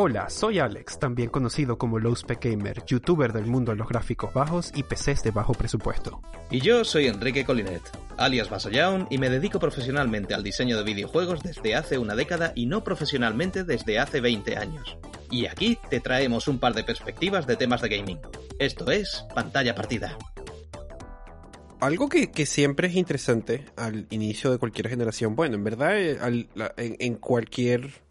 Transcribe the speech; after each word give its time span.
Hola, 0.00 0.30
soy 0.30 0.60
Alex, 0.60 1.00
también 1.00 1.28
conocido 1.28 1.76
como 1.76 1.98
Lowspec 1.98 2.44
Gamer, 2.44 2.84
youtuber 2.86 3.32
del 3.32 3.46
mundo 3.46 3.72
de 3.72 3.78
los 3.78 3.88
gráficos 3.88 4.32
bajos 4.32 4.70
y 4.72 4.84
PCs 4.84 5.24
de 5.24 5.32
bajo 5.32 5.54
presupuesto. 5.54 6.22
Y 6.52 6.60
yo 6.60 6.84
soy 6.84 7.08
Enrique 7.08 7.44
Colinet, 7.44 7.82
alias 8.16 8.48
Basayaun, 8.48 9.08
y 9.10 9.18
me 9.18 9.28
dedico 9.28 9.58
profesionalmente 9.58 10.34
al 10.34 10.44
diseño 10.44 10.76
de 10.76 10.84
videojuegos 10.84 11.42
desde 11.42 11.74
hace 11.74 11.98
una 11.98 12.14
década 12.14 12.52
y 12.54 12.66
no 12.66 12.84
profesionalmente 12.84 13.64
desde 13.64 13.98
hace 13.98 14.20
20 14.20 14.56
años. 14.56 14.96
Y 15.32 15.46
aquí 15.46 15.76
te 15.90 15.98
traemos 15.98 16.46
un 16.46 16.60
par 16.60 16.74
de 16.74 16.84
perspectivas 16.84 17.48
de 17.48 17.56
temas 17.56 17.82
de 17.82 17.88
gaming. 17.88 18.20
Esto 18.60 18.92
es 18.92 19.24
Pantalla 19.34 19.74
Partida. 19.74 20.16
Algo 21.80 22.08
que, 22.08 22.46
siempre 22.46 22.86
es 22.86 22.94
interesante 22.94 23.64
al 23.74 24.06
inicio 24.10 24.52
de 24.52 24.58
cualquier 24.58 24.90
generación, 24.90 25.34
bueno, 25.34 25.56
en 25.56 25.64
verdad, 25.64 25.98
eh, 25.98 26.46
en 26.76 27.16
cualquier 27.16 28.06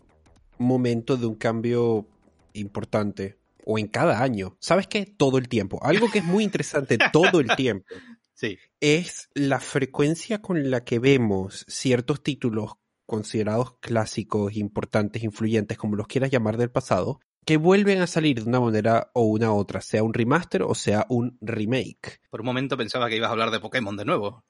momento 0.58 1.18
de 1.18 1.26
un 1.26 1.36
cambio 1.36 2.08
importante 2.54 3.38
o 3.65 3.78
en 3.78 3.88
cada 3.88 4.21
año. 4.21 4.57
¿Sabes 4.60 4.88
qué? 4.88 5.06
Todo 5.06 5.38
el 5.38 5.50
tiempo. 5.50 5.79
Algo 5.84 6.10
que 6.10 6.20
es 6.20 6.25
muy 6.25 6.43
interesante 6.43 6.98
todo 7.14 7.39
el 7.39 7.56
tiempo. 7.56 7.86
Sí. 8.34 8.57
Es 8.79 9.29
la 9.34 9.60
frecuencia 9.60 10.42
con 10.42 10.70
la 10.70 10.84
que 10.84 11.00
vemos 11.00 11.65
ciertos 11.68 12.24
títulos 12.24 12.74
considerados 13.06 13.78
clásicos, 13.79 14.56
importantes, 14.56 15.24
influyentes, 15.24 15.78
como 15.78 15.96
los 15.96 16.07
quieras 16.07 16.29
llamar 16.29 16.57
del 16.57 16.70
pasado, 16.70 17.20
que 17.46 17.57
vuelven 17.57 18.01
a 18.01 18.07
salir 18.07 18.43
de 18.43 18.50
una 18.50 18.60
manera 18.60 19.10
o 19.14 19.24
una 19.24 19.54
otra, 19.54 19.79
sea 19.79 20.04
un 20.04 20.14
remaster 20.14 20.64
o 20.64 20.76
sea 20.76 21.06
un 21.07 21.37
remake. 21.39 22.20
Por 22.29 22.42
un 22.42 22.46
momento 22.46 22.78
pensaba 22.78 23.07
que 23.07 23.15
ibas 23.15 23.29
a 23.29 23.32
hablar 23.32 23.51
de 23.51 23.62
Pokémon 23.62 23.96
de 23.96 24.06
nuevo. 24.06 24.43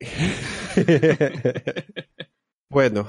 bueno, 2.68 3.08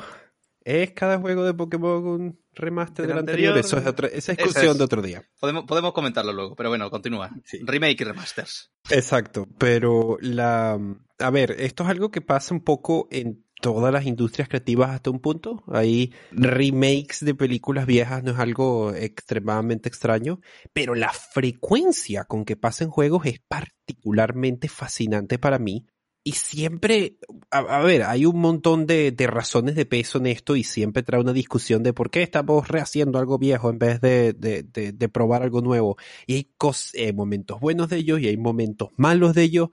¿Es 0.68 0.92
cada 0.92 1.18
juego 1.18 1.46
de 1.46 1.54
Pokémon 1.54 2.06
un 2.06 2.40
remaster 2.52 3.08
del, 3.08 3.20
anterior? 3.20 3.58
Eso 3.58 3.78
es 3.78 3.86
esa 4.12 4.34
discusión 4.34 4.78
de 4.78 4.84
otro 4.84 5.02
día. 5.02 5.24
Podemos, 5.40 5.64
podemos 5.64 5.94
comentarlo 5.94 6.34
luego, 6.34 6.58
pero 6.58 6.68
bueno, 6.68 6.90
continúa. 6.92 7.32
Remake 7.62 8.02
y 8.02 8.04
remasters. 8.04 8.70
Exacto, 8.90 9.48
pero 9.58 10.18
la... 10.20 10.78
A 11.20 11.30
ver, 11.30 11.56
esto 11.60 11.84
es 11.84 11.90
algo 11.90 12.12
que 12.12 12.20
pasa 12.20 12.54
un 12.54 12.60
poco 12.60 13.08
en 13.12 13.46
todas 13.62 13.94
las 13.94 14.06
industrias 14.06 14.50
creativas 14.50 14.90
hasta 14.90 15.10
un 15.10 15.22
punto. 15.22 15.64
Hay 15.68 16.14
remakes 16.32 17.24
de 17.24 17.34
películas 17.34 17.86
viejas 17.86 18.24
no 18.24 18.32
es 18.32 18.40
algo 18.40 18.94
extremadamente 18.94 19.88
extraño, 19.88 20.42
pero 20.74 20.96
la 20.96 21.14
frecuencia 21.14 22.26
con 22.26 22.44
que 22.44 22.58
pasan 22.58 22.90
juegos 22.90 23.26
es 23.26 23.40
particularmente 23.40 24.68
fascinante 24.68 25.40
para 25.40 25.60
mí 25.60 25.88
y 26.24 26.34
siempre, 26.34 27.18
a, 27.52 27.80
ver, 27.82 28.04
hay 28.04 28.26
un 28.26 28.40
montón 28.40 28.86
de, 28.86 29.16
razones 29.28 29.76
de 29.76 29.86
peso 29.86 30.18
en 30.18 30.28
esto 30.28 30.58
y 30.58 30.64
siempre 30.64 31.02
trae 31.04 31.22
una 31.22 31.32
discusión 31.32 31.84
de 31.84 31.94
por 31.94 32.12
qué 32.12 32.22
estamos 32.22 32.68
rehaciendo 32.68 33.18
algo 33.18 33.38
viejo 33.38 33.70
en 33.70 33.80
vez 33.80 34.02
de, 34.02 35.10
probar 35.14 35.44
algo 35.44 35.62
nuevo. 35.62 35.98
Y 36.26 36.34
hay 36.34 36.52
eh, 36.94 37.14
momentos 37.14 37.62
buenos 37.62 37.90
de 37.90 37.98
ellos 37.98 38.20
y 38.20 38.28
hay 38.28 38.38
momentos 38.38 38.90
malos 38.98 39.36
de 39.36 39.44
ellos, 39.44 39.70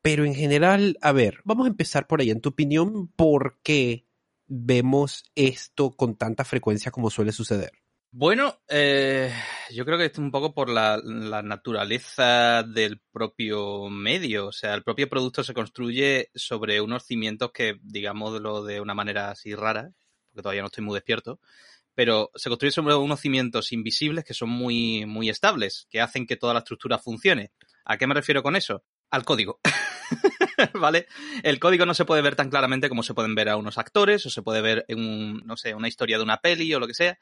pero 0.00 0.24
en 0.24 0.34
general, 0.34 0.96
a 1.02 1.12
ver, 1.12 1.40
vamos 1.44 1.66
a 1.66 1.70
empezar 1.70 2.06
por 2.06 2.20
ahí. 2.20 2.30
En 2.30 2.40
tu 2.40 2.50
opinión, 2.50 3.08
¿por 3.08 3.58
qué 3.62 4.06
vemos 4.46 5.24
esto 5.34 5.90
con 5.90 6.16
tanta 6.16 6.44
frecuencia 6.44 6.90
como 6.90 7.10
suele 7.10 7.32
suceder? 7.32 7.72
Bueno, 8.10 8.58
eh, 8.68 9.30
yo 9.70 9.84
creo 9.84 9.98
que 9.98 10.06
es 10.06 10.16
un 10.18 10.30
poco 10.30 10.54
por 10.54 10.70
la, 10.70 10.98
naturaleza 11.04 12.62
del 12.62 13.00
propio 13.12 13.90
medio. 13.90 14.46
O 14.46 14.52
sea, 14.52 14.74
el 14.74 14.82
propio 14.82 15.08
producto 15.10 15.44
se 15.44 15.52
construye 15.52 16.30
sobre 16.34 16.80
unos 16.80 17.04
cimientos 17.04 17.52
que, 17.52 17.76
digámoslo 17.82 18.64
de 18.64 18.80
una 18.80 18.94
manera 18.94 19.30
así 19.30 19.54
rara, 19.54 19.90
porque 20.30 20.42
todavía 20.42 20.62
no 20.62 20.68
estoy 20.68 20.84
muy 20.84 20.94
despierto, 20.94 21.38
pero 21.94 22.30
se 22.34 22.48
construye 22.48 22.72
sobre 22.72 22.94
unos 22.94 23.20
cimientos 23.20 23.72
invisibles 23.72 24.24
que 24.24 24.34
son 24.34 24.48
muy, 24.48 25.04
muy 25.04 25.28
estables, 25.28 25.86
que 25.90 26.00
hacen 26.00 26.26
que 26.26 26.36
toda 26.36 26.54
la 26.54 26.60
estructura 26.60 26.98
funcione. 26.98 27.52
¿A 27.84 27.98
qué 27.98 28.06
me 28.06 28.14
refiero 28.14 28.42
con 28.42 28.56
eso? 28.56 28.84
Al 29.10 29.24
código. 29.24 29.60
¿Vale? 30.74 31.06
El 31.42 31.58
código 31.60 31.84
no 31.84 31.92
se 31.92 32.06
puede 32.06 32.22
ver 32.22 32.36
tan 32.36 32.48
claramente 32.48 32.88
como 32.88 33.02
se 33.02 33.14
pueden 33.14 33.34
ver 33.34 33.50
a 33.50 33.58
unos 33.58 33.76
actores, 33.76 34.24
o 34.24 34.30
se 34.30 34.42
puede 34.42 34.62
ver 34.62 34.86
en 34.88 35.38
no 35.46 35.58
sé, 35.58 35.74
una 35.74 35.88
historia 35.88 36.16
de 36.16 36.24
una 36.24 36.38
peli 36.38 36.72
o 36.72 36.80
lo 36.80 36.86
que 36.86 36.94
sea 36.94 37.18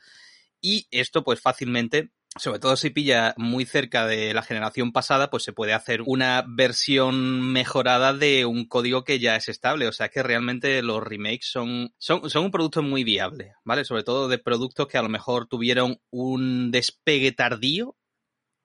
y 0.66 0.86
esto, 0.90 1.22
pues 1.22 1.40
fácilmente 1.40 2.10
sobre 2.38 2.58
todo 2.58 2.76
si 2.76 2.90
pilla 2.90 3.34
muy 3.36 3.64
cerca 3.64 4.06
de 4.06 4.34
la 4.34 4.42
generación 4.42 4.92
pasada, 4.92 5.30
pues 5.30 5.42
se 5.42 5.52
puede 5.52 5.72
hacer 5.72 6.02
una 6.04 6.44
versión 6.46 7.40
mejorada 7.52 8.12
de 8.12 8.44
un 8.44 8.66
código 8.66 9.04
que 9.04 9.18
ya 9.18 9.36
es 9.36 9.48
estable. 9.48 9.88
O 9.88 9.92
sea 9.92 10.08
que 10.08 10.22
realmente 10.22 10.82
los 10.82 11.02
remakes 11.02 11.48
son, 11.50 11.94
son, 11.98 12.28
son 12.28 12.44
un 12.44 12.50
producto 12.50 12.82
muy 12.82 13.04
viable, 13.04 13.54
¿vale? 13.64 13.84
Sobre 13.84 14.02
todo 14.02 14.28
de 14.28 14.38
productos 14.38 14.86
que 14.86 14.98
a 14.98 15.02
lo 15.02 15.08
mejor 15.08 15.46
tuvieron 15.46 15.98
un 16.10 16.70
despegue 16.70 17.32
tardío, 17.32 17.96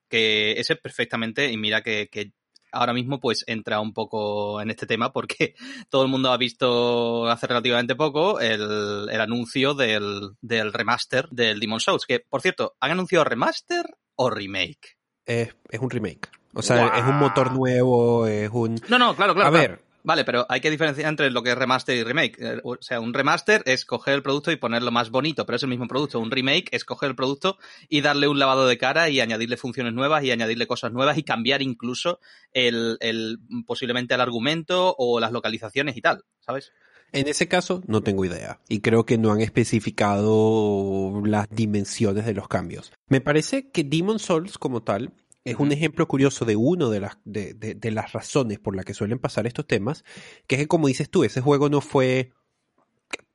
que 0.10 0.54
ese 0.60 0.76
perfectamente, 0.76 1.52
y 1.52 1.58
mira 1.58 1.82
que, 1.82 2.10
que 2.12 2.34
ahora 2.72 2.94
mismo 2.94 3.20
pues 3.20 3.44
entra 3.48 3.80
un 3.80 3.94
poco 3.94 4.62
en 4.62 4.70
este 4.70 4.86
tema 4.86 5.12
porque 5.12 5.56
todo 5.90 6.04
el 6.04 6.10
mundo 6.10 6.32
ha 6.32 6.38
visto 6.38 7.28
hace 7.28 7.48
relativamente 7.48 7.96
poco 7.96 8.40
el, 8.40 9.10
anuncio 9.20 9.74
del, 9.74 10.36
remaster 10.42 11.28
del 11.30 11.60
Demon 11.60 11.80
Souls, 11.80 12.06
que 12.06 12.20
por 12.20 12.42
cierto, 12.42 12.76
¿han 12.80 12.92
anunciado 12.92 13.24
remaster 13.24 13.86
o 14.16 14.30
remake? 14.30 14.98
Es, 15.26 15.54
un 15.80 15.90
remake. 15.90 16.30
O 16.54 16.62
sea, 16.62 16.88
es 16.98 17.06
un 17.06 17.18
motor 17.18 17.54
nuevo, 17.54 18.28
es 18.28 18.50
un... 18.52 18.76
No, 18.90 19.00
no, 19.00 19.16
claro, 19.16 19.34
claro. 19.34 19.48
A 19.48 19.52
ver, 19.52 19.82
Vale, 20.04 20.26
pero 20.26 20.46
hay 20.50 20.62
que 20.62 20.72
diferenciar 20.72 21.10
entre 21.10 21.30
lo 21.30 21.44
que 21.44 21.52
es 21.52 21.58
remaster 21.58 21.96
y 21.96 22.04
remake. 22.04 22.38
Eh, 22.40 22.62
o 22.64 22.78
sea, 22.82 23.00
un 23.00 23.14
remaster 23.14 23.62
es 23.66 23.86
coger 23.86 24.16
el 24.16 24.24
producto 24.24 24.52
y 24.52 24.56
ponerlo 24.56 24.92
más 24.92 25.10
bonito, 25.10 25.46
pero 25.46 25.56
es 25.58 25.64
el 25.64 25.70
mismo 25.70 25.88
producto. 25.88 26.20
Un 26.20 26.32
remake 26.32 26.70
es 26.72 26.86
coger 26.86 27.10
el 27.10 27.16
producto 27.16 27.58
y 27.90 28.02
darle 28.02 28.28
un 28.28 28.40
lavado 28.40 28.68
de 28.68 28.78
cara 28.78 29.10
y 29.10 29.20
añadirle 29.20 29.58
funciones 29.58 29.94
nuevas 29.94 30.24
y 30.24 30.32
añadirle 30.32 30.68
cosas 30.68 30.92
nuevas 30.92 31.18
y 31.18 31.24
cambiar 31.24 31.62
incluso 31.62 32.20
el, 32.54 32.98
el 33.02 33.40
posiblemente 33.66 34.16
el 34.16 34.22
argumento 34.22 34.96
o 34.98 35.20
las 35.20 35.32
localizaciones 35.32 35.96
y 35.98 36.02
tal, 36.02 36.24
¿sabes? 36.40 36.72
En 37.14 37.28
ese 37.28 37.48
caso, 37.48 37.84
no 37.88 38.02
tengo 38.02 38.24
idea. 38.24 38.60
Y 38.70 38.80
creo 38.80 39.06
que 39.06 39.18
no 39.18 39.32
han 39.34 39.42
especificado 39.42 41.22
las 41.26 41.50
dimensiones 41.50 42.26
de 42.26 42.34
los 42.34 42.48
cambios. 42.48 42.94
Me 43.08 43.20
parece 43.20 43.70
que 43.70 43.84
Demon 43.84 44.20
Souls 44.20 44.58
como 44.58 44.82
tal 44.82 45.12
es 45.44 45.56
un 45.58 45.72
ejemplo 45.72 46.08
curioso 46.08 46.46
de 46.46 46.56
una 46.56 46.90
de 46.90 47.00
las, 47.00 47.18
de, 47.26 47.54
de, 47.54 47.92
las 47.92 48.14
razones 48.14 48.60
por 48.60 48.76
las 48.76 48.86
que 48.86 48.94
suelen 48.94 49.20
pasar 49.20 49.48
estos 49.48 49.66
temas, 49.66 50.04
que 50.48 50.56
es 50.56 50.62
que 50.62 50.68
como 50.68 50.88
dices 50.88 51.10
tú, 51.10 51.24
ese 51.24 51.42
juego 51.42 51.70
no 51.70 51.82
fue 51.82 52.32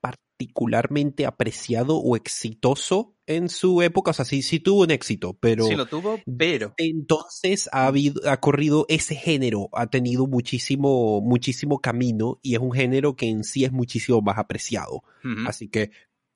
particularmente 0.01 1.27
apreciado 1.27 1.97
o 1.97 2.15
exitoso 2.15 3.15
en 3.27 3.49
su 3.49 3.83
época, 3.83 4.13
o 4.13 4.15
sea, 4.15 4.25
sí, 4.25 4.43
sí 4.43 4.61
tuvo 4.61 4.83
un 4.83 4.91
éxito, 4.93 5.37
pero... 5.41 5.67
Sí 5.67 5.75
lo 5.75 5.87
tuvo, 5.87 6.21
pero... 6.39 6.75
Entonces 6.77 7.69
ha, 7.73 7.87
habido, 7.87 8.21
ha 8.31 8.39
corrido 8.39 8.87
ese 8.89 9.17
género, 9.17 9.69
ha 9.73 9.89
tenido 9.89 10.29
muchísimo, 10.29 11.21
muchísimo 11.23 11.81
camino 11.81 12.39
y 12.43 12.55
es 12.55 12.61
un 12.61 12.73
género 12.73 13.17
que 13.17 13.29
en 13.29 13.43
sí 13.43 13.65
es 13.65 13.73
muchísimo 13.73 14.21
más 14.21 14.39
apreciado. 14.39 15.03
Así 15.45 15.69
que 15.69 15.91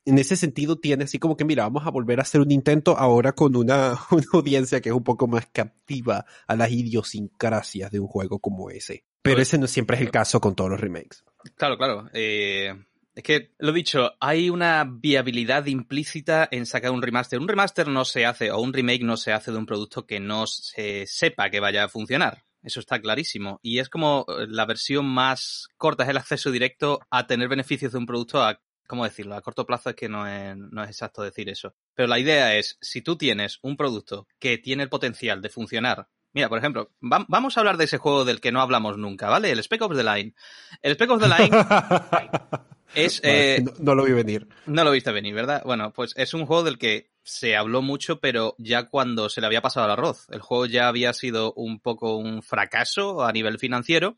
en 0.05 0.19
ese 0.19 0.37
sentido 0.37 0.79
tiene 0.79 1.05
así 1.05 1.19
como 1.19 1.37
que, 1.37 1.45
mira, 1.45 1.65
vamos 1.65 1.87
a 1.87 1.91
volver 1.91 2.19
a 2.19 2.23
hacer 2.23 2.41
un 2.41 2.51
intento 2.51 2.97
ahora 2.97 3.33
con 3.33 3.57
una, 3.57 3.99
audiencia 4.33 4.81
que 4.81 4.89
es 4.89 4.95
un 4.95 5.05
poco 5.05 5.27
más 5.27 5.47
captiva 5.53 6.25
a 6.47 6.57
las 6.57 6.71
idiosincrasias 6.71 7.91
de 7.91 8.01
un 8.01 8.07
juego 8.07 8.39
como 8.39 8.71
ese. 8.71 9.05
Pero 9.23 9.43
ese 9.43 9.59
no 9.59 9.67
siempre 9.67 9.97
es 9.97 10.03
el 10.03 10.11
caso 10.11 10.41
con 10.41 10.55
todos 10.55 10.71
los 10.71 10.81
remakes. 10.81 11.25
Claro, 11.57 11.77
claro. 11.77 12.09
Eh, 12.15 12.73
es 13.15 13.23
que, 13.23 13.53
lo 13.59 13.73
dicho, 13.73 14.13
hay 14.19 14.49
una 14.49 14.85
viabilidad 14.89 15.67
implícita 15.67 16.49
en 16.51 16.65
sacar 16.65 16.91
un 16.91 17.03
remaster. 17.03 17.39
Un 17.39 17.49
remaster 17.49 17.89
no 17.89 18.07
se 18.07 18.25
hace, 18.25 18.51
o 18.51 18.61
un 18.61 18.73
remake 18.73 19.03
no 19.03 19.19
se 19.19 19.33
hace 19.33 19.53
de 19.53 19.59
un 19.59 19.67
producto 19.67 20.07
que 20.07 20.21
no 20.21 20.47
se 20.47 21.07
sepa 21.07 21.51
que 21.51 21.61
vaya 21.61 21.85
a 21.85 21.89
funcionar. 21.89 22.45
Eso 22.63 22.81
está 22.81 23.01
clarísimo. 23.01 23.59
Y 23.63 23.79
es 23.79 23.89
como 23.89 24.25
la 24.49 24.65
versión 24.65 25.07
más 25.07 25.69
corta, 25.77 26.05
es 26.05 26.11
el 26.11 26.17
acceso 26.17 26.51
directo 26.51 27.01
a 27.11 27.27
tener 27.27 27.49
beneficios 27.49 27.93
de 27.93 27.99
un 27.99 28.07
producto 28.07 28.43
a 28.43 28.61
¿cómo 28.91 29.05
decirlo? 29.05 29.37
A 29.37 29.41
corto 29.41 29.65
plazo 29.65 29.91
es 29.91 29.97
que 29.97 30.09
no 30.09 30.27
es, 30.27 30.57
no 30.57 30.83
es 30.83 30.91
exacto 30.91 31.23
decir 31.23 31.49
eso. 31.49 31.77
Pero 31.95 32.09
la 32.09 32.19
idea 32.19 32.57
es, 32.57 32.77
si 32.81 33.03
tú 33.03 33.17
tienes 33.17 33.61
un 33.63 33.77
producto 33.77 34.27
que 34.41 34.59
tiene 34.59 34.83
el 34.83 34.89
potencial 34.89 35.41
de 35.41 35.49
funcionar 35.49 36.09
Mira, 36.33 36.49
por 36.49 36.59
ejemplo, 36.59 36.93
vamos 37.01 37.57
a 37.57 37.61
hablar 37.61 37.77
de 37.77 37.85
ese 37.85 37.99
juego 37.99 38.25
del 38.25 38.41
que 38.41 38.53
no 38.53 38.61
hablamos 38.61 38.97
nunca, 38.97 39.29
¿vale? 39.29 39.51
El 39.51 39.59
Spec 39.59 39.83
Ops 39.83 39.97
The 39.97 40.05
Line. 40.05 40.35
El 40.81 40.93
Spec 40.93 41.11
Ops 41.11 41.23
The 41.23 41.29
Line 41.29 41.51
es... 42.95 43.21
Eh, 43.25 43.65
no, 43.81 43.97
lo 43.97 44.05
vi 44.05 44.13
venir. 44.13 44.47
No 44.67 44.85
lo 44.85 44.93
viste 44.93 45.11
venir, 45.11 45.35
¿verdad? 45.35 45.63
Bueno, 45.65 45.93
pues 45.93 46.13
es 46.17 46.33
un 46.33 46.47
juego 46.47 46.63
del 46.63 46.79
que 46.79 47.11
se 47.25 47.57
habló 47.57 47.83
mucho, 47.83 48.21
pero 48.21 48.55
ya 48.59 48.85
cuando 48.85 49.29
se 49.29 49.41
le 49.41 49.49
había 49.49 49.61
pasado 49.61 49.87
el 49.87 49.93
arroz. 49.93 50.29
El 50.31 50.41
juego 50.41 50.67
ya 50.67 50.87
había 50.87 51.13
sido 51.15 51.53
un 51.55 51.81
poco 51.81 52.17
un 52.17 52.45
fracaso 52.45 53.25
a 53.25 53.33
nivel 53.33 53.59
financiero 53.59 54.17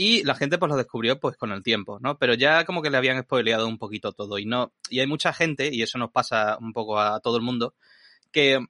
y 0.00 0.22
la 0.22 0.36
gente 0.36 0.58
pues 0.58 0.70
lo 0.70 0.76
descubrió 0.76 1.18
pues 1.18 1.36
con 1.36 1.50
el 1.50 1.64
tiempo, 1.64 1.98
¿no? 2.00 2.18
Pero 2.18 2.34
ya 2.34 2.64
como 2.64 2.82
que 2.82 2.88
le 2.88 2.98
habían 2.98 3.20
spoileado 3.20 3.66
un 3.66 3.78
poquito 3.78 4.12
todo 4.12 4.38
y 4.38 4.46
no 4.46 4.72
y 4.88 5.00
hay 5.00 5.08
mucha 5.08 5.32
gente 5.32 5.70
y 5.74 5.82
eso 5.82 5.98
nos 5.98 6.12
pasa 6.12 6.56
un 6.60 6.72
poco 6.72 7.00
a 7.00 7.18
todo 7.18 7.36
el 7.36 7.42
mundo 7.42 7.74
que 8.30 8.64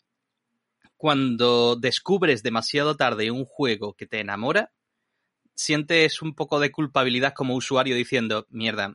cuando 0.97 1.77
descubres 1.77 2.43
demasiado 2.43 2.97
tarde 2.97 3.31
un 3.31 3.45
juego 3.45 3.93
que 3.93 4.07
te 4.07 4.21
enamora, 4.21 4.73
sientes 5.55 6.23
un 6.23 6.35
poco 6.35 6.61
de 6.61 6.73
culpabilidad 6.73 7.35
como 7.35 7.57
usuario 7.57 7.95
diciendo, 7.95 8.47
mierda, 8.49 8.95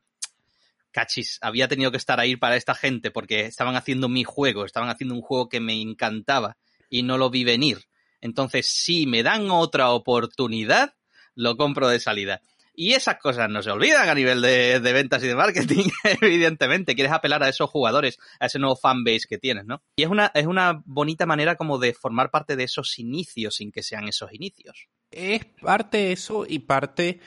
cachis, 0.90 1.38
había 1.40 1.68
tenido 1.68 1.92
que 1.92 1.98
estar 1.98 2.20
ahí 2.20 2.36
para 2.36 2.56
esta 2.56 2.74
gente 2.74 3.12
porque 3.12 3.46
estaban 3.46 3.76
haciendo 3.76 4.10
mi 4.10 4.24
juego, 4.24 4.66
estaban 4.66 4.90
haciendo 4.90 5.14
un 5.14 5.22
juego 5.22 5.50
que 5.50 5.60
me 5.60 5.80
encantaba 5.80 6.58
y 6.90 7.04
no 7.04 7.20
lo 7.20 7.30
vi 7.30 7.44
venir. 7.44 7.86
Entonces, 8.22 8.66
si 8.66 9.06
me 9.06 9.22
dan 9.22 9.52
otra 9.52 9.92
oportunidad, 9.92 10.96
lo 11.36 11.58
compro 11.58 11.88
de 11.88 12.00
salida. 12.00 12.42
Y 12.76 12.94
esas 12.94 13.18
cosas 13.20 13.50
no 13.50 13.62
se 13.62 13.70
olvidan 13.70 14.10
a 14.10 14.16
nivel 14.16 14.42
de, 14.42 14.80
ventas 14.80 15.24
y 15.24 15.28
de 15.28 15.36
marketing, 15.36 15.90
evidentemente. 16.22 16.96
Quieres 16.96 17.14
apelar 17.14 17.44
a 17.44 17.50
esos 17.50 17.70
jugadores, 17.70 18.18
a 18.40 18.48
ese 18.48 18.58
nuevo 18.58 18.76
fanbase 18.76 19.28
que 19.30 19.38
tienes, 19.38 19.66
¿no? 19.66 19.84
Y 19.96 20.04
es 20.04 20.10
una, 20.10 20.32
es 20.34 20.48
una 20.48 20.82
bonita 20.86 21.28
manera 21.28 21.56
como 21.56 21.78
de 21.78 21.94
formar 21.94 22.32
parte 22.32 22.56
de 22.56 22.64
esos 22.64 22.98
inicios 22.98 23.56
sin 23.56 23.72
que 23.72 23.84
sean 23.84 24.08
esos 24.08 24.34
inicios. 24.34 24.88
Es 25.12 25.46
parte 25.46 26.12
eso 26.12 26.46
y 26.48 26.60
parte... 26.60 27.20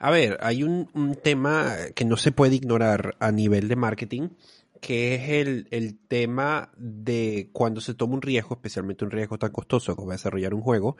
A 0.00 0.10
ver, 0.10 0.38
hay 0.42 0.62
un, 0.62 0.90
un 0.92 1.14
tema 1.14 1.76
que 1.94 2.04
no 2.04 2.16
se 2.16 2.32
puede 2.32 2.56
ignorar 2.56 3.16
a 3.20 3.30
nivel 3.30 3.68
de 3.68 3.76
marketing 3.76 4.28
que 4.84 5.14
es 5.14 5.30
el, 5.30 5.66
el, 5.70 5.98
tema 5.98 6.70
de 6.76 7.48
cuando 7.54 7.80
se 7.80 7.94
toma 7.94 8.16
un 8.16 8.20
riesgo, 8.20 8.54
especialmente 8.54 9.02
un 9.02 9.10
riesgo 9.10 9.38
tan 9.38 9.50
costoso 9.50 9.96
como 9.96 10.10
desarrollar 10.10 10.52
un 10.52 10.60
juego, 10.60 10.98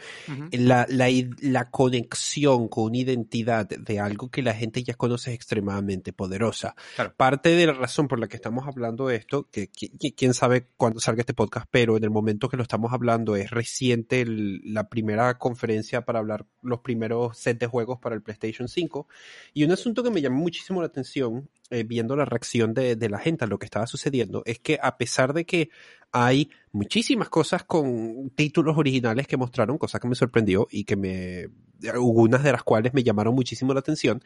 la, 0.52 0.86
la, 0.88 1.08
la, 1.42 1.70
conexión 1.70 2.68
con 2.68 2.84
una 2.84 2.96
identidad 2.96 3.68
de 3.68 4.00
algo 4.00 4.30
que 4.30 4.40
la 4.40 4.54
gente 4.54 4.82
ya 4.82 4.94
conoce 4.94 5.32
es 5.32 5.36
extremadamente 5.36 6.14
poderosa. 6.14 6.74
Parte 7.18 7.50
de 7.50 7.66
la 7.66 7.74
razón 7.74 8.08
por 8.08 8.18
la 8.18 8.26
que 8.26 8.36
estamos 8.36 8.66
hablando 8.66 9.08
de 9.08 9.16
esto, 9.16 9.50
que, 9.52 9.68
quién 9.68 10.32
sabe 10.32 10.66
cuándo 10.78 10.98
salga 10.98 11.20
este 11.20 11.34
podcast, 11.34 11.66
pero 11.70 11.98
en 11.98 12.04
el 12.04 12.10
momento 12.10 12.48
que 12.48 12.56
lo 12.56 12.62
estamos 12.62 12.90
hablando 12.94 13.36
es 13.36 13.50
reciente 13.50 14.24
la 14.26 14.88
primera 14.88 15.36
conferencia 15.36 16.06
para 16.06 16.20
hablar 16.20 16.46
los 16.62 16.80
primeros 16.80 17.36
set 17.36 17.58
de 17.58 17.66
juegos 17.66 17.98
para 17.98 18.14
el 18.14 18.22
PlayStation 18.22 18.66
5. 18.66 19.06
Y 19.52 19.64
un 19.64 19.72
asunto 19.72 20.02
que 20.02 20.10
me 20.10 20.22
llamó 20.22 20.38
muchísimo 20.38 20.80
la 20.80 20.86
atención 20.86 21.50
eh, 21.70 21.82
viendo 21.82 22.14
la 22.14 22.26
reacción 22.26 22.74
de, 22.74 22.94
de, 22.94 23.08
la 23.08 23.18
gente 23.18 23.44
a 23.44 23.48
lo 23.48 23.58
que 23.58 23.64
estaba 23.74 23.86
sucediendo, 23.88 24.42
es 24.46 24.60
que 24.60 24.78
a 24.80 24.96
pesar 24.96 25.34
de 25.34 25.44
que 25.44 25.70
hay 26.12 26.48
muchísimas 26.70 27.28
cosas 27.28 27.64
con 27.64 28.30
títulos 28.36 28.78
originales 28.78 29.26
que 29.26 29.36
mostraron, 29.36 29.78
cosa 29.78 29.98
que 29.98 30.06
me 30.06 30.14
sorprendió 30.14 30.68
y 30.70 30.84
que 30.84 30.94
me, 30.94 31.48
algunas 31.90 32.44
de 32.44 32.52
las 32.52 32.62
cuales 32.62 32.94
me 32.94 33.02
llamaron 33.02 33.34
muchísimo 33.34 33.74
la 33.74 33.80
atención, 33.80 34.22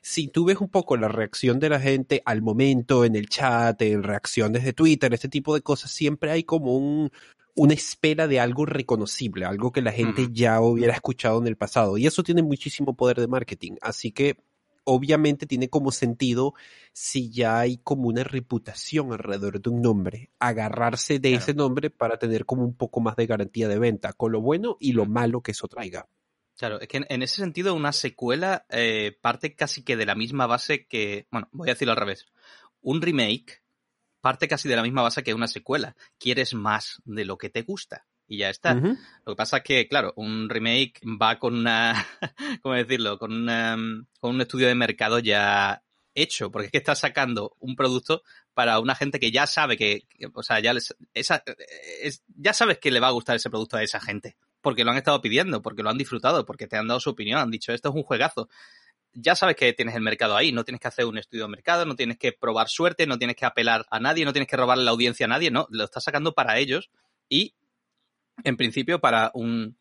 si 0.00 0.28
tú 0.28 0.44
ves 0.44 0.58
un 0.58 0.68
poco 0.68 0.96
la 0.96 1.08
reacción 1.08 1.58
de 1.58 1.70
la 1.70 1.80
gente 1.80 2.22
al 2.24 2.40
momento, 2.40 3.04
en 3.04 3.16
el 3.16 3.28
chat, 3.28 3.82
en 3.82 4.04
reacciones 4.04 4.62
de 4.62 4.72
Twitter, 4.72 5.12
este 5.12 5.28
tipo 5.28 5.54
de 5.54 5.62
cosas, 5.62 5.90
siempre 5.90 6.30
hay 6.30 6.44
como 6.44 6.76
un, 6.76 7.10
una 7.56 7.74
espera 7.74 8.28
de 8.28 8.38
algo 8.38 8.64
reconocible, 8.64 9.44
algo 9.44 9.72
que 9.72 9.82
la 9.82 9.92
gente 9.92 10.28
ya 10.30 10.60
hubiera 10.60 10.92
escuchado 10.92 11.40
en 11.40 11.48
el 11.48 11.56
pasado. 11.56 11.98
Y 11.98 12.06
eso 12.06 12.22
tiene 12.22 12.42
muchísimo 12.44 12.94
poder 12.94 13.18
de 13.18 13.26
marketing. 13.26 13.72
Así 13.80 14.12
que 14.12 14.36
obviamente 14.84 15.46
tiene 15.46 15.68
como 15.68 15.90
sentido 15.90 16.54
si 16.92 17.30
ya 17.30 17.58
hay 17.58 17.78
como 17.78 18.08
una 18.08 18.24
reputación 18.24 19.12
alrededor 19.12 19.60
de 19.60 19.70
un 19.70 19.82
nombre, 19.82 20.30
agarrarse 20.38 21.18
de 21.18 21.34
ese 21.34 21.54
nombre 21.54 21.90
para 21.90 22.18
tener 22.18 22.46
como 22.46 22.64
un 22.64 22.76
poco 22.76 23.00
más 23.00 23.16
de 23.16 23.26
garantía 23.26 23.68
de 23.68 23.78
venta, 23.78 24.12
con 24.12 24.32
lo 24.32 24.40
bueno 24.40 24.76
y 24.78 24.92
lo 24.92 25.06
malo 25.06 25.40
que 25.40 25.52
eso 25.52 25.68
traiga. 25.68 26.06
Claro, 26.56 26.80
es 26.80 26.86
que 26.86 27.04
en, 27.08 27.22
ese 27.22 27.36
sentido 27.36 27.74
una 27.74 27.92
secuela 27.92 28.64
eh, 28.68 29.18
parte 29.20 29.56
casi 29.56 29.82
que 29.82 29.96
de 29.96 30.06
la 30.06 30.14
misma 30.14 30.46
base 30.46 30.86
que, 30.86 31.26
bueno, 31.32 31.48
voy 31.50 31.68
a 31.68 31.74
decirlo 31.74 31.92
al 31.92 31.98
revés, 31.98 32.26
un 32.80 33.02
remake 33.02 33.64
parte 34.20 34.48
casi 34.48 34.68
de 34.68 34.76
la 34.76 34.82
misma 34.82 35.02
base 35.02 35.22
que 35.22 35.34
una 35.34 35.48
secuela. 35.48 35.96
Quieres 36.18 36.54
más 36.54 37.02
de 37.04 37.26
lo 37.26 37.36
que 37.36 37.50
te 37.50 37.62
gusta 37.62 38.06
y 38.26 38.38
ya 38.38 38.50
está. 38.50 38.74
Lo 38.74 39.32
que 39.32 39.36
pasa 39.36 39.58
es 39.58 39.62
que, 39.62 39.88
claro, 39.88 40.12
un 40.16 40.48
remake 40.48 41.00
va 41.04 41.38
con 41.38 41.54
una, 41.54 42.06
¿cómo 42.62 42.74
decirlo? 42.74 43.18
Con, 43.18 43.46
con 44.20 44.34
un 44.34 44.40
estudio 44.40 44.68
de 44.68 44.74
mercado 44.74 45.18
ya 45.18 45.82
hecho, 46.14 46.50
porque 46.50 46.66
es 46.66 46.72
que 46.72 46.78
está 46.78 46.94
sacando 46.94 47.56
un 47.58 47.76
producto 47.76 48.22
para 48.54 48.78
una 48.78 48.94
gente 48.94 49.18
que 49.18 49.32
ya 49.32 49.46
sabe 49.46 49.76
que, 49.76 50.06
o 50.32 50.42
sea, 50.42 50.60
ya, 50.60 50.72
les, 50.72 50.94
esa, 51.12 51.42
ya 52.36 52.52
sabes 52.52 52.78
que 52.78 52.90
le 52.90 53.00
va 53.00 53.08
a 53.08 53.12
gustar 53.12 53.36
ese 53.36 53.50
producto 53.50 53.76
a 53.76 53.82
esa 53.82 54.00
gente, 54.00 54.36
porque 54.60 54.84
lo 54.84 54.92
han 54.92 54.96
estado 54.96 55.20
pidiendo, 55.20 55.60
porque 55.60 55.82
lo 55.82 55.90
han 55.90 55.98
disfrutado, 55.98 56.46
porque 56.46 56.66
te 56.66 56.76
han 56.76 56.86
dado 56.86 57.00
su 57.00 57.10
opinión, 57.10 57.40
han 57.40 57.50
dicho, 57.50 57.72
esto 57.72 57.88
es 57.88 57.94
un 57.94 58.04
juegazo. 58.04 58.48
Ya 59.12 59.36
sabes 59.36 59.56
que 59.56 59.72
tienes 59.72 59.94
el 59.94 60.02
mercado 60.02 60.36
ahí, 60.36 60.50
no 60.50 60.64
tienes 60.64 60.80
que 60.80 60.88
hacer 60.88 61.04
un 61.04 61.18
estudio 61.18 61.44
de 61.44 61.50
mercado, 61.50 61.84
no 61.84 61.94
tienes 61.94 62.18
que 62.18 62.32
probar 62.32 62.68
suerte, 62.68 63.06
no 63.06 63.18
tienes 63.18 63.36
que 63.36 63.44
apelar 63.44 63.86
a 63.90 64.00
nadie, 64.00 64.24
no 64.24 64.32
tienes 64.32 64.48
que 64.48 64.56
robarle 64.56 64.84
la 64.84 64.90
audiencia 64.90 65.26
a 65.26 65.28
nadie, 65.28 65.50
no, 65.50 65.66
lo 65.70 65.84
estás 65.84 66.04
sacando 66.04 66.32
para 66.32 66.58
ellos 66.58 66.90
y 67.28 67.54
en 68.42 68.56
principio 68.56 69.00
para 69.00 69.30
un 69.34 69.78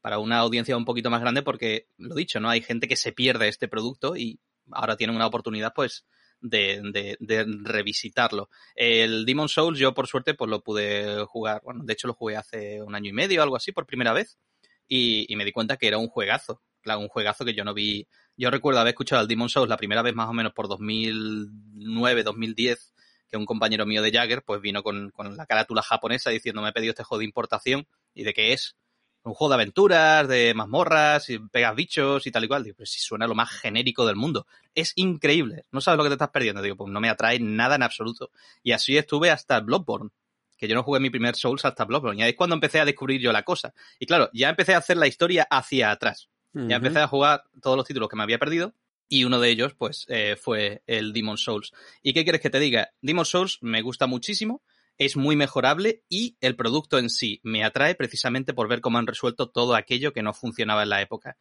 para 0.00 0.18
una 0.20 0.38
audiencia 0.38 0.76
un 0.76 0.84
poquito 0.84 1.10
más 1.10 1.20
grande 1.20 1.42
porque 1.42 1.88
lo 1.98 2.14
dicho, 2.14 2.38
¿no? 2.38 2.48
Hay 2.48 2.62
gente 2.62 2.86
que 2.86 2.94
se 2.94 3.12
pierde 3.12 3.48
este 3.48 3.66
producto 3.66 4.16
y 4.16 4.38
ahora 4.70 4.96
tienen 4.96 5.16
una 5.16 5.26
oportunidad 5.26 5.72
pues 5.74 6.06
de, 6.40 7.16
de, 7.18 7.44
revisitarlo. 7.64 8.48
El 8.76 9.26
Demon 9.26 9.48
Souls 9.48 9.80
yo 9.80 9.94
por 9.94 10.06
suerte 10.06 10.34
pues 10.34 10.48
lo 10.48 10.62
pude 10.62 11.24
jugar, 11.26 11.60
bueno, 11.64 11.82
de 11.82 11.92
hecho 11.92 12.06
lo 12.06 12.14
jugué 12.14 12.36
hace 12.36 12.80
un 12.82 12.94
año 12.94 13.10
y 13.10 13.14
medio, 13.14 13.42
algo 13.42 13.56
así, 13.56 13.72
por 13.72 13.86
primera 13.86 14.12
vez 14.12 14.38
y, 14.86 15.26
y 15.28 15.34
me 15.34 15.44
di 15.44 15.50
cuenta 15.50 15.76
que 15.76 15.88
era 15.88 15.98
un 15.98 16.06
juegazo, 16.06 16.62
claro, 16.82 17.00
un 17.00 17.08
juegazo 17.08 17.44
que 17.44 17.54
yo 17.54 17.64
no 17.64 17.74
vi, 17.74 18.06
yo 18.36 18.50
recuerdo 18.50 18.78
haber 18.78 18.92
escuchado 18.92 19.22
el 19.22 19.28
Demon 19.28 19.48
Souls 19.48 19.68
la 19.68 19.76
primera 19.76 20.02
vez 20.02 20.14
más 20.14 20.28
o 20.28 20.32
menos 20.32 20.52
por 20.52 20.68
2009, 20.68 22.22
2010 22.22 22.94
que 23.36 23.40
un 23.40 23.46
compañero 23.46 23.86
mío 23.86 24.02
de 24.02 24.10
Jagger 24.10 24.42
pues 24.42 24.60
vino 24.60 24.82
con, 24.82 25.10
con 25.10 25.36
la 25.36 25.46
carátula 25.46 25.82
japonesa 25.82 26.30
diciendo 26.30 26.62
me 26.62 26.70
he 26.70 26.72
pedido 26.72 26.90
este 26.90 27.04
juego 27.04 27.20
de 27.20 27.26
importación 27.26 27.86
y 28.14 28.24
de 28.24 28.34
qué 28.34 28.52
es. 28.52 28.76
Un 29.22 29.34
juego 29.34 29.50
de 29.50 29.54
aventuras, 29.56 30.28
de 30.28 30.54
mazmorras, 30.54 31.28
y 31.30 31.40
pegas 31.40 31.74
bichos 31.74 32.26
y 32.28 32.30
tal 32.30 32.44
y 32.44 32.48
cual. 32.48 32.62
Digo, 32.62 32.76
pero 32.78 32.86
si 32.86 33.00
suena 33.00 33.26
lo 33.26 33.34
más 33.34 33.50
genérico 33.50 34.06
del 34.06 34.14
mundo. 34.14 34.46
Es 34.72 34.92
increíble. 34.94 35.64
No 35.72 35.80
sabes 35.80 35.98
lo 35.98 36.04
que 36.04 36.10
te 36.10 36.14
estás 36.14 36.30
perdiendo. 36.30 36.62
Digo, 36.62 36.76
pues 36.76 36.92
no 36.92 37.00
me 37.00 37.08
atrae 37.08 37.40
nada 37.40 37.74
en 37.74 37.82
absoluto. 37.82 38.30
Y 38.62 38.70
así 38.70 38.96
estuve 38.96 39.32
hasta 39.32 39.58
Bloodborne. 39.58 40.10
Que 40.56 40.68
yo 40.68 40.76
no 40.76 40.84
jugué 40.84 41.00
mi 41.00 41.10
primer 41.10 41.34
Souls 41.34 41.64
hasta 41.64 41.84
Bloodborne. 41.84 42.20
Y 42.20 42.22
ahí 42.22 42.30
es 42.30 42.36
cuando 42.36 42.54
empecé 42.54 42.78
a 42.78 42.84
descubrir 42.84 43.20
yo 43.20 43.32
la 43.32 43.42
cosa. 43.42 43.74
Y 43.98 44.06
claro, 44.06 44.30
ya 44.32 44.48
empecé 44.48 44.74
a 44.74 44.78
hacer 44.78 44.96
la 44.96 45.08
historia 45.08 45.46
hacia 45.50 45.90
atrás. 45.90 46.28
Ya 46.54 46.76
empecé 46.76 47.00
a 47.00 47.08
jugar 47.08 47.42
todos 47.60 47.76
los 47.76 47.86
títulos 47.86 48.08
que 48.08 48.16
me 48.16 48.22
había 48.22 48.38
perdido 48.38 48.72
y 49.08 49.24
uno 49.24 49.40
de 49.40 49.50
ellos, 49.50 49.74
pues, 49.74 50.04
eh, 50.08 50.36
fue 50.36 50.82
el 50.86 51.12
Demon 51.12 51.38
Souls. 51.38 51.72
¿Y 52.02 52.12
qué 52.12 52.24
quieres 52.24 52.40
que 52.40 52.50
te 52.50 52.60
diga? 52.60 52.90
Demon 53.00 53.24
Souls 53.24 53.58
me 53.60 53.82
gusta 53.82 54.06
muchísimo, 54.06 54.62
es 54.98 55.16
muy 55.16 55.36
mejorable 55.36 56.02
y 56.08 56.36
el 56.40 56.56
producto 56.56 56.98
en 56.98 57.10
sí 57.10 57.40
me 57.42 57.64
atrae 57.64 57.94
precisamente 57.94 58.54
por 58.54 58.68
ver 58.68 58.80
cómo 58.80 58.98
han 58.98 59.06
resuelto 59.06 59.50
todo 59.50 59.74
aquello 59.74 60.12
que 60.12 60.22
no 60.22 60.32
funcionaba 60.32 60.82
en 60.82 60.88
la 60.88 61.02
época. 61.02 61.36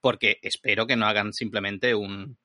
Porque 0.00 0.38
espero 0.42 0.86
que 0.86 0.96
no 0.96 1.06
hagan 1.06 1.32
simplemente 1.32 1.94
un, 1.94 2.38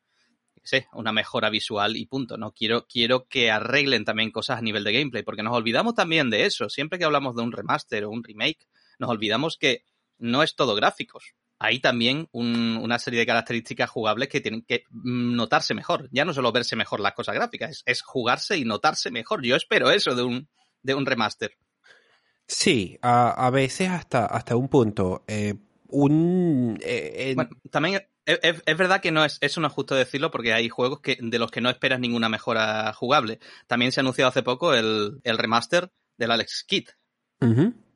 sé, 0.64 0.88
una 0.94 1.12
mejora 1.12 1.50
visual 1.50 1.98
y 1.98 2.06
punto. 2.06 2.38
No 2.38 2.52
quiero, 2.52 2.86
quiero 2.88 3.28
que 3.28 3.52
arreglen 3.52 4.06
también 4.06 4.32
cosas 4.32 4.60
a 4.60 4.62
nivel 4.62 4.84
de 4.84 4.94
gameplay, 4.94 5.24
porque 5.24 5.44
nos 5.44 5.56
olvidamos 5.56 5.96
también 5.96 6.30
de 6.30 6.46
eso. 6.46 6.70
Siempre 6.70 7.00
que 7.00 7.06
hablamos 7.06 7.36
de 7.36 7.42
un 7.42 7.52
remaster 7.52 8.06
o 8.06 8.10
un 8.10 8.24
remake, 8.24 8.68
nos 9.00 9.10
olvidamos 9.10 9.58
que 9.58 9.84
no 10.18 10.44
es 10.44 10.56
todo 10.56 10.76
gráficos 10.76 11.34
hay 11.60 11.80
también 11.82 12.30
una 12.32 12.98
serie 13.00 13.20
de 13.20 13.26
características 13.26 13.90
jugables 13.90 14.30
que 14.30 14.40
tienen 14.40 14.62
que 14.62 14.86
notarse 14.92 15.74
mejor. 15.74 16.08
Ya 16.12 16.24
no 16.24 16.34
solo 16.34 16.54
verse 16.54 16.78
mejor 16.78 17.02
las 17.02 17.14
cosas 17.14 17.36
gráficas, 17.36 17.84
es, 17.86 18.02
jugarse 18.02 18.58
y 18.58 18.64
notarse 18.64 19.12
mejor. 19.12 19.44
Yo 19.44 19.58
espero 19.58 19.92
eso 19.92 20.16
de 20.16 20.24
un, 20.24 20.48
de 20.82 20.94
un 20.94 21.06
remaster. 21.06 21.52
Sí, 22.48 22.98
a, 23.02 23.50
veces 23.52 23.90
hasta, 23.90 24.26
hasta 24.26 24.56
un 24.56 24.70
punto. 24.70 25.26
Eh, 25.28 25.54
un, 25.90 26.80
eh, 26.82 27.36
también 27.70 28.08
es, 28.26 28.78
verdad 28.78 29.02
que 29.02 29.12
no 29.12 29.26
es, 29.26 29.38
eso 29.42 29.60
no 29.60 29.68
es 29.68 29.74
justo 29.74 29.96
decirlo 29.96 30.32
porque 30.32 30.54
hay 30.54 30.70
juegos 30.70 31.02
que, 31.02 31.18
de 31.22 31.40
los 31.40 31.52
que 31.52 31.62
no 31.62 31.70
esperas 31.70 32.00
ninguna 32.00 32.30
mejora 32.30 32.94
jugable. 32.94 33.40
También 33.68 33.92
se 33.92 34.00
ha 34.00 34.04
anunciado 34.04 34.30
hace 34.30 34.44
poco 34.44 34.74
el, 34.74 35.20
el 35.24 35.38
remaster 35.38 35.92
del 36.18 36.32
Alex 36.32 36.64
Kidd 36.66 36.88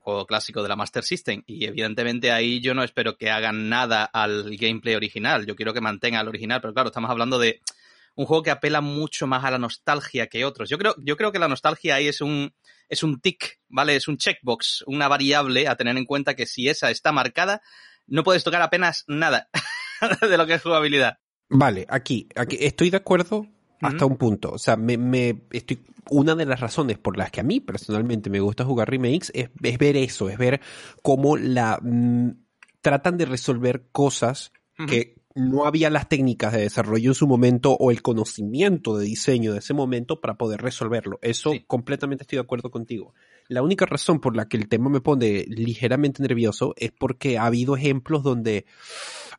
juego 0.03 0.27
clásico 0.27 0.61
de 0.61 0.69
la 0.69 0.75
Master 0.75 1.03
System. 1.03 1.43
Y 1.47 1.65
evidentemente 1.65 2.31
ahí 2.31 2.59
yo 2.61 2.73
no 2.73 2.83
espero 2.83 3.17
que 3.17 3.31
hagan 3.31 3.69
nada 3.69 4.03
al 4.05 4.55
gameplay 4.57 4.95
original. 4.95 5.45
Yo 5.45 5.55
quiero 5.55 5.73
que 5.73 5.81
mantenga 5.81 6.21
el 6.21 6.27
original, 6.27 6.61
pero 6.61 6.73
claro, 6.73 6.89
estamos 6.89 7.09
hablando 7.09 7.39
de 7.39 7.61
un 8.15 8.25
juego 8.25 8.43
que 8.43 8.51
apela 8.51 8.81
mucho 8.81 9.25
más 9.25 9.43
a 9.43 9.51
la 9.51 9.57
nostalgia 9.57 10.27
que 10.27 10.45
otros. 10.45 10.69
Yo 10.69 10.77
creo, 10.77 10.95
yo 10.99 11.17
creo 11.17 11.31
que 11.31 11.39
la 11.39 11.47
nostalgia 11.47 11.95
ahí 11.95 12.07
es 12.07 12.21
un, 12.21 12.53
es 12.89 13.01
un 13.01 13.19
tick, 13.19 13.59
¿vale? 13.69 13.95
Es 13.95 14.07
un 14.07 14.17
checkbox, 14.17 14.83
una 14.85 15.07
variable 15.07 15.67
a 15.67 15.75
tener 15.75 15.97
en 15.97 16.05
cuenta 16.05 16.35
que 16.35 16.45
si 16.45 16.69
esa 16.69 16.91
está 16.91 17.11
marcada, 17.11 17.61
no 18.05 18.23
puedes 18.23 18.43
tocar 18.43 18.61
apenas 18.61 19.05
nada 19.07 19.49
de 20.29 20.37
lo 20.37 20.45
que 20.45 20.55
es 20.55 20.61
jugabilidad. 20.61 21.17
Vale, 21.49 21.85
aquí, 21.89 22.27
aquí 22.35 22.57
estoy 22.59 22.89
de 22.89 22.97
acuerdo 22.97 23.47
hasta 23.83 24.05
un 24.05 24.17
punto. 24.17 24.51
O 24.51 24.57
sea, 24.57 24.75
me, 24.75 24.97
me, 24.97 25.43
estoy, 25.51 25.79
una 26.09 26.35
de 26.35 26.45
las 26.45 26.59
razones 26.59 26.97
por 26.97 27.17
las 27.17 27.31
que 27.31 27.41
a 27.41 27.43
mí 27.43 27.59
personalmente 27.59 28.29
me 28.29 28.39
gusta 28.39 28.65
jugar 28.65 28.89
remakes 28.89 29.31
es, 29.33 29.49
ver 29.53 29.97
eso, 29.97 30.29
es 30.29 30.37
ver 30.37 30.61
cómo 31.01 31.37
la 31.37 31.79
mm, 31.81 32.31
tratan 32.81 33.17
de 33.17 33.25
resolver 33.25 33.87
cosas 33.91 34.51
que 34.87 35.15
no 35.35 35.65
había 35.65 35.89
las 35.89 36.09
técnicas 36.09 36.53
de 36.53 36.61
desarrollo 36.61 37.11
en 37.11 37.15
su 37.15 37.27
momento 37.27 37.75
o 37.79 37.91
el 37.91 38.01
conocimiento 38.01 38.97
de 38.97 39.05
diseño 39.05 39.53
de 39.53 39.59
ese 39.59 39.73
momento 39.73 40.21
para 40.21 40.35
poder 40.35 40.61
resolverlo. 40.61 41.19
Eso 41.21 41.51
completamente 41.67 42.23
estoy 42.23 42.37
de 42.37 42.43
acuerdo 42.43 42.69
contigo. 42.69 43.13
La 43.53 43.61
única 43.61 43.85
razón 43.85 44.19
por 44.19 44.35
la 44.35 44.47
que 44.47 44.57
el 44.57 44.67
tema 44.67 44.89
me 44.89 44.99
pone 44.99 45.45
ligeramente 45.47 46.21
nervioso 46.23 46.73
es 46.77 46.91
porque 46.91 47.37
ha 47.37 47.45
habido 47.45 47.75
ejemplos 47.77 48.23
donde 48.23 48.65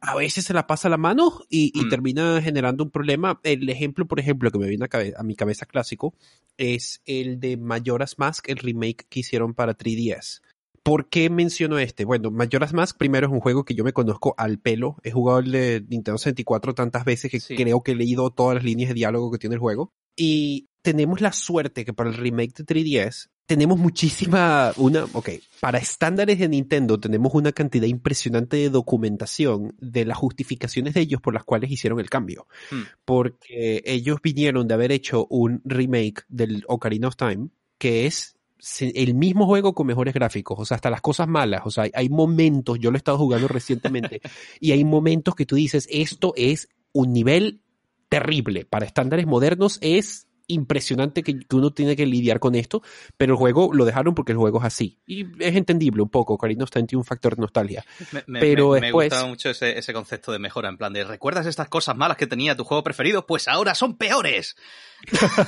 a 0.01 0.15
veces 0.15 0.45
se 0.45 0.55
la 0.55 0.67
pasa 0.67 0.89
la 0.89 0.97
mano 0.97 1.41
y, 1.49 1.73
Mm. 1.75 1.89
termina 1.89 2.41
generando 2.43 2.85
un 2.85 2.91
problema. 2.91 3.41
El 3.43 3.69
ejemplo, 3.69 4.07
por 4.07 4.21
ejemplo, 4.21 4.51
que 4.51 4.59
me 4.59 4.69
viene 4.69 4.85
a, 4.85 4.89
cabe- 4.89 5.15
a 5.17 5.23
mi 5.23 5.35
cabeza 5.35 5.67
clásico 5.67 6.15
es 6.59 7.03
el 7.07 7.41
de 7.41 7.57
Majora's 7.57 8.19
Mask, 8.19 8.49
el 8.49 8.59
remake 8.59 9.07
que 9.09 9.21
hicieron 9.21 9.53
para 9.55 9.75
3DS. 9.77 10.43
¿Por 10.85 11.09
qué 11.09 11.31
menciono 11.31 11.79
este? 11.79 12.05
Bueno, 12.05 12.31
Majora's 12.31 12.75
Mask 12.75 12.97
primero 12.99 13.27
es 13.27 13.33
un 13.33 13.41
juego 13.41 13.65
que 13.65 13.75
yo 13.75 13.83
me 13.85 13.95
conozco 13.95 14.35
al 14.37 14.59
pelo. 14.59 14.97
He 15.03 15.11
jugado 15.11 15.39
el 15.41 15.51
de 15.51 15.85
Nintendo 15.89 16.19
64 16.19 16.75
tantas 16.75 17.05
veces 17.05 17.31
que 17.31 17.41
Sí. 17.41 17.57
creo 17.57 17.83
que 17.83 17.93
he 17.93 17.97
leído 17.97 18.31
todas 18.31 18.57
las 18.57 18.65
líneas 18.65 18.91
de 18.91 18.95
diálogo 18.95 19.31
que 19.33 19.39
tiene 19.39 19.55
el 19.55 19.61
juego. 19.61 19.91
Y 20.17 20.67
tenemos 20.83 21.23
la 21.23 21.33
suerte 21.33 21.85
que 21.87 21.95
para 21.95 22.11
el 22.11 22.17
remake 22.17 22.53
de 22.59 22.65
3DS 22.65 23.31
tenemos 23.47 23.79
muchísima, 23.79 24.73
una, 24.77 25.05
ok, 25.13 25.31
para 25.61 25.79
estándares 25.79 26.39
de 26.39 26.49
Nintendo 26.49 26.99
tenemos 26.99 27.35
una 27.35 27.53
cantidad 27.53 27.87
impresionante 27.87 28.57
de 28.57 28.71
documentación 28.71 29.75
de 29.81 30.05
las 30.05 30.17
justificaciones 30.17 30.95
de 30.95 31.03
ellos 31.03 31.21
por 31.21 31.35
las 31.35 31.45
cuales 31.45 31.71
hicieron 31.71 32.01
el 32.01 32.09
cambio. 32.09 32.47
Hmm. 32.71 32.83
Porque 33.05 33.83
ellos 33.85 34.19
vinieron 34.23 34.67
de 34.67 34.75
haber 34.75 34.93
hecho 34.93 35.27
un 35.29 35.61
remake 35.65 36.25
del 36.29 36.65
Ocarina 36.69 37.09
of 37.09 37.17
Time 37.17 37.49
que 37.79 38.07
es 38.07 38.37
el 38.81 39.15
mismo 39.15 39.47
juego 39.47 39.75
con 39.75 39.87
mejores 39.87 40.15
gráficos, 40.15 40.59
o 40.59 40.65
sea, 40.65 40.77
hasta 40.77 40.89
las 40.89 41.03
cosas 41.03 41.29
malas, 41.29 41.63
o 41.65 41.71
sea, 41.71 41.87
hay 41.93 42.09
momentos, 42.09 42.79
yo 42.79 42.91
lo 42.91 42.97
he 42.97 42.99
estado 42.99 43.19
jugando 43.19 43.47
recientemente, 43.47 44.23
y 44.61 44.73
hay 44.73 44.85
momentos 44.85 45.35
que 45.35 45.45
tú 45.45 45.57
dices, 45.57 45.87
esto 45.91 46.33
es 46.35 46.71
un 46.93 47.13
nivel 47.13 47.61
terrible, 48.09 48.65
para 48.65 48.87
estándares 48.87 49.27
modernos 49.27 49.79
es 49.83 50.29
impresionante 50.47 51.23
que, 51.23 51.39
que 51.41 51.57
uno 51.57 51.73
tiene 51.73 51.97
que 51.97 52.07
lidiar 52.07 52.41
con 52.41 52.55
esto, 52.55 52.83
pero 53.17 53.35
el 53.35 53.39
juego 53.39 53.71
lo 53.73 53.85
dejaron 53.85 54.15
porque 54.15 54.33
el 54.33 54.39
juego 54.39 54.59
es 54.59 54.65
así, 54.65 54.99
y 55.07 55.23
es 55.43 55.57
entendible 55.57 56.03
un 56.03 56.11
poco, 56.11 56.35
Ocarina 56.35 56.65
of 56.65 56.71
Time 56.71 56.87
tiene 56.87 57.01
un 57.01 57.05
factor 57.07 57.37
de 57.37 57.41
nostalgia. 57.43 57.85
Me, 58.27 58.41
Pero 58.41 58.71
me- 58.71 58.81
me 58.81 58.87
después- 58.89 59.11
gusta 59.11 59.27
mucho 59.27 59.51
ese, 59.51 59.79
ese 59.79 59.93
concepto 59.93 60.33
de 60.33 60.39
mejora, 60.39 60.69
en 60.69 60.77
plan 60.77 60.93
de 60.93 61.05
¿recuerdas 61.05 61.47
estas 61.47 61.69
cosas 61.69 61.97
malas 61.97 62.17
que 62.17 62.27
tenía 62.27 62.57
tu 62.57 62.65
juego 62.65 62.83
preferido? 62.83 63.27
Pues 63.27 63.49
ahora 63.49 63.75
son 63.75 63.97
peores. 63.97 64.57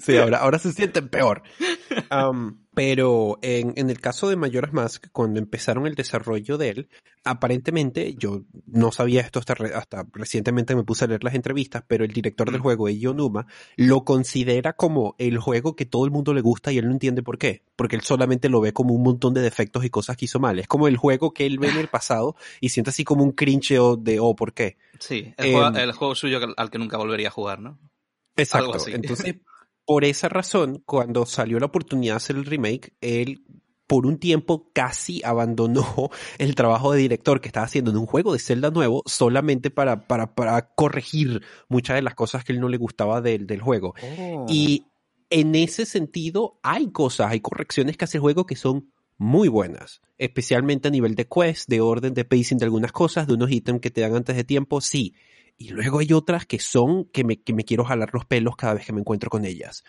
sí, 0.00 0.16
ahora, 0.16 0.38
ahora 0.38 0.58
se 0.58 0.72
sienten 0.72 1.08
peor. 1.08 1.42
pero 2.76 3.38
en, 3.40 3.72
en 3.76 3.88
el 3.88 4.02
caso 4.02 4.28
de 4.28 4.36
Majora's 4.36 4.74
Mask, 4.74 5.06
cuando 5.10 5.38
empezaron 5.38 5.86
el 5.86 5.94
desarrollo 5.94 6.58
de 6.58 6.68
él, 6.68 6.88
aparentemente, 7.24 8.14
yo 8.18 8.42
no 8.66 8.92
sabía 8.92 9.22
esto 9.22 9.38
hasta, 9.38 9.54
re- 9.54 9.74
hasta 9.74 10.06
recientemente 10.12 10.76
me 10.76 10.84
puse 10.84 11.06
a 11.06 11.08
leer 11.08 11.24
las 11.24 11.34
entrevistas, 11.34 11.84
pero 11.88 12.04
el 12.04 12.12
director 12.12 12.50
del 12.50 12.60
Mm. 12.60 12.62
juego, 12.62 12.88
Eiji 12.88 13.06
Onuma, 13.06 13.46
lo 13.76 14.04
considera 14.04 14.74
como 14.74 15.14
el 15.18 15.38
juego 15.38 15.74
que 15.74 15.86
todo 15.86 16.04
el 16.04 16.10
mundo 16.10 16.34
le 16.34 16.42
gusta 16.42 16.70
y 16.70 16.76
él 16.76 16.84
no 16.86 16.92
entiende 16.92 17.22
por 17.22 17.38
qué. 17.38 17.62
Porque 17.76 17.96
él 17.96 18.02
solamente 18.02 18.50
lo 18.50 18.60
ve 18.60 18.74
como 18.74 18.92
un 18.92 19.02
montón 19.02 19.32
de 19.32 19.40
defectos 19.40 19.82
y 19.86 19.88
cosas 19.88 20.18
que 20.18 20.26
hizo 20.26 20.38
mal. 20.38 20.58
Es 20.58 20.68
como 20.68 20.86
el 20.86 20.98
juego 20.98 21.32
que 21.32 21.46
él 21.46 21.58
ve 21.58 21.68
en 21.70 21.78
el 21.78 21.88
pasado 21.88 22.36
y 22.60 22.68
siente 22.68 22.90
así 22.90 23.04
como 23.04 23.24
un 23.24 23.32
cringe 23.32 23.78
de, 24.00 24.18
oh, 24.20 24.36
¿por 24.36 24.52
qué? 24.52 24.76
Sí, 25.00 25.32
el, 25.38 25.46
Em, 25.46 25.52
juego, 25.54 25.76
el 25.78 25.92
juego 25.92 26.14
suyo 26.14 26.40
al 26.58 26.70
que 26.70 26.78
nunca 26.78 26.98
volvería 26.98 27.28
a 27.28 27.30
jugar, 27.30 27.58
¿no? 27.58 27.78
Exacto. 28.36 28.76
Entonces, 28.88 29.36
por 29.86 30.04
esa 30.04 30.28
razón, 30.28 30.82
cuando 30.84 31.24
salió 31.26 31.58
la 31.58 31.66
oportunidad 31.66 32.14
de 32.14 32.16
hacer 32.16 32.36
el 32.36 32.44
remake, 32.44 32.92
él 33.00 33.42
por 33.86 34.04
un 34.04 34.18
tiempo 34.18 34.70
casi 34.72 35.22
abandonó 35.24 36.10
el 36.38 36.54
trabajo 36.54 36.92
de 36.92 36.98
director 36.98 37.40
que 37.40 37.48
estaba 37.48 37.66
haciendo 37.66 37.92
en 37.92 37.98
un 37.98 38.06
juego 38.06 38.32
de 38.32 38.40
Zelda 38.40 38.70
nuevo 38.70 39.02
solamente 39.06 39.70
para, 39.70 40.06
para, 40.08 40.34
para 40.34 40.74
corregir 40.74 41.42
muchas 41.68 41.96
de 41.96 42.02
las 42.02 42.14
cosas 42.14 42.44
que 42.44 42.52
él 42.52 42.60
no 42.60 42.68
le 42.68 42.78
gustaba 42.78 43.20
del, 43.20 43.46
del 43.46 43.60
juego. 43.60 43.94
Y 44.48 44.86
en 45.30 45.54
ese 45.54 45.86
sentido, 45.86 46.58
hay 46.62 46.90
cosas, 46.90 47.30
hay 47.30 47.40
correcciones 47.40 47.96
que 47.96 48.04
hace 48.04 48.18
el 48.18 48.22
juego 48.22 48.44
que 48.44 48.56
son 48.56 48.90
muy 49.18 49.48
buenas, 49.48 50.02
especialmente 50.18 50.88
a 50.88 50.90
nivel 50.90 51.14
de 51.14 51.26
quest, 51.26 51.68
de 51.68 51.80
orden 51.80 52.12
de 52.12 52.24
pacing 52.24 52.58
de 52.58 52.64
algunas 52.64 52.92
cosas, 52.92 53.26
de 53.26 53.34
unos 53.34 53.50
ítems 53.50 53.80
que 53.80 53.90
te 53.90 54.02
dan 54.02 54.14
antes 54.14 54.36
de 54.36 54.44
tiempo, 54.44 54.80
sí. 54.80 55.14
Y 55.58 55.70
luego 55.70 56.00
hay 56.00 56.12
otras 56.12 56.46
que 56.46 56.58
son 56.58 57.06
que 57.06 57.24
me, 57.24 57.40
que 57.40 57.54
me 57.54 57.64
quiero 57.64 57.84
jalar 57.84 58.10
los 58.12 58.26
pelos 58.26 58.56
cada 58.56 58.74
vez 58.74 58.86
que 58.86 58.92
me 58.92 59.00
encuentro 59.00 59.30
con 59.30 59.44
ellas, 59.44 59.84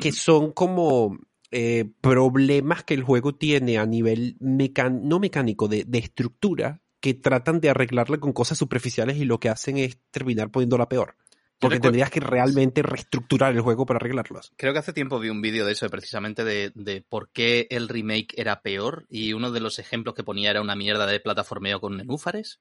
que 0.00 0.12
son 0.12 0.52
como 0.52 1.18
eh, 1.50 1.90
problemas 2.00 2.84
que 2.84 2.94
el 2.94 3.02
juego 3.02 3.34
tiene 3.34 3.78
a 3.78 3.86
nivel 3.86 4.36
mecan 4.38 5.08
no 5.08 5.18
mecánico, 5.18 5.66
de, 5.66 5.84
de 5.84 5.98
estructura, 5.98 6.80
que 7.00 7.14
tratan 7.14 7.60
de 7.60 7.70
arreglarla 7.70 8.18
con 8.18 8.32
cosas 8.32 8.58
superficiales 8.58 9.16
y 9.16 9.24
lo 9.24 9.40
que 9.40 9.48
hacen 9.48 9.78
es 9.78 9.98
terminar 10.10 10.50
poniéndola 10.50 10.88
peor. 10.88 11.16
Porque 11.58 11.78
tendrías 11.78 12.10
que 12.10 12.20
realmente 12.20 12.82
reestructurar 12.82 13.52
el 13.52 13.60
juego 13.60 13.84
para 13.84 13.98
arreglarlos. 13.98 14.50
Creo 14.56 14.72
que 14.72 14.78
hace 14.78 14.94
tiempo 14.94 15.18
vi 15.18 15.28
un 15.28 15.42
vídeo 15.42 15.66
de 15.66 15.72
eso, 15.72 15.86
precisamente 15.90 16.42
de, 16.42 16.72
de 16.74 17.02
por 17.02 17.28
qué 17.30 17.66
el 17.68 17.88
remake 17.88 18.32
era 18.36 18.62
peor. 18.62 19.04
Y 19.10 19.34
uno 19.34 19.50
de 19.50 19.60
los 19.60 19.78
ejemplos 19.78 20.14
que 20.14 20.24
ponía 20.24 20.50
era 20.50 20.62
una 20.62 20.74
mierda 20.74 21.06
de 21.06 21.20
plataformeo 21.20 21.78
con 21.78 21.98
nenúfares. 21.98 22.60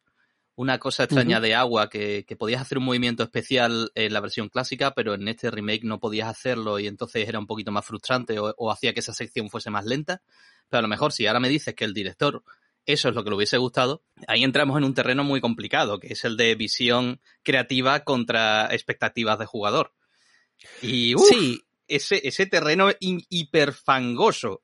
Una 0.60 0.78
cosa 0.78 1.06
extraña 1.06 1.40
de 1.40 1.56
agua 1.56 1.90
que, 1.90 2.26
que 2.28 2.36
podías 2.36 2.62
hacer 2.62 2.80
un 2.80 2.84
movimiento 2.84 3.24
especial 3.24 3.92
en 3.96 4.12
la 4.12 4.20
versión 4.20 4.50
clásica, 4.50 4.94
pero 4.94 5.14
en 5.14 5.26
este 5.30 5.50
remake 5.50 5.86
no 5.86 6.02
podías 6.02 6.28
hacerlo 6.28 6.80
y 6.80 6.88
entonces 6.88 7.30
era 7.30 7.40
un 7.40 7.48
poquito 7.48 7.72
más 7.72 7.86
frustrante 7.86 8.38
o, 8.40 8.54
o 8.58 8.70
hacía 8.70 8.94
que 8.94 9.00
esa 9.00 9.14
sección 9.14 9.50
fuese 9.50 9.70
más 9.70 9.86
lenta. 9.86 10.22
Pero 10.68 10.80
a 10.80 10.82
lo 10.82 10.90
mejor 10.90 11.14
si 11.14 11.26
ahora 11.28 11.40
me 11.40 11.48
dices 11.48 11.76
que 11.76 11.86
el 11.86 11.94
director 11.94 12.44
eso 12.86 13.08
es 13.08 13.16
lo 13.16 13.24
que 13.24 13.30
le 13.30 13.38
hubiese 13.38 13.58
gustado, 13.58 14.04
ahí 14.28 14.44
entramos 14.44 14.78
en 14.78 14.84
un 14.84 14.94
terreno 14.94 15.24
muy 15.24 15.40
complicado, 15.40 15.98
que 16.00 16.08
es 16.08 16.26
el 16.26 16.36
de 16.36 16.56
visión 16.56 17.22
creativa 17.42 18.04
contra 18.04 18.68
expectativas 18.74 19.40
de 19.40 19.46
jugador. 19.46 19.94
Y 20.82 21.16
uf, 21.16 21.24
Sí, 21.30 21.62
ese, 21.88 22.28
ese 22.28 22.48
terreno 22.48 22.90
hiperfangoso. 23.00 24.64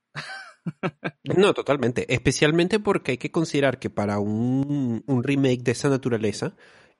No, 1.38 1.54
totalmente. 1.54 2.12
Especialmente 2.14 2.80
porque 2.80 3.12
hay 3.12 3.18
que 3.18 3.32
considerar 3.32 3.80
que 3.80 3.90
para 3.90 4.20
un, 4.20 5.04
remake 5.24 5.64
de 5.64 5.72
esa 5.72 5.90
naturaleza, 5.90 6.56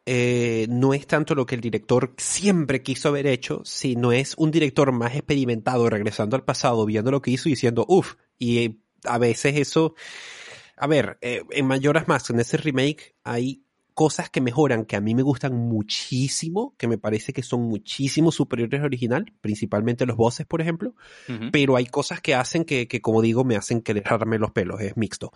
eh, 0.06 0.68
no 0.70 0.94
es 0.94 1.08
tanto 1.08 1.36
lo 1.36 1.46
que 1.46 1.56
el 1.56 1.62
director 1.62 2.14
siempre 2.18 2.84
quiso 2.84 3.10
haber 3.10 3.28
hecho, 3.28 3.62
sino 3.66 4.12
es 4.12 4.36
un 4.38 4.52
director 4.52 4.92
más 4.92 5.16
experimentado 5.16 5.90
regresando 5.90 6.36
al 6.36 6.44
pasado, 6.44 6.86
viendo 6.86 7.12
lo 7.12 7.22
que 7.22 7.32
hizo 7.32 7.50
y 7.50 7.54
diciendo, 7.54 7.86
uff, 7.88 8.16
y 8.38 8.60
eh, 8.60 8.78
a 9.04 9.18
veces 9.18 9.56
eso, 9.58 9.96
a 10.78 10.88
ver, 10.88 11.18
eh, 11.22 11.44
en 11.52 11.66
Mayoras 11.66 12.08
Más, 12.08 12.30
en 12.30 12.40
ese 12.40 12.58
remake 12.58 13.16
hay 13.24 13.65
cosas 13.96 14.30
que 14.30 14.42
mejoran 14.42 14.86
que 14.86 14.98
a 14.98 15.02
mí 15.02 15.16
me 15.16 15.24
gustan 15.24 15.56
muchísimo, 15.56 16.76
que 16.78 16.88
me 16.88 16.98
parece 16.98 17.32
que 17.32 17.42
son 17.42 17.62
muchísimo 17.62 18.32
superiores 18.32 18.82
al 18.82 18.88
original, 18.88 19.34
principalmente 19.40 20.06
los 20.06 20.18
voces, 20.18 20.46
por 20.46 20.62
ejemplo, 20.62 20.94
pero 21.52 21.78
hay 21.78 21.86
cosas 21.86 22.22
que 22.22 22.36
hacen 22.36 22.66
que, 22.66 22.88
que 22.88 23.02
como 23.02 23.22
digo, 23.22 23.46
me 23.46 23.56
hacen 23.56 23.82
querer 23.82 24.04
jalarme 24.04 24.38
los 24.38 24.52
pelos, 24.52 24.82
es 24.82 24.98
mixto. 24.98 25.32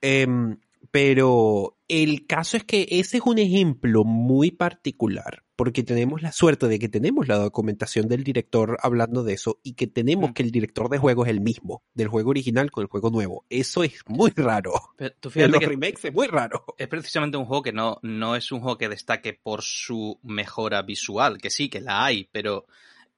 Em, 0.00 0.58
pero 0.92 1.76
el 1.88 2.26
caso 2.26 2.56
es 2.56 2.64
que 2.64 2.86
ese 2.88 3.16
es 3.18 3.22
un 3.26 3.38
ejemplo 3.38 4.04
muy 4.04 4.52
particular, 4.52 5.43
porque 5.56 5.82
tenemos 5.82 6.22
la 6.22 6.32
suerte 6.32 6.66
de 6.68 6.78
que 6.78 6.88
tenemos 6.88 7.28
la 7.28 7.36
documentación 7.36 8.08
del 8.08 8.24
director 8.24 8.76
hablando 8.82 9.22
de 9.22 9.34
eso 9.34 9.60
y 9.62 9.74
que 9.74 9.86
tenemos 9.86 10.32
que 10.32 10.42
el 10.42 10.50
director 10.50 10.88
de 10.88 10.98
juego 10.98 11.24
es 11.24 11.30
el 11.30 11.40
mismo, 11.40 11.82
del 11.94 12.08
juego 12.08 12.30
original 12.30 12.70
con 12.70 12.82
el 12.82 12.88
juego 12.88 13.10
nuevo. 13.10 13.44
Eso 13.48 13.84
es 13.84 14.00
muy 14.06 14.32
raro. 14.34 14.72
Pero 14.96 15.14
tú 15.20 15.28
En 15.28 15.32
fíjate 15.32 15.50
los 15.52 15.60
que 15.60 15.66
remakes 15.66 16.04
es 16.06 16.12
muy 16.14 16.26
raro. 16.26 16.64
es 16.76 16.88
precisamente 16.88 17.36
un 17.36 17.44
juego 17.44 17.62
que 17.62 17.72
no, 17.72 17.98
no 18.02 18.36
es 18.36 18.50
un 18.52 18.60
juego 18.60 18.78
que 18.78 18.88
destaque 18.88 19.32
por 19.34 19.62
su 19.62 20.18
mejora 20.22 20.82
visual, 20.82 21.38
que 21.38 21.50
sí, 21.50 21.68
que 21.68 21.80
la 21.80 22.04
hay, 22.04 22.28
pero 22.32 22.66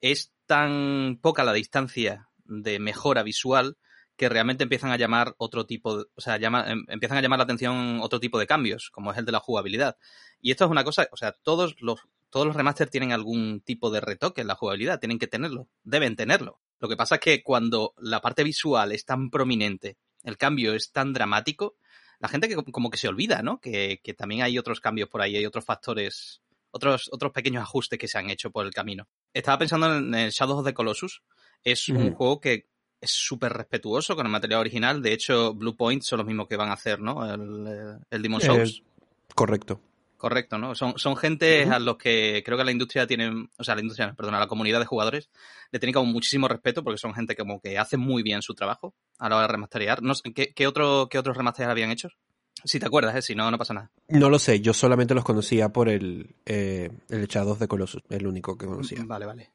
es 0.00 0.32
tan 0.46 1.18
poca 1.22 1.42
la 1.44 1.52
distancia 1.52 2.28
de 2.44 2.78
mejora 2.78 3.22
visual 3.22 3.76
que 4.16 4.28
realmente 4.30 4.62
empiezan 4.62 4.90
a 4.92 4.96
llamar 4.96 5.34
otro 5.36 5.66
tipo, 5.66 5.98
de- 5.98 6.04
o 6.14 6.20
sea, 6.20 6.38
llama- 6.38 6.64
em- 6.70 6.84
empiezan 6.88 7.18
a 7.18 7.20
llamar 7.20 7.38
la 7.38 7.44
atención 7.44 7.98
otro 8.00 8.18
tipo 8.20 8.38
de 8.38 8.46
cambios, 8.46 8.88
como 8.90 9.12
es 9.12 9.18
el 9.18 9.26
de 9.26 9.32
la 9.32 9.40
jugabilidad. 9.40 9.96
Y 10.40 10.50
esto 10.52 10.64
es 10.64 10.70
una 10.70 10.84
cosa, 10.84 11.06
o 11.12 11.16
sea, 11.18 11.32
todos 11.32 11.76
los, 11.80 12.00
todos 12.30 12.46
los 12.46 12.56
remasters 12.56 12.90
tienen 12.90 13.12
algún 13.12 13.60
tipo 13.60 13.90
de 13.90 14.00
retoque 14.00 14.40
en 14.40 14.46
la 14.48 14.54
jugabilidad, 14.54 14.98
tienen 15.00 15.18
que 15.18 15.26
tenerlo, 15.26 15.68
deben 15.84 16.16
tenerlo. 16.16 16.60
Lo 16.78 16.88
que 16.88 16.96
pasa 16.96 17.16
es 17.16 17.20
que 17.20 17.42
cuando 17.42 17.94
la 17.98 18.20
parte 18.20 18.44
visual 18.44 18.92
es 18.92 19.04
tan 19.04 19.30
prominente, 19.30 19.96
el 20.24 20.36
cambio 20.36 20.74
es 20.74 20.92
tan 20.92 21.12
dramático, 21.12 21.76
la 22.18 22.28
gente 22.28 22.48
que 22.48 22.56
como 22.56 22.90
que 22.90 22.98
se 22.98 23.08
olvida, 23.08 23.42
¿no? 23.42 23.60
Que, 23.60 24.00
que 24.02 24.14
también 24.14 24.42
hay 24.42 24.58
otros 24.58 24.80
cambios 24.80 25.08
por 25.08 25.22
ahí, 25.22 25.36
hay 25.36 25.46
otros 25.46 25.64
factores, 25.64 26.42
otros, 26.70 27.08
otros 27.12 27.32
pequeños 27.32 27.62
ajustes 27.62 27.98
que 27.98 28.08
se 28.08 28.18
han 28.18 28.30
hecho 28.30 28.50
por 28.50 28.66
el 28.66 28.72
camino. 28.74 29.06
Estaba 29.32 29.58
pensando 29.58 29.94
en 29.96 30.14
el 30.14 30.30
Shadow 30.30 30.58
of 30.58 30.66
the 30.66 30.74
Colossus. 30.74 31.22
Es 31.62 31.88
un 31.88 32.12
juego 32.14 32.40
que 32.40 32.68
es 33.00 33.10
súper 33.10 33.52
respetuoso 33.52 34.16
con 34.16 34.24
el 34.26 34.32
material 34.32 34.60
original. 34.60 35.02
De 35.02 35.12
hecho, 35.12 35.54
Blue 35.54 35.76
Point 35.76 36.02
son 36.02 36.18
los 36.18 36.26
mismos 36.26 36.48
que 36.48 36.56
van 36.56 36.70
a 36.70 36.74
hacer, 36.74 37.00
¿no? 37.00 37.24
El, 37.30 37.98
el 38.10 38.22
Demon 38.22 38.40
Eh, 38.40 38.46
Souls. 38.46 38.82
Correcto. 39.34 39.80
Correcto, 40.16 40.56
¿no? 40.56 40.74
Son, 40.74 40.94
son 40.96 41.16
gente 41.16 41.64
a 41.64 41.78
los 41.78 41.98
que 41.98 42.42
creo 42.44 42.56
que 42.56 42.64
la 42.64 42.70
industria 42.72 43.06
tiene, 43.06 43.48
o 43.58 43.64
sea, 43.64 43.74
la 43.74 43.82
industria, 43.82 44.14
perdón, 44.14 44.34
a 44.34 44.40
la 44.40 44.46
comunidad 44.46 44.80
de 44.80 44.86
jugadores 44.86 45.28
le 45.70 45.78
tiene 45.78 45.92
como 45.92 46.10
muchísimo 46.10 46.48
respeto 46.48 46.82
porque 46.82 46.98
son 46.98 47.12
gente 47.14 47.36
como 47.36 47.60
que 47.60 47.78
hace 47.78 47.96
muy 47.96 48.22
bien 48.22 48.40
su 48.40 48.54
trabajo 48.54 48.94
a 49.18 49.28
la 49.28 49.36
hora 49.36 49.46
de 49.46 49.52
remasterear. 49.52 50.02
No 50.02 50.14
sé, 50.14 50.32
¿qué, 50.32 50.54
qué, 50.54 50.66
otro, 50.66 51.08
¿Qué 51.10 51.18
otros 51.18 51.36
remasteres 51.36 51.70
habían 51.70 51.90
hecho? 51.90 52.08
Si 52.64 52.80
te 52.80 52.86
acuerdas, 52.86 53.14
¿eh? 53.14 53.22
Si 53.22 53.34
no, 53.34 53.50
no 53.50 53.58
pasa 53.58 53.74
nada. 53.74 53.90
No 54.08 54.30
lo 54.30 54.38
sé, 54.38 54.60
yo 54.60 54.72
solamente 54.72 55.14
los 55.14 55.24
conocía 55.24 55.68
por 55.68 55.88
el, 55.88 56.34
eh, 56.46 56.90
el 57.10 57.28
of 57.36 57.58
the 57.58 57.68
Colossus, 57.68 58.02
el 58.08 58.26
único 58.26 58.56
que 58.56 58.66
conocía. 58.66 59.04
Vale, 59.04 59.26
vale. 59.26 59.52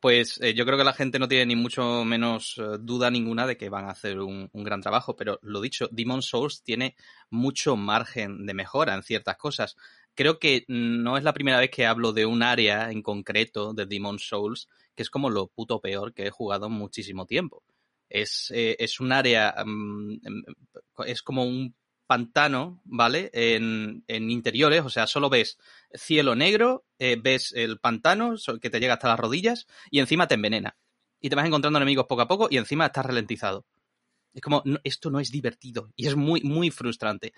pues 0.00 0.40
eh, 0.40 0.54
yo 0.54 0.64
creo 0.64 0.78
que 0.78 0.84
la 0.84 0.92
gente 0.92 1.18
no 1.18 1.28
tiene 1.28 1.46
ni 1.46 1.56
mucho 1.56 2.04
menos 2.04 2.56
eh, 2.58 2.78
duda 2.80 3.10
ninguna 3.10 3.46
de 3.46 3.56
que 3.56 3.68
van 3.68 3.86
a 3.86 3.90
hacer 3.90 4.20
un, 4.20 4.48
un, 4.52 4.64
gran 4.64 4.80
trabajo, 4.80 5.16
pero 5.16 5.38
lo 5.42 5.60
dicho, 5.60 5.88
Demon 5.90 6.22
Souls 6.22 6.62
tiene 6.62 6.94
mucho 7.28 7.76
margen 7.76 8.46
de 8.46 8.54
mejora 8.54 8.94
en 8.94 9.02
ciertas 9.02 9.36
cosas. 9.36 9.76
Creo 10.14 10.38
que 10.38 10.64
no 10.68 11.16
es 11.16 11.24
la 11.24 11.32
primera 11.32 11.58
vez 11.58 11.70
que 11.70 11.86
hablo 11.86 12.12
de 12.12 12.26
un 12.26 12.42
área 12.42 12.90
en 12.90 13.02
concreto 13.02 13.74
de 13.74 13.86
Demon 13.86 14.18
Souls, 14.18 14.68
que 14.94 15.02
es 15.02 15.10
como 15.10 15.30
lo 15.30 15.48
puto 15.48 15.80
peor 15.80 16.14
que 16.14 16.26
he 16.26 16.30
jugado 16.30 16.68
muchísimo 16.68 17.26
tiempo. 17.26 17.62
Es, 18.08 18.50
eh, 18.54 18.76
es 18.78 19.00
un 19.00 19.12
área, 19.12 19.54
um, 19.64 20.18
es 21.04 21.22
como 21.22 21.44
un 21.44 21.74
pantano, 22.06 22.80
¿vale? 22.84 23.30
En, 23.32 24.04
en, 24.06 24.30
interiores, 24.30 24.82
o 24.84 24.90
sea, 24.90 25.06
solo 25.06 25.30
ves 25.30 25.58
cielo 25.92 26.34
negro, 26.34 26.84
eh, 26.98 27.16
ves 27.20 27.52
el 27.56 27.78
pantano 27.78 28.34
que 28.60 28.70
te 28.70 28.78
llega 28.78 28.94
hasta 28.94 29.08
las 29.08 29.18
rodillas 29.18 29.66
y 29.90 30.00
encima 30.00 30.28
te 30.28 30.34
envenena. 30.34 30.76
Y 31.20 31.30
te 31.30 31.36
vas 31.36 31.46
encontrando 31.46 31.78
enemigos 31.78 32.06
poco 32.06 32.22
a 32.22 32.28
poco 32.28 32.48
y 32.50 32.58
encima 32.58 32.86
estás 32.86 33.06
ralentizado. 33.06 33.64
Es 34.34 34.42
como, 34.42 34.62
no, 34.64 34.78
esto 34.84 35.10
no 35.10 35.20
es 35.20 35.30
divertido 35.30 35.90
y 35.96 36.06
es 36.06 36.16
muy, 36.16 36.42
muy 36.42 36.70
frustrante. 36.70 37.32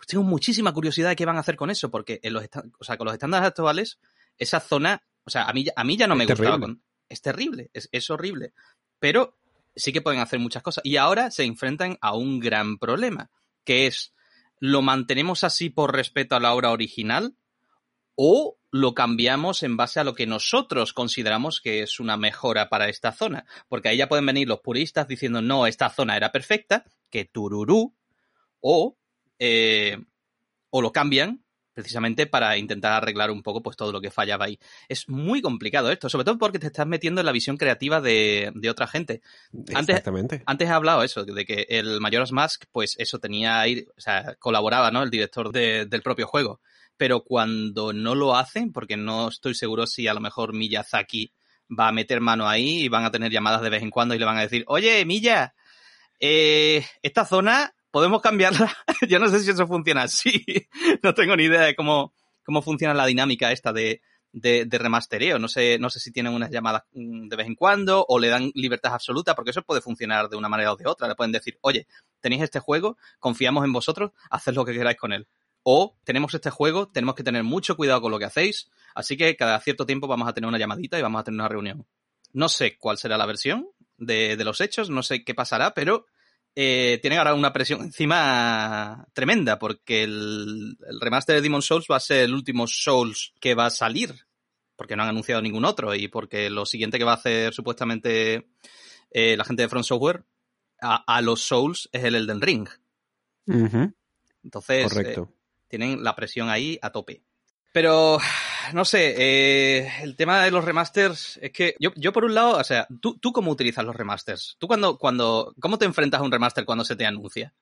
Pues 0.00 0.06
tengo 0.06 0.24
muchísima 0.24 0.72
curiosidad 0.72 1.10
de 1.10 1.16
qué 1.16 1.26
van 1.26 1.36
a 1.36 1.40
hacer 1.40 1.56
con 1.56 1.68
eso, 1.68 1.90
porque 1.90 2.20
en 2.22 2.32
los, 2.32 2.42
o 2.78 2.84
sea, 2.84 2.96
con 2.96 3.04
los 3.04 3.12
estándares 3.12 3.48
actuales, 3.48 4.00
esa 4.38 4.58
zona, 4.58 5.02
o 5.24 5.30
sea, 5.30 5.44
a 5.44 5.52
mí, 5.52 5.66
a 5.76 5.84
mí 5.84 5.98
ya 5.98 6.06
no 6.06 6.16
me 6.16 6.24
gustaba. 6.24 6.58
Con, 6.58 6.82
es 7.06 7.20
terrible, 7.20 7.68
es, 7.74 7.90
es 7.92 8.08
horrible. 8.08 8.54
Pero 8.98 9.36
sí 9.76 9.92
que 9.92 10.00
pueden 10.00 10.22
hacer 10.22 10.38
muchas 10.38 10.62
cosas. 10.62 10.82
Y 10.86 10.96
ahora 10.96 11.30
se 11.30 11.44
enfrentan 11.44 11.98
a 12.00 12.16
un 12.16 12.40
gran 12.40 12.78
problema 12.78 13.30
que 13.64 13.86
es, 13.86 14.14
¿lo 14.58 14.80
mantenemos 14.80 15.44
así 15.44 15.68
por 15.68 15.94
respeto 15.94 16.34
a 16.34 16.40
la 16.40 16.54
obra 16.54 16.70
original 16.70 17.36
o 18.14 18.56
lo 18.70 18.94
cambiamos 18.94 19.62
en 19.62 19.76
base 19.76 20.00
a 20.00 20.04
lo 20.04 20.14
que 20.14 20.26
nosotros 20.26 20.94
consideramos 20.94 21.60
que 21.60 21.82
es 21.82 22.00
una 22.00 22.16
mejora 22.16 22.70
para 22.70 22.88
esta 22.88 23.12
zona? 23.12 23.44
Porque 23.68 23.90
ahí 23.90 23.98
ya 23.98 24.08
pueden 24.08 24.24
venir 24.24 24.48
los 24.48 24.60
puristas 24.60 25.06
diciendo, 25.06 25.42
no, 25.42 25.66
esta 25.66 25.90
zona 25.90 26.16
era 26.16 26.32
perfecta, 26.32 26.86
que 27.10 27.26
tururú, 27.26 27.94
o, 28.60 28.96
eh, 29.40 29.98
o 30.70 30.80
lo 30.80 30.92
cambian 30.92 31.42
precisamente 31.72 32.26
para 32.26 32.56
intentar 32.58 32.92
arreglar 32.92 33.30
un 33.30 33.42
poco 33.42 33.62
pues 33.62 33.76
todo 33.76 33.92
lo 33.92 34.00
que 34.00 34.10
fallaba 34.10 34.44
ahí. 34.44 34.58
Es 34.88 35.08
muy 35.08 35.40
complicado 35.40 35.90
esto, 35.90 36.08
sobre 36.08 36.24
todo 36.24 36.38
porque 36.38 36.58
te 36.58 36.66
estás 36.66 36.86
metiendo 36.86 37.20
en 37.20 37.26
la 37.26 37.32
visión 37.32 37.56
creativa 37.56 38.00
de, 38.00 38.52
de 38.54 38.70
otra 38.70 38.86
gente. 38.86 39.22
Antes, 39.74 39.96
Exactamente. 39.96 40.42
antes 40.46 40.68
he 40.68 40.72
hablado 40.72 41.02
eso, 41.02 41.24
de 41.24 41.44
que 41.44 41.66
el 41.70 42.00
Majora's 42.00 42.32
Mask, 42.32 42.64
pues 42.70 42.96
eso 42.98 43.18
tenía 43.18 43.60
ahí, 43.60 43.86
o 43.96 44.00
sea, 44.00 44.34
colaboraba, 44.38 44.90
¿no? 44.90 45.02
El 45.02 45.10
director 45.10 45.52
de, 45.52 45.86
del 45.86 46.02
propio 46.02 46.26
juego. 46.26 46.60
Pero 46.96 47.24
cuando 47.24 47.92
no 47.94 48.14
lo 48.14 48.36
hacen, 48.36 48.72
porque 48.72 48.96
no 48.96 49.28
estoy 49.28 49.54
seguro 49.54 49.86
si 49.86 50.06
a 50.06 50.14
lo 50.14 50.20
mejor 50.20 50.52
Miyazaki 50.52 51.32
va 51.70 51.88
a 51.88 51.92
meter 51.92 52.20
mano 52.20 52.48
ahí 52.48 52.82
y 52.82 52.88
van 52.88 53.04
a 53.04 53.10
tener 53.10 53.32
llamadas 53.32 53.62
de 53.62 53.70
vez 53.70 53.82
en 53.82 53.90
cuando 53.90 54.14
y 54.14 54.18
le 54.18 54.26
van 54.26 54.36
a 54.36 54.42
decir, 54.42 54.64
oye, 54.66 55.04
Milla, 55.06 55.54
eh, 56.18 56.84
esta 57.00 57.24
zona 57.24 57.74
podemos 57.90 58.22
cambiarla. 58.22 58.74
Yo 59.08 59.18
no 59.18 59.28
sé 59.28 59.40
si 59.40 59.50
eso 59.50 59.66
funciona 59.66 60.02
así. 60.02 60.44
no 61.02 61.14
tengo 61.14 61.36
ni 61.36 61.44
idea 61.44 61.62
de 61.62 61.74
cómo, 61.74 62.12
cómo 62.44 62.62
funciona 62.62 62.94
la 62.94 63.06
dinámica 63.06 63.52
esta 63.52 63.72
de, 63.72 64.02
de, 64.32 64.66
remastereo. 64.70 65.38
No 65.38 65.48
sé, 65.48 65.78
no 65.78 65.90
sé 65.90 66.00
si 66.00 66.12
tienen 66.12 66.32
unas 66.32 66.50
llamadas 66.50 66.82
de 66.92 67.36
vez 67.36 67.46
en 67.46 67.54
cuando 67.54 68.04
o 68.08 68.18
le 68.18 68.28
dan 68.28 68.50
libertad 68.54 68.94
absoluta, 68.94 69.34
porque 69.34 69.50
eso 69.50 69.62
puede 69.62 69.80
funcionar 69.80 70.28
de 70.28 70.36
una 70.36 70.48
manera 70.48 70.72
o 70.72 70.76
de 70.76 70.86
otra. 70.86 71.08
Le 71.08 71.14
pueden 71.14 71.32
decir, 71.32 71.58
oye, 71.62 71.86
tenéis 72.20 72.42
este 72.42 72.60
juego, 72.60 72.96
confiamos 73.18 73.64
en 73.64 73.72
vosotros, 73.72 74.12
haced 74.30 74.54
lo 74.54 74.64
que 74.64 74.72
queráis 74.72 74.98
con 74.98 75.12
él. 75.12 75.26
O 75.62 75.96
tenemos 76.04 76.32
este 76.32 76.50
juego, 76.50 76.88
tenemos 76.88 77.14
que 77.14 77.22
tener 77.22 77.44
mucho 77.44 77.76
cuidado 77.76 78.00
con 78.00 78.10
lo 78.10 78.18
que 78.18 78.24
hacéis, 78.24 78.70
así 78.94 79.18
que 79.18 79.36
cada 79.36 79.60
cierto 79.60 79.84
tiempo 79.84 80.08
vamos 80.08 80.26
a 80.26 80.32
tener 80.32 80.48
una 80.48 80.56
llamadita 80.56 80.98
y 80.98 81.02
vamos 81.02 81.20
a 81.20 81.24
tener 81.24 81.38
una 81.38 81.48
reunión. 81.48 81.86
No 82.32 82.48
sé 82.48 82.78
cuál 82.78 82.96
será 82.96 83.18
la 83.18 83.26
versión 83.26 83.68
de, 83.98 84.36
de 84.38 84.44
los 84.44 84.62
hechos, 84.62 84.88
no 84.88 85.02
sé 85.02 85.22
qué 85.22 85.34
pasará, 85.34 85.74
pero 85.74 86.06
eh, 86.54 86.98
tienen 87.00 87.18
ahora 87.18 87.34
una 87.34 87.52
presión 87.52 87.80
encima 87.80 89.06
tremenda 89.12 89.58
porque 89.58 90.02
el, 90.02 90.76
el, 90.88 91.00
remaster 91.00 91.36
de 91.36 91.42
Demon 91.42 91.62
Souls 91.62 91.86
va 91.90 91.96
a 91.96 92.00
ser 92.00 92.24
el 92.24 92.34
último 92.34 92.66
Souls 92.66 93.32
que 93.40 93.54
va 93.54 93.66
a 93.66 93.70
salir 93.70 94.14
porque 94.76 94.96
no 94.96 95.02
han 95.02 95.10
anunciado 95.10 95.42
ningún 95.42 95.64
otro 95.64 95.94
y 95.94 96.08
porque 96.08 96.50
lo 96.50 96.64
siguiente 96.66 96.98
que 96.98 97.04
va 97.04 97.12
a 97.12 97.16
hacer 97.16 97.52
supuestamente 97.52 98.48
eh, 99.10 99.36
la 99.36 99.44
gente 99.44 99.62
de 99.62 99.68
Front 99.68 99.86
Software 99.86 100.24
a, 100.80 101.04
a, 101.06 101.20
los 101.20 101.42
Souls 101.42 101.88
es 101.92 102.02
el 102.04 102.14
Elden 102.14 102.40
Ring. 102.40 102.68
Uh 103.46 103.52
-huh. 103.52 103.94
Entonces 104.42 104.92
Correcto. 104.92 105.28
Eh, 105.30 105.36
tienen 105.68 106.02
la 106.02 106.16
presión 106.16 106.48
ahí 106.48 106.78
a 106.80 106.90
tope. 106.90 107.22
Pero, 107.72 108.18
no 108.74 108.84
sé, 108.84 109.14
eh, 109.18 109.88
el 110.02 110.16
tema 110.16 110.44
de 110.44 110.50
los 110.50 110.64
remasters 110.64 111.38
es 111.42 111.52
que 111.52 111.74
yo, 111.78 111.90
yo 111.96 112.12
por 112.12 112.24
un 112.24 112.34
lado, 112.34 112.58
o 112.58 112.64
sea, 112.64 112.86
¿tú, 113.00 113.18
¿tú 113.18 113.32
cómo 113.32 113.50
utilizas 113.50 113.84
los 113.84 113.96
remasters? 113.96 114.56
¿Tú 114.58 114.66
cuando, 114.66 114.98
cuando, 114.98 115.54
cómo 115.60 115.78
te 115.78 115.84
enfrentas 115.84 116.20
a 116.20 116.24
un 116.24 116.32
remaster 116.32 116.64
cuando 116.64 116.84
se 116.84 116.96
te 116.96 117.06
anuncia? 117.06 117.54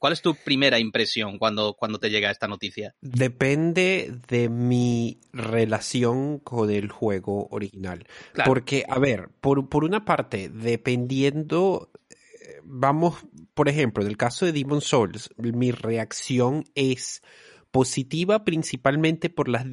¿Cuál 0.00 0.14
es 0.14 0.22
tu 0.22 0.34
primera 0.34 0.78
impresión 0.78 1.38
cuando, 1.38 1.74
cuando 1.74 1.98
te 1.98 2.08
llega 2.08 2.30
esta 2.30 2.48
noticia? 2.48 2.94
Depende 3.02 4.18
de 4.28 4.48
mi 4.48 5.20
relación 5.30 6.38
con 6.38 6.70
el 6.70 6.90
juego 6.90 7.48
original. 7.50 8.06
Claro. 8.32 8.48
Porque, 8.48 8.86
a 8.88 8.98
ver, 8.98 9.28
por, 9.42 9.68
por 9.68 9.84
una 9.84 10.06
parte, 10.06 10.48
dependiendo, 10.48 11.90
eh, 12.08 12.60
vamos, 12.64 13.16
por 13.52 13.68
ejemplo, 13.68 14.02
en 14.02 14.08
el 14.08 14.16
caso 14.16 14.46
de 14.46 14.52
Demon 14.52 14.80
Souls, 14.80 15.28
mi 15.36 15.70
reacción 15.70 16.64
es 16.74 17.22
positiva 17.70 18.42
principalmente 18.42 19.28
por 19.28 19.48
la, 19.48 19.66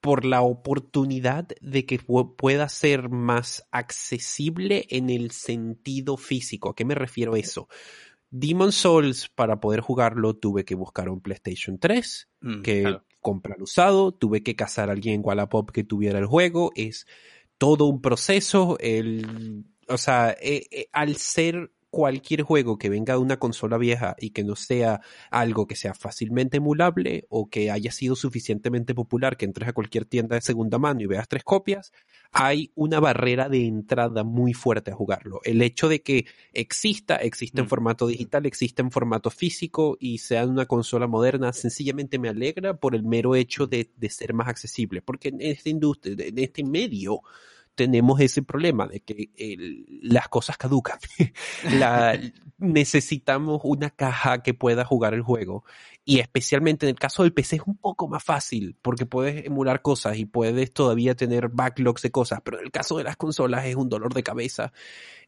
por 0.00 0.24
la 0.24 0.42
oportunidad 0.42 1.48
de 1.60 1.86
que 1.86 1.98
pueda 1.98 2.68
ser 2.68 3.08
más 3.08 3.66
accesible 3.70 4.86
en 4.90 5.10
el 5.10 5.30
sentido 5.32 6.16
físico. 6.16 6.70
¿A 6.70 6.74
qué 6.74 6.84
me 6.84 6.94
refiero 6.94 7.34
a 7.34 7.38
eso? 7.38 7.68
Demon 8.30 8.72
Souls, 8.72 9.28
para 9.28 9.60
poder 9.60 9.80
jugarlo, 9.80 10.34
tuve 10.34 10.64
que 10.64 10.74
buscar 10.74 11.08
un 11.08 11.20
PlayStation 11.20 11.78
3, 11.78 12.28
mm, 12.40 12.62
que 12.62 12.82
claro. 12.82 13.04
comprar 13.20 13.62
usado, 13.62 14.12
tuve 14.12 14.42
que 14.42 14.54
cazar 14.54 14.88
a 14.88 14.92
alguien 14.92 15.16
en 15.16 15.20
Wallapop 15.24 15.70
que 15.70 15.84
tuviera 15.84 16.18
el 16.18 16.26
juego, 16.26 16.70
es 16.74 17.06
todo 17.56 17.86
un 17.86 18.00
proceso, 18.00 18.76
el, 18.80 19.64
o 19.88 19.98
sea, 19.98 20.36
eh, 20.40 20.66
eh, 20.70 20.88
al 20.92 21.16
ser 21.16 21.72
cualquier 21.90 22.42
juego 22.42 22.78
que 22.78 22.90
venga 22.90 23.14
de 23.14 23.20
una 23.20 23.38
consola 23.38 23.78
vieja 23.78 24.14
y 24.18 24.30
que 24.30 24.44
no 24.44 24.56
sea 24.56 25.00
algo 25.30 25.66
que 25.66 25.76
sea 25.76 25.94
fácilmente 25.94 26.58
emulable 26.58 27.24
o 27.30 27.48
que 27.48 27.70
haya 27.70 27.90
sido 27.92 28.14
suficientemente 28.14 28.94
popular 28.94 29.36
que 29.36 29.46
entres 29.46 29.68
a 29.68 29.72
cualquier 29.72 30.04
tienda 30.04 30.36
de 30.36 30.42
segunda 30.42 30.78
mano 30.78 31.00
y 31.00 31.06
veas 31.06 31.28
tres 31.28 31.44
copias, 31.44 31.92
hay 32.32 32.72
una 32.74 33.00
barrera 33.00 33.48
de 33.48 33.66
entrada 33.66 34.22
muy 34.22 34.52
fuerte 34.52 34.90
a 34.90 34.94
jugarlo. 34.94 35.40
El 35.44 35.62
hecho 35.62 35.88
de 35.88 36.02
que 36.02 36.26
exista, 36.52 37.16
existe 37.16 37.60
en 37.60 37.66
Mm. 37.66 37.68
formato 37.68 38.06
digital, 38.06 38.46
existe 38.46 38.82
en 38.82 38.90
formato 38.90 39.30
físico 39.30 39.96
y 39.98 40.18
sea 40.18 40.46
una 40.46 40.66
consola 40.66 41.06
moderna, 41.06 41.52
sencillamente 41.52 42.18
me 42.18 42.28
alegra 42.28 42.76
por 42.76 42.94
el 42.94 43.02
mero 43.02 43.34
hecho 43.34 43.66
de, 43.66 43.90
de 43.96 44.10
ser 44.10 44.34
más 44.34 44.48
accesible, 44.48 45.00
porque 45.02 45.28
en 45.28 45.40
esta 45.40 45.68
industria, 45.70 46.14
en 46.18 46.38
este 46.38 46.64
medio, 46.64 47.22
tenemos 47.78 48.20
ese 48.20 48.42
problema 48.42 48.88
de 48.88 48.98
que 48.98 49.30
las 50.02 50.28
cosas 50.28 50.58
caducan. 50.58 50.98
Necesitamos 52.58 53.60
una 53.62 53.90
caja 53.90 54.42
que 54.42 54.52
pueda 54.52 54.84
jugar 54.84 55.14
el 55.14 55.22
juego. 55.22 55.64
Y 56.04 56.18
especialmente 56.18 56.86
en 56.86 56.90
el 56.90 56.98
caso 56.98 57.22
del 57.22 57.32
PC 57.32 57.56
es 57.56 57.62
un 57.66 57.76
poco 57.76 58.08
más 58.08 58.24
fácil 58.24 58.76
porque 58.82 59.06
puedes 59.06 59.46
emular 59.46 59.80
cosas 59.80 60.18
y 60.18 60.24
puedes 60.24 60.72
todavía 60.72 61.14
tener 61.14 61.50
backlogs 61.50 62.02
de 62.02 62.10
cosas, 62.10 62.40
pero 62.42 62.58
en 62.58 62.64
el 62.64 62.72
caso 62.72 62.98
de 62.98 63.04
las 63.04 63.16
consolas 63.16 63.64
es 63.64 63.76
un 63.76 63.88
dolor 63.88 64.12
de 64.12 64.24
cabeza. 64.24 64.72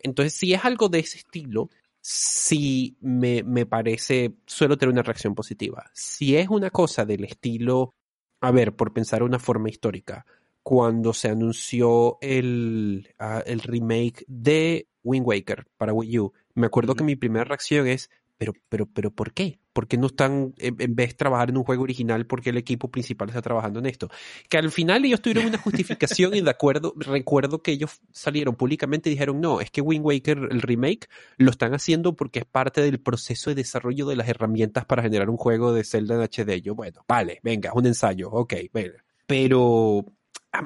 Entonces, 0.00 0.34
si 0.34 0.52
es 0.52 0.64
algo 0.64 0.88
de 0.88 0.98
ese 0.98 1.18
estilo, 1.18 1.70
sí 2.00 2.96
me, 3.00 3.44
me 3.44 3.64
parece, 3.64 4.34
suelo 4.44 4.76
tener 4.76 4.92
una 4.92 5.02
reacción 5.02 5.36
positiva. 5.36 5.88
Si 5.94 6.36
es 6.36 6.48
una 6.48 6.70
cosa 6.70 7.04
del 7.04 7.22
estilo, 7.22 7.94
a 8.40 8.50
ver, 8.50 8.74
por 8.74 8.92
pensar 8.92 9.22
una 9.22 9.38
forma 9.38 9.68
histórica, 9.68 10.26
cuando 10.62 11.12
se 11.12 11.28
anunció 11.28 12.18
el, 12.20 13.08
uh, 13.18 13.42
el 13.46 13.60
remake 13.60 14.24
de 14.26 14.88
Wind 15.02 15.26
Waker 15.26 15.66
para 15.76 15.92
Wii 15.92 16.18
U. 16.18 16.32
Me 16.54 16.66
acuerdo 16.66 16.92
uh 16.92 16.94
-huh. 16.94 16.98
que 16.98 17.04
mi 17.04 17.16
primera 17.16 17.44
reacción 17.44 17.86
es, 17.86 18.10
pero, 18.40 18.54
pero, 18.70 18.86
pero, 18.86 19.10
¿por 19.10 19.34
qué? 19.34 19.58
¿Por 19.74 19.86
qué 19.86 19.98
no 19.98 20.06
están, 20.06 20.54
en, 20.56 20.96
vez 20.96 21.10
de 21.10 21.14
trabajar 21.14 21.50
en 21.50 21.58
un 21.58 21.62
juego 21.62 21.82
original, 21.82 22.24
porque 22.26 22.48
el 22.48 22.56
equipo 22.56 22.90
principal 22.90 23.28
está 23.28 23.42
trabajando 23.42 23.80
en 23.80 23.84
esto? 23.84 24.08
Que 24.48 24.56
al 24.56 24.70
final 24.70 25.04
ellos 25.04 25.20
tuvieron 25.20 25.44
una 25.44 25.58
justificación 25.58 26.34
y 26.34 26.40
de 26.40 26.48
acuerdo, 26.48 26.94
recuerdo 26.96 27.62
que 27.62 27.72
ellos 27.72 28.00
salieron 28.12 28.56
públicamente 28.56 29.10
y 29.10 29.12
dijeron, 29.12 29.42
no, 29.42 29.60
es 29.60 29.70
que 29.70 29.82
Wind 29.82 30.06
Waker, 30.06 30.48
el 30.50 30.62
remake, 30.62 31.08
lo 31.36 31.50
están 31.50 31.74
haciendo 31.74 32.16
porque 32.16 32.38
es 32.38 32.46
parte 32.46 32.80
del 32.80 32.98
proceso 32.98 33.50
de 33.50 33.56
desarrollo 33.56 34.06
de 34.06 34.16
las 34.16 34.26
herramientas 34.26 34.86
para 34.86 35.02
generar 35.02 35.28
un 35.28 35.36
juego 35.36 35.74
de 35.74 35.84
Zelda 35.84 36.14
en 36.14 36.22
HD. 36.22 36.62
Yo, 36.62 36.74
bueno, 36.74 37.04
vale, 37.06 37.40
venga, 37.42 37.72
un 37.74 37.84
ensayo, 37.84 38.30
ok, 38.30 38.54
venga. 38.72 39.04
Pero 39.26 40.06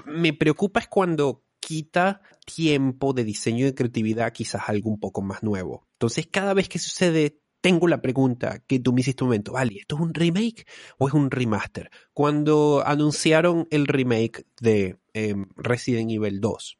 me 0.06 0.32
preocupa 0.32 0.80
es 0.80 0.88
cuando 0.88 1.44
quita 1.60 2.20
tiempo 2.44 3.12
de 3.12 3.24
diseño 3.24 3.60
y 3.60 3.70
de 3.70 3.74
creatividad 3.74 4.32
quizás 4.32 4.62
algo 4.68 4.90
un 4.90 5.00
poco 5.00 5.22
más 5.22 5.42
nuevo. 5.42 5.86
Entonces, 5.92 6.26
cada 6.30 6.54
vez 6.54 6.68
que 6.68 6.78
sucede, 6.78 7.40
tengo 7.60 7.88
la 7.88 8.02
pregunta 8.02 8.62
que 8.66 8.78
tú 8.78 8.92
me 8.92 9.00
hiciste 9.00 9.24
un 9.24 9.28
momento, 9.28 9.52
vale, 9.52 9.76
¿esto 9.76 9.96
es 9.96 10.02
un 10.02 10.12
remake 10.12 10.66
o 10.98 11.08
es 11.08 11.14
un 11.14 11.30
remaster? 11.30 11.90
Cuando 12.12 12.82
anunciaron 12.84 13.66
el 13.70 13.86
remake 13.86 14.44
de 14.60 14.98
eh, 15.14 15.34
Resident 15.56 16.10
Evil 16.10 16.40
2, 16.40 16.78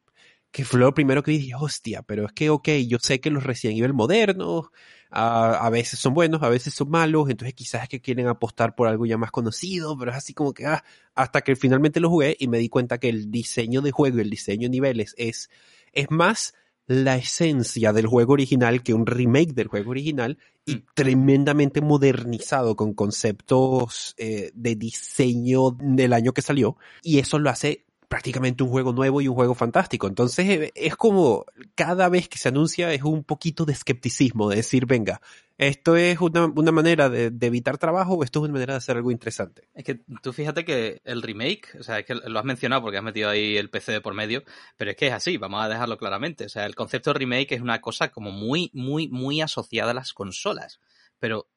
que 0.55 0.63
fue 0.63 0.79
lo 0.79 0.93
primero 0.93 1.21
que 1.21 1.31
dije, 1.31 1.53
hostia, 1.53 2.01
pero 2.01 2.27
es 2.27 2.31
que, 2.31 2.49
ok, 2.49 2.69
yo 2.87 2.97
sé 3.01 3.19
que 3.19 3.29
los 3.29 3.43
Resident 3.43 3.77
Evil 3.77 3.93
modernos 3.93 4.67
a, 5.09 5.55
a 5.55 5.69
veces 5.69 5.99
son 5.99 6.13
buenos, 6.13 6.43
a 6.43 6.47
veces 6.47 6.73
son 6.73 6.89
malos, 6.89 7.29
entonces 7.29 7.53
quizás 7.53 7.83
es 7.83 7.89
que 7.89 7.99
quieren 7.99 8.27
apostar 8.27 8.73
por 8.73 8.87
algo 8.87 9.05
ya 9.05 9.17
más 9.17 9.31
conocido, 9.31 9.97
pero 9.97 10.11
es 10.11 10.17
así 10.17 10.33
como 10.33 10.53
que, 10.53 10.65
ah, 10.65 10.81
hasta 11.13 11.41
que 11.41 11.57
finalmente 11.57 11.99
lo 11.99 12.09
jugué 12.09 12.37
y 12.39 12.47
me 12.47 12.57
di 12.57 12.69
cuenta 12.69 12.99
que 12.99 13.09
el 13.09 13.29
diseño 13.31 13.81
de 13.81 13.91
juego 13.91 14.17
y 14.17 14.21
el 14.21 14.29
diseño 14.29 14.67
de 14.67 14.69
niveles 14.69 15.13
es, 15.17 15.49
es 15.91 16.09
más 16.09 16.53
la 16.87 17.17
esencia 17.17 17.91
del 17.91 18.07
juego 18.07 18.31
original 18.31 18.81
que 18.81 18.93
un 18.93 19.07
remake 19.07 19.53
del 19.53 19.67
juego 19.67 19.91
original 19.91 20.37
y 20.65 20.75
Mm. 20.75 20.83
tremendamente 20.95 21.81
modernizado 21.81 22.75
con 22.75 22.93
conceptos 22.93 24.15
eh, 24.17 24.51
de 24.55 24.75
diseño 24.75 25.71
del 25.79 26.13
año 26.13 26.33
que 26.33 26.41
salió 26.41 26.77
y 27.03 27.19
eso 27.19 27.37
lo 27.39 27.49
hace 27.49 27.84
prácticamente 28.07 28.63
un 28.63 28.69
juego 28.69 28.93
nuevo 28.93 29.21
y 29.21 29.27
un 29.27 29.35
juego 29.35 29.55
fantástico. 29.55 30.07
Entonces 30.07 30.47
eh, 30.49 30.71
es 30.75 30.95
como 30.95 31.45
cada 31.75 32.09
vez 32.09 32.27
que 32.29 32.37
se 32.37 32.49
anuncia 32.49 32.93
es 32.93 33.03
un 33.03 33.23
poquito 33.23 33.65
de 33.65 33.73
escepticismo, 33.73 34.49
de 34.49 34.57
decir, 34.57 34.85
venga, 34.85 35.21
esto 35.57 35.95
es 35.95 36.19
una, 36.19 36.45
una 36.45 36.71
manera 36.71 37.09
de, 37.09 37.31
evitar 37.41 37.77
trabajo 37.77 38.13
o 38.13 38.23
esto 38.23 38.39
es 38.39 38.43
una 38.43 38.53
manera 38.53 38.73
de 38.73 38.77
hacer 38.77 38.97
algo 38.97 39.11
interesante. 39.11 39.69
Es 39.73 39.83
que 39.83 40.01
tú 40.21 40.33
fíjate 40.33 40.65
que 40.65 41.01
el 41.05 41.21
remake, 41.21 41.77
o 41.79 41.83
sea, 41.83 41.99
es 41.99 42.05
que 42.05 42.15
lo 42.15 42.39
has 42.39 42.45
mencionado 42.45 42.81
porque 42.81 42.97
has 42.97 43.03
metido 43.03 43.29
ahí 43.29 43.57
el 43.57 43.69
PC 43.69 43.93
de 43.93 44.01
por 44.01 44.13
medio, 44.13 44.43
pero 44.77 44.91
es 44.91 44.97
que 44.97 45.07
es 45.07 45.13
así, 45.13 45.37
vamos 45.37 45.63
a 45.63 45.69
dejarlo 45.69 45.97
claramente. 45.97 46.45
O 46.45 46.49
sea, 46.49 46.65
el 46.65 46.75
concepto 46.75 47.11
de 47.11 47.19
remake 47.19 47.53
es 47.53 47.61
una 47.61 47.81
cosa 47.81 48.09
como 48.11 48.31
muy, 48.31 48.69
muy, 48.73 49.07
muy 49.07 49.41
asociada 49.41 49.91
a 49.91 49.95
las 49.95 50.13
consolas. 50.13 50.79
Pero 51.19 51.47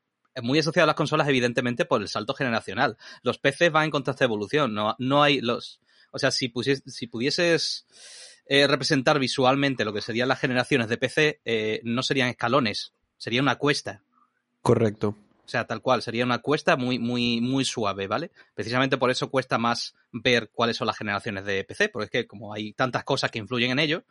muy 0.42 0.58
asociada 0.58 0.84
a 0.84 0.86
las 0.88 0.96
consolas, 0.96 1.28
evidentemente, 1.28 1.84
por 1.84 2.00
el 2.00 2.08
salto 2.08 2.34
generacional. 2.34 2.96
Los 3.22 3.38
PCs 3.38 3.72
van 3.72 3.84
en 3.84 3.90
constante 3.90 4.24
evolución, 4.24 4.74
no, 4.74 4.94
no 4.98 5.22
hay 5.22 5.40
los. 5.40 5.80
O 6.10 6.18
sea, 6.18 6.30
si, 6.30 6.48
pusies, 6.48 6.82
si 6.86 7.06
pudieses 7.06 7.86
eh, 8.46 8.66
representar 8.66 9.18
visualmente 9.18 9.84
lo 9.84 9.92
que 9.92 10.00
serían 10.00 10.28
las 10.28 10.40
generaciones 10.40 10.88
de 10.88 10.96
PC, 10.96 11.40
eh, 11.44 11.80
no 11.84 12.02
serían 12.02 12.28
escalones, 12.28 12.92
sería 13.16 13.42
una 13.42 13.56
cuesta. 13.56 14.02
Correcto. 14.62 15.16
O 15.44 15.50
sea, 15.50 15.66
tal 15.66 15.80
cual, 15.80 16.02
sería 16.02 16.24
una 16.24 16.40
cuesta 16.40 16.76
muy, 16.76 16.98
muy, 16.98 17.40
muy 17.40 17.64
suave, 17.64 18.06
¿vale? 18.06 18.32
Precisamente 18.54 18.98
por 18.98 19.10
eso 19.10 19.30
cuesta 19.30 19.56
más 19.56 19.94
ver 20.12 20.50
cuáles 20.52 20.76
son 20.76 20.86
las 20.86 20.98
generaciones 20.98 21.46
de 21.46 21.64
PC, 21.64 21.88
porque 21.88 22.04
es 22.04 22.10
que 22.10 22.26
como 22.26 22.52
hay 22.52 22.74
tantas 22.74 23.02
cosas 23.04 23.30
que 23.30 23.38
influyen 23.38 23.70
en 23.70 23.78
ello, 23.78 24.04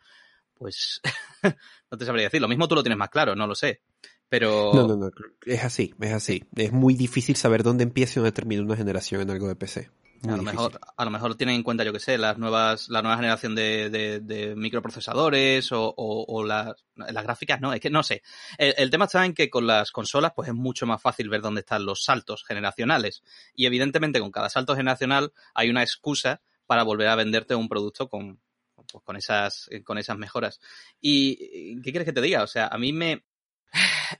pues 0.54 1.00
no 1.90 1.96
te 1.96 2.04
sabría 2.04 2.24
decir. 2.24 2.40
Lo 2.40 2.48
mismo 2.48 2.66
tú 2.66 2.74
lo 2.74 2.82
tienes 2.82 2.98
más 2.98 3.10
claro, 3.10 3.36
no 3.36 3.46
lo 3.46 3.54
sé. 3.54 3.82
Pero. 4.28 4.72
No, 4.74 4.86
no, 4.86 4.96
no, 4.96 5.10
es 5.46 5.64
así, 5.64 5.94
es 6.00 6.12
así. 6.12 6.44
Es 6.54 6.72
muy 6.72 6.94
difícil 6.94 7.36
saber 7.36 7.62
dónde 7.62 7.84
empieza 7.84 8.14
y 8.14 8.16
dónde 8.16 8.32
termina 8.32 8.62
una 8.62 8.76
generación 8.76 9.20
en 9.20 9.30
algo 9.30 9.48
de 9.48 9.56
PC. 9.56 9.90
Muy 10.20 10.32
a 10.32 10.36
lo, 10.36 10.42
difícil. 10.42 10.56
mejor, 10.56 10.80
a 10.96 11.04
lo 11.04 11.10
mejor 11.10 11.34
tienen 11.36 11.56
en 11.56 11.62
cuenta, 11.62 11.84
yo 11.84 11.92
que 11.92 12.00
sé, 12.00 12.18
las 12.18 12.38
nuevas, 12.38 12.88
la 12.88 13.02
nueva 13.02 13.16
generación 13.16 13.54
de, 13.54 13.88
de, 13.90 14.20
de 14.20 14.56
microprocesadores 14.56 15.70
o, 15.72 15.94
o, 15.96 16.24
o 16.28 16.44
las, 16.44 16.74
las, 16.96 17.24
gráficas, 17.24 17.60
no, 17.60 17.72
es 17.72 17.80
que 17.80 17.90
no 17.90 18.02
sé. 18.02 18.22
El, 18.56 18.74
el, 18.78 18.90
tema 18.90 19.04
está 19.04 19.24
en 19.24 19.34
que 19.34 19.48
con 19.48 19.66
las 19.66 19.92
consolas, 19.92 20.32
pues 20.34 20.48
es 20.48 20.54
mucho 20.54 20.86
más 20.86 21.00
fácil 21.00 21.28
ver 21.28 21.40
dónde 21.40 21.60
están 21.60 21.86
los 21.86 22.02
saltos 22.02 22.44
generacionales. 22.44 23.22
Y 23.54 23.66
evidentemente 23.66 24.20
con 24.20 24.32
cada 24.32 24.48
salto 24.48 24.74
generacional 24.74 25.32
hay 25.54 25.70
una 25.70 25.82
excusa 25.82 26.40
para 26.66 26.82
volver 26.82 27.08
a 27.08 27.14
venderte 27.14 27.54
un 27.54 27.68
producto 27.68 28.08
con, 28.08 28.40
pues, 28.74 29.04
con 29.04 29.16
esas, 29.16 29.68
con 29.84 29.98
esas 29.98 30.18
mejoras. 30.18 30.60
Y, 31.00 31.80
¿qué 31.82 31.90
quieres 31.90 32.04
que 32.04 32.12
te 32.12 32.20
diga? 32.20 32.42
O 32.42 32.46
sea, 32.46 32.68
a 32.68 32.78
mí 32.78 32.92
me, 32.92 33.24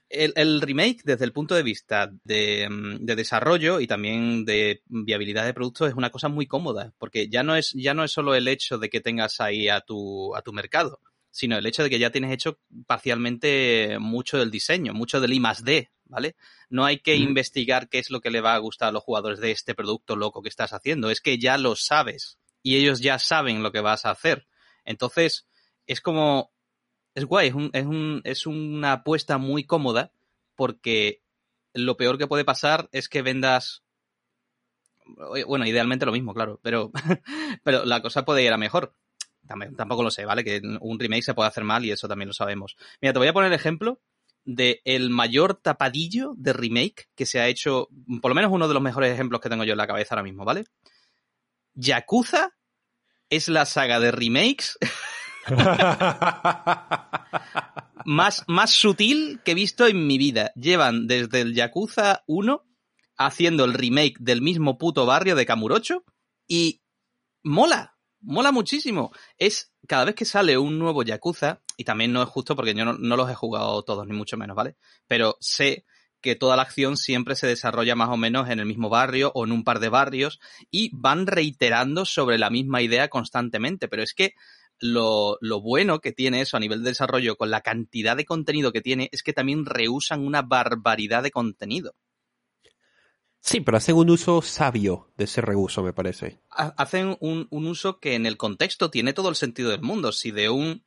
el, 0.09 0.33
el, 0.35 0.61
remake, 0.61 1.01
desde 1.03 1.25
el 1.25 1.33
punto 1.33 1.55
de 1.55 1.63
vista 1.63 2.11
de, 2.23 2.67
de, 2.99 3.15
desarrollo 3.15 3.79
y 3.79 3.87
también 3.87 4.43
de 4.45 4.81
viabilidad 4.87 5.45
de 5.45 5.53
productos, 5.53 5.89
es 5.89 5.95
una 5.95 6.09
cosa 6.09 6.27
muy 6.27 6.47
cómoda, 6.47 6.93
porque 6.97 7.29
ya 7.29 7.43
no 7.43 7.55
es, 7.55 7.71
ya 7.73 7.93
no 7.93 8.03
es 8.03 8.11
solo 8.11 8.35
el 8.35 8.47
hecho 8.47 8.77
de 8.77 8.89
que 8.89 9.01
tengas 9.01 9.39
ahí 9.39 9.69
a 9.69 9.81
tu, 9.81 10.35
a 10.35 10.41
tu 10.41 10.51
mercado, 10.51 10.99
sino 11.31 11.57
el 11.57 11.65
hecho 11.65 11.83
de 11.83 11.89
que 11.89 11.99
ya 11.99 12.11
tienes 12.11 12.31
hecho 12.31 12.59
parcialmente 12.87 13.97
mucho 13.99 14.37
del 14.39 14.51
diseño, 14.51 14.93
mucho 14.93 15.21
del 15.21 15.33
I 15.33 15.39
más 15.39 15.63
D, 15.63 15.89
¿vale? 16.05 16.35
No 16.69 16.85
hay 16.85 16.99
que 16.99 17.17
mm. 17.17 17.21
investigar 17.21 17.87
qué 17.87 17.99
es 17.99 18.09
lo 18.09 18.21
que 18.21 18.31
le 18.31 18.41
va 18.41 18.55
a 18.55 18.59
gustar 18.59 18.89
a 18.89 18.91
los 18.91 19.03
jugadores 19.03 19.39
de 19.39 19.51
este 19.51 19.75
producto 19.75 20.15
loco 20.15 20.41
que 20.41 20.49
estás 20.49 20.73
haciendo, 20.73 21.09
es 21.09 21.21
que 21.21 21.37
ya 21.37 21.57
lo 21.57 21.75
sabes 21.75 22.39
y 22.63 22.77
ellos 22.77 22.99
ya 22.99 23.19
saben 23.19 23.63
lo 23.63 23.71
que 23.71 23.81
vas 23.81 24.05
a 24.05 24.11
hacer. 24.11 24.47
Entonces, 24.85 25.47
es 25.85 26.01
como 26.01 26.51
es 27.15 27.25
guay, 27.25 27.49
es, 27.49 27.53
un, 27.53 27.69
es, 27.73 27.85
un, 27.85 28.21
es 28.23 28.47
una 28.47 28.93
apuesta 28.93 29.37
muy 29.37 29.65
cómoda 29.65 30.11
porque 30.55 31.21
lo 31.73 31.97
peor 31.97 32.17
que 32.17 32.27
puede 32.27 32.45
pasar 32.45 32.89
es 32.91 33.09
que 33.09 33.21
vendas. 33.21 33.83
Bueno, 35.47 35.65
idealmente 35.65 36.05
lo 36.05 36.11
mismo, 36.11 36.33
claro, 36.33 36.59
pero, 36.61 36.91
pero 37.63 37.85
la 37.85 38.01
cosa 38.01 38.25
puede 38.25 38.43
ir 38.43 38.53
a 38.53 38.57
mejor. 38.57 38.93
También, 39.47 39.75
tampoco 39.75 40.03
lo 40.03 40.11
sé, 40.11 40.25
¿vale? 40.25 40.43
Que 40.43 40.61
un 40.79 40.99
remake 40.99 41.23
se 41.23 41.33
puede 41.33 41.47
hacer 41.47 41.63
mal 41.63 41.83
y 41.83 41.91
eso 41.91 42.07
también 42.07 42.27
lo 42.27 42.33
sabemos. 42.33 42.75
Mira, 43.01 43.13
te 43.13 43.19
voy 43.19 43.27
a 43.27 43.33
poner 43.33 43.51
el 43.51 43.57
ejemplo 43.57 43.99
de 44.45 44.81
el 44.85 45.09
mayor 45.09 45.55
tapadillo 45.55 46.33
de 46.37 46.53
remake 46.53 47.09
que 47.15 47.25
se 47.25 47.39
ha 47.39 47.47
hecho, 47.47 47.89
por 48.21 48.29
lo 48.29 48.35
menos 48.35 48.51
uno 48.51 48.67
de 48.67 48.73
los 48.73 48.83
mejores 48.83 49.11
ejemplos 49.11 49.41
que 49.41 49.49
tengo 49.49 49.63
yo 49.63 49.73
en 49.73 49.77
la 49.77 49.87
cabeza 49.87 50.15
ahora 50.15 50.23
mismo, 50.23 50.45
¿vale? 50.45 50.65
Yakuza 51.73 52.55
es 53.29 53.47
la 53.47 53.65
saga 53.65 53.99
de 53.99 54.11
remakes 54.11 54.77
más, 58.05 58.43
más 58.47 58.71
sutil 58.71 59.41
que 59.43 59.51
he 59.51 59.55
visto 59.55 59.87
en 59.87 60.07
mi 60.07 60.17
vida. 60.17 60.51
Llevan 60.55 61.07
desde 61.07 61.41
el 61.41 61.53
Yakuza 61.53 62.23
1 62.27 62.65
haciendo 63.17 63.65
el 63.65 63.73
remake 63.73 64.17
del 64.19 64.41
mismo 64.41 64.77
puto 64.77 65.05
barrio 65.05 65.35
de 65.35 65.45
Kamurocho 65.45 66.03
y 66.47 66.81
mola, 67.43 67.97
mola 68.21 68.51
muchísimo. 68.51 69.11
Es 69.37 69.73
cada 69.87 70.05
vez 70.05 70.15
que 70.15 70.25
sale 70.25 70.57
un 70.57 70.79
nuevo 70.79 71.03
Yakuza, 71.03 71.61
y 71.77 71.83
también 71.83 72.11
no 72.11 72.21
es 72.21 72.29
justo 72.29 72.55
porque 72.55 72.73
yo 72.73 72.85
no, 72.85 72.93
no 72.93 73.17
los 73.17 73.29
he 73.29 73.35
jugado 73.35 73.83
todos, 73.83 74.07
ni 74.07 74.13
mucho 74.13 74.37
menos, 74.37 74.55
¿vale? 74.55 74.75
Pero 75.07 75.37
sé 75.39 75.85
que 76.21 76.35
toda 76.35 76.55
la 76.55 76.63
acción 76.63 76.97
siempre 76.97 77.35
se 77.35 77.47
desarrolla 77.47 77.95
más 77.95 78.09
o 78.09 78.17
menos 78.17 78.49
en 78.49 78.59
el 78.59 78.65
mismo 78.65 78.89
barrio 78.89 79.31
o 79.35 79.45
en 79.45 79.51
un 79.51 79.63
par 79.63 79.79
de 79.79 79.89
barrios 79.89 80.39
y 80.69 80.91
van 80.93 81.27
reiterando 81.27 82.05
sobre 82.05 82.37
la 82.37 82.49
misma 82.49 82.81
idea 82.81 83.07
constantemente. 83.07 83.87
Pero 83.87 84.03
es 84.03 84.13
que 84.13 84.33
lo, 84.79 85.37
lo, 85.41 85.61
bueno 85.61 85.99
que 85.99 86.11
tiene 86.11 86.41
eso 86.41 86.57
a 86.57 86.59
nivel 86.59 86.83
de 86.83 86.91
desarrollo 86.91 87.35
con 87.35 87.49
la 87.49 87.61
cantidad 87.61 88.15
de 88.17 88.25
contenido 88.25 88.71
que 88.71 88.81
tiene 88.81 89.09
es 89.11 89.23
que 89.23 89.33
también 89.33 89.65
rehusan 89.65 90.25
una 90.25 90.41
barbaridad 90.41 91.23
de 91.23 91.31
contenido. 91.31 91.95
Sí, 93.41 93.61
pero 93.61 93.77
hacen 93.77 93.95
un 93.95 94.09
uso 94.09 94.41
sabio 94.41 95.11
de 95.17 95.23
ese 95.23 95.41
reuso, 95.41 95.81
me 95.81 95.93
parece. 95.93 96.41
Hacen 96.49 97.15
un, 97.21 97.47
un 97.49 97.67
uso 97.67 97.99
que 97.99 98.15
en 98.15 98.25
el 98.25 98.35
contexto 98.35 98.89
tiene 98.89 99.13
todo 99.13 99.29
el 99.29 99.35
sentido 99.35 99.69
del 99.69 99.81
mundo. 99.81 100.11
Si 100.11 100.31
de 100.31 100.49
un, 100.49 100.83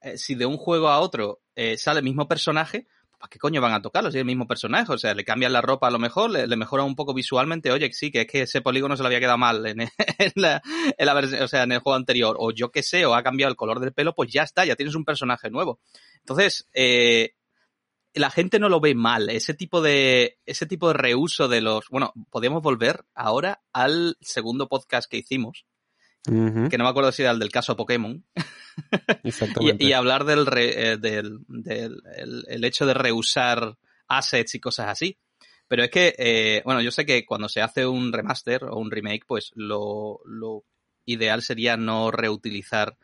eh, 0.00 0.16
si 0.16 0.36
de 0.36 0.46
un 0.46 0.56
juego 0.56 0.88
a 0.88 1.00
otro 1.00 1.42
eh, 1.56 1.76
sale 1.76 1.98
el 1.98 2.04
mismo 2.04 2.28
personaje, 2.28 2.86
¿para 3.18 3.30
qué 3.30 3.38
coño 3.38 3.60
van 3.60 3.72
a 3.72 3.82
tocarlo 3.82 4.10
si 4.10 4.18
es 4.18 4.20
el 4.20 4.26
mismo 4.26 4.46
personaje? 4.46 4.92
O 4.92 4.98
sea, 4.98 5.14
le 5.14 5.24
cambian 5.24 5.52
la 5.52 5.60
ropa 5.60 5.88
a 5.88 5.90
lo 5.90 5.98
mejor, 5.98 6.30
le, 6.30 6.46
le 6.46 6.56
mejora 6.56 6.84
un 6.84 6.94
poco 6.94 7.14
visualmente, 7.14 7.70
oye, 7.70 7.92
sí, 7.92 8.10
que 8.10 8.22
es 8.22 8.26
que 8.26 8.42
ese 8.42 8.60
polígono 8.60 8.96
se 8.96 9.02
le 9.02 9.08
había 9.08 9.20
quedado 9.20 9.38
mal 9.38 9.66
en, 9.66 9.80
el 11.72 11.78
juego 11.80 11.94
anterior, 11.94 12.36
o 12.38 12.50
yo 12.52 12.70
qué 12.70 12.82
sé, 12.82 13.06
o 13.06 13.14
ha 13.14 13.22
cambiado 13.22 13.50
el 13.50 13.56
color 13.56 13.80
del 13.80 13.92
pelo, 13.92 14.14
pues 14.14 14.32
ya 14.32 14.42
está, 14.42 14.64
ya 14.64 14.76
tienes 14.76 14.94
un 14.94 15.04
personaje 15.04 15.50
nuevo. 15.50 15.80
Entonces, 16.20 16.68
eh, 16.72 17.34
la 18.14 18.30
gente 18.30 18.58
no 18.58 18.68
lo 18.68 18.80
ve 18.80 18.94
mal, 18.94 19.28
ese 19.28 19.54
tipo 19.54 19.80
de, 19.82 20.38
ese 20.46 20.66
tipo 20.66 20.88
de 20.88 20.94
reuso 20.94 21.48
de 21.48 21.60
los, 21.60 21.88
bueno, 21.90 22.12
podríamos 22.30 22.62
volver 22.62 23.04
ahora 23.14 23.62
al 23.72 24.16
segundo 24.20 24.68
podcast 24.68 25.10
que 25.10 25.18
hicimos, 25.18 25.66
uh 26.28 26.32
-huh. 26.32 26.68
que 26.70 26.78
no 26.78 26.84
me 26.84 26.90
acuerdo 26.90 27.12
si 27.12 27.22
era 27.22 27.30
el 27.30 27.38
del 27.38 27.50
caso 27.50 27.76
Pokémon. 27.76 28.24
Exactamente. 29.24 29.84
y, 29.84 29.88
y, 29.88 29.92
hablar 29.92 30.24
del, 30.24 30.46
re, 30.46 30.92
eh, 30.92 30.96
del, 30.98 31.38
del 31.48 32.02
el, 32.16 32.44
el, 32.48 32.64
hecho 32.64 32.86
de 32.86 32.94
reusar 32.94 33.76
assets 34.08 34.54
y 34.54 34.60
cosas 34.60 34.88
así. 34.88 35.18
Pero 35.68 35.82
es 35.82 35.90
que, 35.90 36.14
eh, 36.18 36.62
bueno, 36.64 36.80
yo 36.80 36.90
sé 36.90 37.04
que 37.04 37.24
cuando 37.24 37.48
se 37.48 37.60
hace 37.60 37.86
un 37.86 38.12
remaster 38.12 38.64
o 38.64 38.76
un 38.76 38.90
remake, 38.90 39.24
pues 39.26 39.50
lo, 39.54 40.20
lo 40.24 40.64
ideal 41.04 41.42
sería 41.42 41.76
no 41.76 42.10
reutilizar 42.10 42.96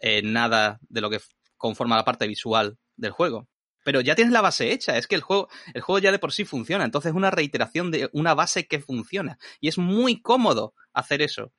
eh, 0.00 0.22
nada 0.22 0.78
de 0.88 1.00
lo 1.00 1.10
que 1.10 1.20
conforma 1.56 1.96
la 1.96 2.04
parte 2.04 2.26
visual 2.26 2.78
del 2.96 3.10
juego. 3.10 3.48
Pero 3.84 4.00
ya 4.00 4.14
tienes 4.14 4.32
la 4.32 4.40
base 4.40 4.72
hecha, 4.72 4.96
es 4.98 5.06
que 5.06 5.14
el 5.14 5.22
juego, 5.22 5.48
el 5.72 5.80
juego 5.80 5.98
ya 5.98 6.12
de 6.12 6.18
por 6.18 6.32
sí 6.32 6.44
funciona, 6.44 6.84
entonces 6.84 7.10
es 7.10 7.16
una 7.16 7.30
reiteración 7.30 7.90
de 7.90 8.10
una 8.12 8.34
base 8.34 8.66
que 8.66 8.80
funciona. 8.80 9.38
Y 9.60 9.68
es 9.68 9.78
muy 9.78 10.20
cómodo 10.20 10.74
hacer 10.92 11.22
eso. 11.22 11.52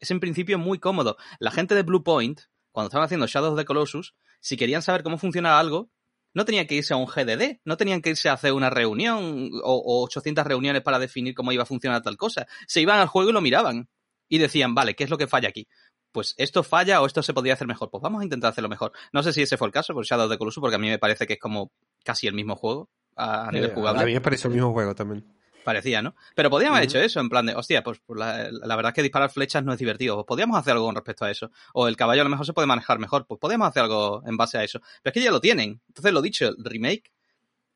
Es 0.00 0.10
en 0.10 0.20
principio 0.20 0.58
muy 0.58 0.78
cómodo. 0.78 1.16
La 1.38 1.50
gente 1.50 1.74
de 1.74 1.82
Blue 1.82 2.02
Point, 2.02 2.40
cuando 2.72 2.88
estaban 2.88 3.04
haciendo 3.04 3.26
Shadows 3.26 3.52
of 3.52 3.58
the 3.58 3.64
Colossus, 3.64 4.14
si 4.40 4.56
querían 4.56 4.82
saber 4.82 5.02
cómo 5.02 5.18
funcionaba 5.18 5.58
algo, 5.58 5.90
no 6.34 6.44
tenían 6.44 6.66
que 6.66 6.76
irse 6.76 6.94
a 6.94 6.96
un 6.96 7.06
GDD, 7.06 7.60
no 7.64 7.76
tenían 7.76 8.00
que 8.00 8.10
irse 8.10 8.28
a 8.28 8.34
hacer 8.34 8.52
una 8.52 8.70
reunión 8.70 9.50
o, 9.64 9.74
o 9.74 10.04
800 10.04 10.46
reuniones 10.46 10.82
para 10.82 10.98
definir 10.98 11.34
cómo 11.34 11.52
iba 11.52 11.62
a 11.62 11.66
funcionar 11.66 12.02
tal 12.02 12.16
cosa. 12.16 12.46
Se 12.66 12.80
iban 12.80 13.00
al 13.00 13.08
juego 13.08 13.30
y 13.30 13.32
lo 13.32 13.40
miraban 13.40 13.88
y 14.28 14.38
decían, 14.38 14.74
vale, 14.74 14.94
¿qué 14.94 15.04
es 15.04 15.10
lo 15.10 15.18
que 15.18 15.26
falla 15.26 15.48
aquí? 15.48 15.66
Pues 16.12 16.34
esto 16.38 16.62
falla 16.62 17.02
o 17.02 17.06
esto 17.06 17.22
se 17.22 17.34
podría 17.34 17.54
hacer 17.54 17.66
mejor. 17.66 17.90
Pues 17.90 18.02
vamos 18.02 18.20
a 18.20 18.24
intentar 18.24 18.50
hacerlo 18.50 18.68
mejor. 18.68 18.92
No 19.12 19.22
sé 19.22 19.32
si 19.32 19.42
ese 19.42 19.56
fue 19.56 19.68
el 19.68 19.72
caso 19.72 19.94
con 19.94 20.04
Shadow 20.04 20.26
of 20.26 20.32
the 20.32 20.38
Colossus, 20.38 20.60
porque 20.60 20.76
a 20.76 20.78
mí 20.78 20.88
me 20.88 20.98
parece 20.98 21.26
que 21.26 21.34
es 21.34 21.40
como 21.40 21.72
casi 22.04 22.26
el 22.26 22.34
mismo 22.34 22.56
juego 22.56 22.88
a 23.16 23.50
nivel 23.52 23.70
eh, 23.70 23.74
jugable. 23.74 24.02
A 24.02 24.06
mí 24.06 24.14
me 24.14 24.20
parece 24.20 24.48
el 24.48 24.54
mismo 24.54 24.72
juego 24.72 24.94
también. 24.94 25.26
Parecía, 25.68 26.00
¿no? 26.00 26.16
Pero 26.34 26.48
podíamos 26.48 26.78
haber 26.78 26.88
hecho 26.88 26.98
eso, 26.98 27.20
en 27.20 27.28
plan 27.28 27.44
de, 27.44 27.54
hostia, 27.54 27.82
pues, 27.82 28.00
pues 28.06 28.18
la, 28.18 28.76
verdad 28.76 28.88
es 28.88 28.94
que 28.94 29.02
disparar 29.02 29.30
flechas 29.30 29.62
no 29.62 29.74
es 29.74 29.78
divertido. 29.78 30.16
Pues 30.16 30.24
podríamos 30.24 30.58
hacer 30.58 30.72
algo 30.72 30.86
con 30.86 30.94
respecto 30.94 31.26
a 31.26 31.30
eso. 31.30 31.50
O 31.74 31.88
el 31.88 31.96
caballo 31.96 32.22
a 32.22 32.24
lo 32.24 32.30
mejor 32.30 32.46
se 32.46 32.54
puede 32.54 32.66
manejar 32.66 32.98
mejor. 32.98 33.26
Pues 33.26 33.38
podríamos 33.38 33.68
hacer 33.68 33.82
algo 33.82 34.22
en 34.24 34.38
base 34.38 34.56
a 34.56 34.64
eso. 34.64 34.80
Pero 35.02 35.10
es 35.10 35.12
que 35.12 35.22
ya 35.22 35.30
lo 35.30 35.42
tienen. 35.42 35.82
Entonces, 35.88 36.10
lo 36.14 36.22
dicho, 36.22 36.48
el 36.48 36.64
remake 36.64 37.12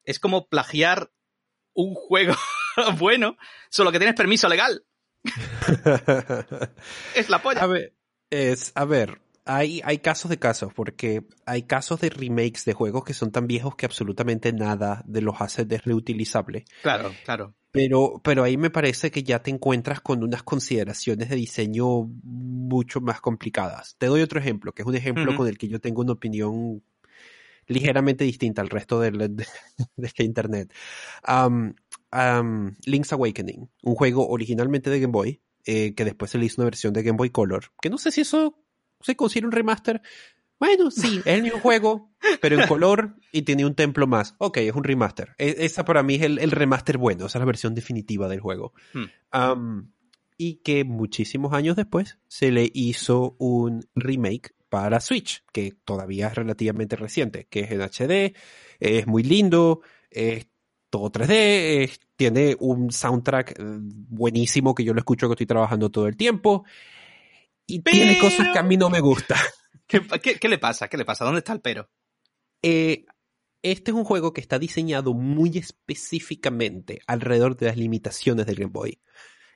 es 0.04 0.18
como 0.18 0.48
plagiar 0.48 1.10
un 1.74 1.92
juego 1.94 2.34
bueno, 2.98 3.36
solo 3.68 3.92
que 3.92 3.98
tienes 3.98 4.16
permiso 4.16 4.48
legal. 4.48 4.86
es 7.14 7.28
la 7.28 7.42
polla. 7.42 7.60
A 7.60 7.66
ver, 7.66 7.92
es, 8.30 8.72
a 8.74 8.86
ver, 8.86 9.20
hay, 9.44 9.80
hay 9.84 9.98
casos 9.98 10.30
de 10.30 10.38
casos, 10.38 10.72
porque 10.72 11.24
hay 11.46 11.62
casos 11.62 12.00
de 12.00 12.10
remakes 12.10 12.64
de 12.64 12.74
juegos 12.74 13.04
que 13.04 13.14
son 13.14 13.32
tan 13.32 13.46
viejos 13.46 13.76
que 13.76 13.86
absolutamente 13.86 14.52
nada 14.52 15.02
de 15.06 15.20
los 15.20 15.40
assets 15.40 15.72
es 15.72 15.84
reutilizable. 15.84 16.64
Claro, 16.82 17.12
claro. 17.24 17.54
Pero, 17.72 18.20
pero 18.22 18.44
ahí 18.44 18.56
me 18.56 18.70
parece 18.70 19.10
que 19.10 19.22
ya 19.22 19.42
te 19.42 19.50
encuentras 19.50 20.00
con 20.00 20.22
unas 20.22 20.42
consideraciones 20.42 21.30
de 21.30 21.36
diseño 21.36 22.04
mucho 22.22 23.00
más 23.00 23.20
complicadas. 23.20 23.96
Te 23.98 24.06
doy 24.06 24.20
otro 24.20 24.38
ejemplo, 24.38 24.72
que 24.72 24.82
es 24.82 24.88
un 24.88 24.94
ejemplo 24.94 25.34
con 25.34 25.48
el 25.48 25.56
que 25.56 25.68
yo 25.68 25.80
tengo 25.80 26.02
una 26.02 26.12
opinión 26.12 26.82
ligeramente 27.66 28.24
distinta 28.24 28.60
al 28.60 28.68
resto 28.68 29.00
de, 29.00 29.10
de, 29.10 29.46
este 29.96 30.24
internet. 30.24 30.72
Link's 32.84 33.12
Awakening, 33.12 33.70
un 33.82 33.94
juego 33.94 34.28
originalmente 34.28 34.90
de 34.90 35.00
Game 35.00 35.12
Boy, 35.12 35.40
eh, 35.64 35.94
que 35.94 36.04
después 36.04 36.30
se 36.30 36.38
le 36.38 36.46
hizo 36.46 36.60
una 36.60 36.66
versión 36.66 36.92
de 36.92 37.02
Game 37.02 37.16
Boy 37.16 37.30
Color, 37.30 37.72
que 37.80 37.88
no 37.88 37.96
sé 37.96 38.10
si 38.10 38.20
eso 38.20 38.61
se 39.02 39.16
considera 39.16 39.46
un 39.46 39.52
remaster. 39.52 40.02
Bueno, 40.58 40.90
sí, 40.90 41.20
es 41.24 41.34
el 41.34 41.42
mismo 41.42 41.58
juego, 41.62 42.12
pero 42.40 42.60
en 42.60 42.68
color 42.68 43.16
y 43.32 43.42
tiene 43.42 43.66
un 43.66 43.74
templo 43.74 44.06
más. 44.06 44.36
Ok, 44.38 44.58
es 44.58 44.74
un 44.74 44.84
remaster. 44.84 45.34
E, 45.38 45.56
esa 45.58 45.84
para 45.84 46.02
mí 46.02 46.14
es 46.14 46.22
el, 46.22 46.50
remaster 46.50 46.98
bueno, 46.98 47.26
esa 47.26 47.38
es 47.38 47.40
la 47.40 47.46
versión 47.46 47.74
definitiva 47.74 48.28
del 48.28 48.40
juego. 48.40 48.72
Hmm. 48.92 49.88
y 50.38 50.54
que 50.56 50.84
muchísimos 50.84 51.52
años 51.52 51.76
después 51.76 52.18
se 52.28 52.50
le 52.50 52.70
hizo 52.74 53.36
un 53.38 53.86
remake 53.94 54.54
para 54.68 55.00
Switch, 55.00 55.44
que 55.52 55.74
todavía 55.84 56.28
es 56.28 56.34
relativamente 56.34 56.96
reciente, 56.96 57.46
que 57.50 57.60
es 57.60 57.70
en 57.72 57.82
HD, 57.82 58.34
es 58.80 59.06
muy 59.06 59.22
lindo, 59.22 59.82
es 60.10 60.46
todo 60.88 61.10
3D, 61.10 61.90
tiene 62.16 62.56
un 62.60 62.92
soundtrack 62.92 63.50
eh, 63.50 63.54
buenísimo 63.58 64.74
que 64.74 64.84
yo 64.84 64.94
lo 64.94 65.00
escucho 65.00 65.26
que 65.26 65.32
estoy 65.32 65.46
trabajando 65.46 65.90
todo 65.90 66.06
el 66.06 66.16
tiempo. 66.16 66.64
Y 67.66 67.80
tiene 67.80 68.18
cosas 68.18 68.48
que 68.52 68.58
a 68.58 68.62
mí 68.62 68.76
no 68.76 68.90
me 68.90 69.00
gustan. 69.00 69.38
¿Qué, 69.86 70.48
le 70.48 70.58
pasa? 70.58 70.88
¿Qué 70.88 70.96
le 70.96 71.04
pasa? 71.04 71.24
¿Dónde 71.24 71.40
está 71.40 71.52
el 71.52 71.60
pero? 71.60 71.90
Eh, 72.62 73.04
este 73.62 73.90
es 73.90 73.96
un 73.96 74.04
juego 74.04 74.32
que 74.32 74.40
está 74.40 74.58
diseñado 74.58 75.14
muy 75.14 75.56
específicamente 75.58 77.00
alrededor 77.06 77.56
de 77.56 77.66
las 77.66 77.76
limitaciones 77.76 78.46
del 78.46 78.56
Game 78.56 78.72
Boy. 78.72 79.00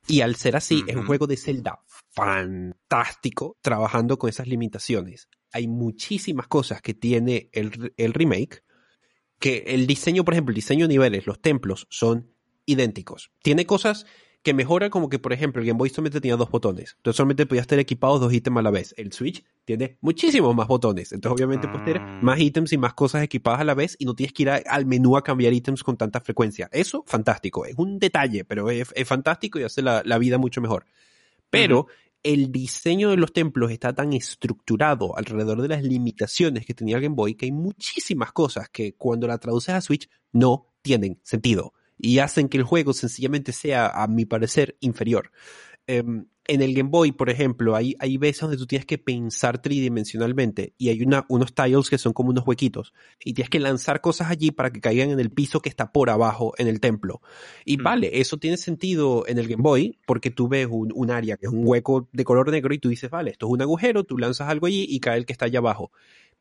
Y 0.09 0.21
al 0.21 0.37
ser 0.37 0.55
así, 0.55 0.85
es 0.87 0.95
un 0.95 1.07
juego 1.07 1.27
de 1.27 1.37
Zelda 1.37 1.81
fantástico 2.13 3.59
trabajando 3.61 4.19
con 4.19 4.31
esas 4.31 4.47
limitaciones. 4.47 5.29
Hay 5.53 5.67
muchísimas 5.67 6.47
cosas 6.47 6.81
que 6.81 6.95
tiene 6.95 7.49
el, 7.53 7.93
el 7.97 8.15
remake 8.15 8.63
que 9.41 9.65
el 9.67 9.87
diseño, 9.87 10.25
por 10.25 10.35
ejemplo, 10.35 10.53
el 10.53 10.57
diseño 10.57 10.87
de 10.87 10.95
niveles, 10.95 11.27
los 11.27 11.41
templos 11.41 11.87
son 11.91 12.33
idénticos. 12.65 13.33
Tiene 13.43 13.67
cosas 13.67 14.07
que 14.47 14.55
mejora 14.55 14.91
como 14.91 15.09
que, 15.09 15.19
por 15.19 15.33
ejemplo, 15.33 15.61
el 15.61 15.67
Game 15.67 15.77
Boy 15.77 15.89
solamente 15.89 16.21
tenía 16.21 16.37
dos 16.37 16.49
botones. 16.49 16.95
Entonces 16.99 17.17
solamente 17.17 17.47
podías 17.47 17.67
tener 17.67 17.81
equipados 17.81 18.21
dos 18.21 18.33
ítems 18.33 18.59
a 18.59 18.63
la 18.63 18.71
vez. 18.71 18.95
El 18.97 19.13
Switch 19.13 19.43
tiene 19.65 19.99
muchísimos 20.01 20.55
más 20.55 20.69
botones. 20.69 21.11
Entonces 21.11 21.35
obviamente 21.35 21.67
puedes 21.67 21.85
tener 21.85 22.01
ah. 22.01 22.21
más 22.23 22.39
ítems 22.39 22.73
y 22.73 22.79
más 22.79 22.95
cosas 22.95 23.25
equipadas 23.25 23.63
a 23.63 23.65
la 23.65 23.75
vez 23.75 23.97
y 23.99 24.05
no 24.05 24.15
tienes 24.15 24.33
que 24.33 24.45
ir 24.45 24.51
al 24.51 24.87
menú 24.87 25.17
a 25.17 25.25
cambiar 25.25 25.53
ítems 25.53 25.83
con 25.83 25.97
tanta 25.97 26.21
frecuencia. 26.21 26.69
Eso, 26.71 27.03
fantástico. 27.09 27.67
Es 27.67 27.75
un 27.77 27.99
detalle, 27.99 28.45
pero 28.45 28.71
es, 28.71 28.89
fantástico 29.05 29.59
y 29.59 29.65
hace 29.65 29.83
la, 29.83 30.19
vida 30.19 30.39
mucho 30.39 30.61
mejor. 30.61 30.87
Pero 31.51 31.89
el 32.23 32.53
diseño 32.53 33.11
de 33.11 33.17
los 33.17 33.33
templos 33.33 33.73
está 33.73 33.97
tan 33.97 34.13
estructurado 34.13 35.19
alrededor 35.19 35.61
de 35.61 35.67
las 35.67 35.83
limitaciones 35.83 36.65
que 36.65 36.75
tenía 36.75 36.99
el 36.99 37.03
Game 37.03 37.17
Boy 37.17 37.35
que 37.35 37.47
hay 37.47 37.53
muchísimas 37.53 38.31
cosas 38.31 38.69
que 38.69 38.95
cuando 38.95 39.27
la 39.27 39.39
traduces 39.39 39.75
a 39.75 39.81
Switch 39.81 40.09
no 40.31 40.69
tienen 40.83 41.19
sentido 41.25 41.73
y 41.99 42.19
hacen 42.19 42.49
que 42.49 42.59
el 42.59 42.65
juego 42.65 42.93
sencillamente 42.93 43.53
sea, 43.53 43.89
a 43.89 44.07
mi 44.07 44.25
parecer, 44.25 44.77
inferior. 44.81 45.31
Em, 45.87 46.27
en 46.49 46.63
el 46.63 46.75
Game 46.75 46.91
Boy, 46.91 47.13
por 47.13 47.31
ejemplo, 47.31 47.75
hay, 47.75 47.97
hay 47.99 48.19
veces 48.19 48.43
donde 48.43 48.57
tú 48.57 48.67
tienes 48.67 48.87
que 48.87 48.99
pensar 48.99 49.61
tridimensionalmente 49.61 50.75
y 50.79 50.91
hay 50.91 51.03
una, 51.03 51.25
unos 51.29 51.55
tiles 51.55 51.91
que 51.91 51.99
son 51.99 52.13
como 52.13 52.31
unos 52.31 52.47
huequitos 52.47 52.93
y 53.25 53.35
tienes 53.35 53.51
que 53.51 53.59
lanzar 53.59 54.01
cosas 54.01 54.31
allí 54.31 54.51
para 54.53 54.71
que 54.71 54.81
caigan 54.81 55.11
en 55.11 55.21
el 55.21 55.31
piso 55.31 55.61
que 55.61 55.69
está 55.69 55.93
por 55.93 56.11
abajo 56.11 56.55
en 56.59 56.69
el 56.69 56.81
templo. 56.81 57.21
Y 57.65 57.79
mm. 57.79 57.83
vale, 57.83 58.21
eso 58.21 58.37
tiene 58.37 58.57
sentido 58.57 59.25
en 59.27 59.39
el 59.39 59.49
Game 59.49 59.63
Boy 59.63 59.99
porque 60.07 60.31
tú 60.31 60.49
ves 60.49 60.69
un, 60.71 60.93
un, 60.95 61.11
área 61.11 61.37
que 61.37 61.47
es 61.47 61.53
un 61.53 61.67
hueco 61.67 62.09
de 62.13 62.25
color 62.25 62.51
negro 62.51 62.75
y 62.75 62.79
tú 62.79 62.89
dices, 62.89 63.11
vale, 63.11 63.33
esto 63.33 63.47
es 63.47 63.53
un 63.53 63.63
agujero, 63.63 64.05
tú 64.05 64.19
lanzas 64.19 64.49
algo 64.49 64.67
allí 64.67 64.87
y 64.89 65.01
cae 65.01 65.19
el 65.19 65.27
que 65.27 65.33
está 65.33 65.47
allá 65.47 65.59
abajo. 65.59 65.91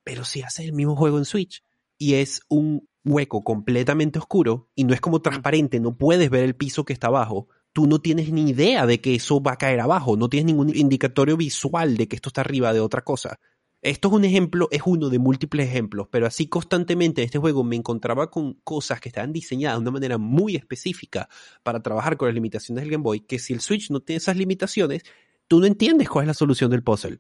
Pero 0.04 0.24
si 0.24 0.44
haces 0.44 0.66
el 0.66 0.74
mismo 0.74 0.96
juego 0.96 1.18
en 1.18 1.26
Switch 1.26 1.64
y 1.98 2.16
es 2.16 2.42
un 2.48 2.88
hueco 3.06 3.44
completamente 3.44 4.20
oscuro 4.20 4.70
y 4.76 4.84
no 4.84 4.94
es 4.94 5.02
como 5.02 5.22
transparente, 5.22 5.80
no 5.80 5.96
puedes 5.96 6.30
ver 6.30 6.44
el 6.44 6.56
piso 6.56 6.84
que 6.84 6.94
está 6.94 7.08
abajo, 7.08 7.48
tú 7.72 7.88
no 7.88 8.00
tienes 8.00 8.32
ni 8.32 8.50
idea 8.50 8.86
de 8.86 9.00
que 9.00 9.16
eso 9.16 9.42
va 9.42 9.54
a 9.54 9.58
caer 9.58 9.80
abajo, 9.80 10.18
no 10.18 10.30
tienes 10.30 10.48
ningún 10.48 10.76
indicatorio 10.76 11.38
visual 11.38 11.98
de 11.98 12.08
que 12.08 12.16
esto 12.16 12.30
está 12.30 12.42
arriba 12.42 12.74
de 12.74 12.80
otra 12.80 13.04
cosa. 13.04 13.40
Esto 13.82 14.08
es 14.08 14.14
un 14.16 14.26
ejemplo, 14.26 14.68
es 14.72 14.82
uno 14.84 15.10
de 15.10 15.20
múltiples 15.20 15.70
ejemplos, 15.70 16.08
pero 16.10 16.26
así 16.26 16.48
constantemente 16.48 17.22
en 17.22 17.26
este 17.28 17.38
juego 17.38 17.64
me 17.64 17.76
encontraba 17.76 18.32
con 18.32 18.54
cosas 18.64 19.00
que 19.00 19.10
estaban 19.10 19.32
diseñadas 19.32 19.78
de 19.78 19.82
una 19.84 19.92
manera 19.92 20.18
muy 20.18 20.56
específica 20.56 21.30
para 21.62 21.84
trabajar 21.84 22.18
con 22.18 22.28
las 22.28 22.34
limitaciones 22.34 22.84
del 22.84 22.90
Game 22.90 23.04
Boy, 23.04 23.20
que 23.20 23.38
si 23.38 23.54
el 23.54 23.62
Switch 23.62 23.92
no 23.92 24.00
tiene 24.00 24.18
esas 24.18 24.38
limitaciones, 24.38 25.04
tú 25.48 25.60
no 25.60 25.66
entiendes 25.66 26.10
cuál 26.10 26.24
es 26.24 26.28
la 26.28 26.34
solución 26.34 26.72
del 26.72 26.84
puzzle. 26.84 27.20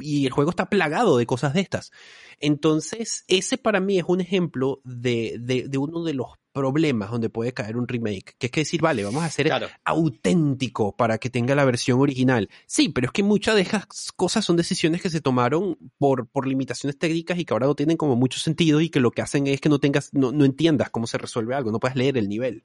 y 0.00 0.26
el 0.26 0.32
juego 0.32 0.50
está 0.50 0.68
plagado 0.68 1.18
de 1.18 1.26
cosas 1.26 1.54
de 1.54 1.60
estas. 1.60 1.92
Entonces, 2.40 3.24
ese 3.28 3.58
para 3.58 3.80
mí 3.80 3.98
es 3.98 4.04
un 4.06 4.20
ejemplo 4.20 4.80
de, 4.84 5.36
de, 5.38 5.78
uno 5.78 6.02
de 6.02 6.14
los 6.14 6.28
problemas 6.52 7.10
donde 7.10 7.28
puede 7.28 7.52
caer 7.52 7.76
un 7.76 7.86
remake, 7.86 8.34
que 8.38 8.46
es 8.46 8.52
que 8.52 8.60
decir, 8.60 8.80
vale, 8.80 9.04
vamos 9.04 9.22
a 9.22 9.26
hacer 9.26 9.50
auténtico 9.84 10.96
para 10.96 11.18
que 11.18 11.28
tenga 11.28 11.54
la 11.54 11.64
versión 11.64 12.00
original. 12.00 12.48
Sí, 12.66 12.88
pero 12.88 13.06
es 13.06 13.12
que 13.12 13.22
muchas 13.22 13.56
de 13.56 13.62
esas 13.62 14.12
cosas 14.12 14.44
son 14.44 14.56
decisiones 14.56 15.02
que 15.02 15.10
se 15.10 15.20
tomaron 15.20 15.78
por, 15.98 16.28
por 16.28 16.46
limitaciones 16.46 16.98
técnicas 16.98 17.38
y 17.38 17.44
que 17.44 17.52
ahora 17.52 17.66
no 17.66 17.74
tienen 17.74 17.96
como 17.96 18.16
mucho 18.16 18.38
sentido 18.38 18.80
y 18.80 18.88
que 18.88 19.00
lo 19.00 19.10
que 19.10 19.22
hacen 19.22 19.46
es 19.46 19.60
que 19.60 19.68
no 19.68 19.78
tengas, 19.78 20.12
no, 20.14 20.32
no 20.32 20.44
entiendas 20.44 20.90
cómo 20.90 21.06
se 21.06 21.18
resuelve 21.18 21.54
algo, 21.54 21.72
no 21.72 21.80
puedes 21.80 21.96
leer 21.96 22.16
el 22.16 22.28
nivel. 22.28 22.64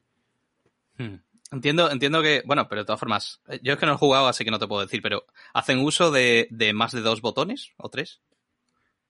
Hmm. 0.97 1.15
Entiendo, 1.51 1.91
entiendo 1.91 2.21
que, 2.21 2.43
bueno, 2.45 2.67
pero 2.69 2.81
de 2.81 2.85
todas 2.85 2.99
formas, 2.99 3.41
eh, 3.49 3.59
yo 3.61 3.73
es 3.73 3.79
que 3.79 3.85
no 3.85 3.93
he 3.93 3.97
jugado, 3.97 4.27
así 4.27 4.45
que 4.45 4.51
no 4.51 4.59
te 4.59 4.67
puedo 4.67 4.81
decir, 4.81 5.01
pero 5.01 5.25
¿hacen 5.53 5.79
uso 5.79 6.09
de, 6.09 6.47
de 6.49 6.73
más 6.73 6.93
de 6.93 7.01
dos 7.01 7.21
botones 7.21 7.73
o 7.77 7.89
tres? 7.89 8.21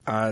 Ah, 0.06 0.32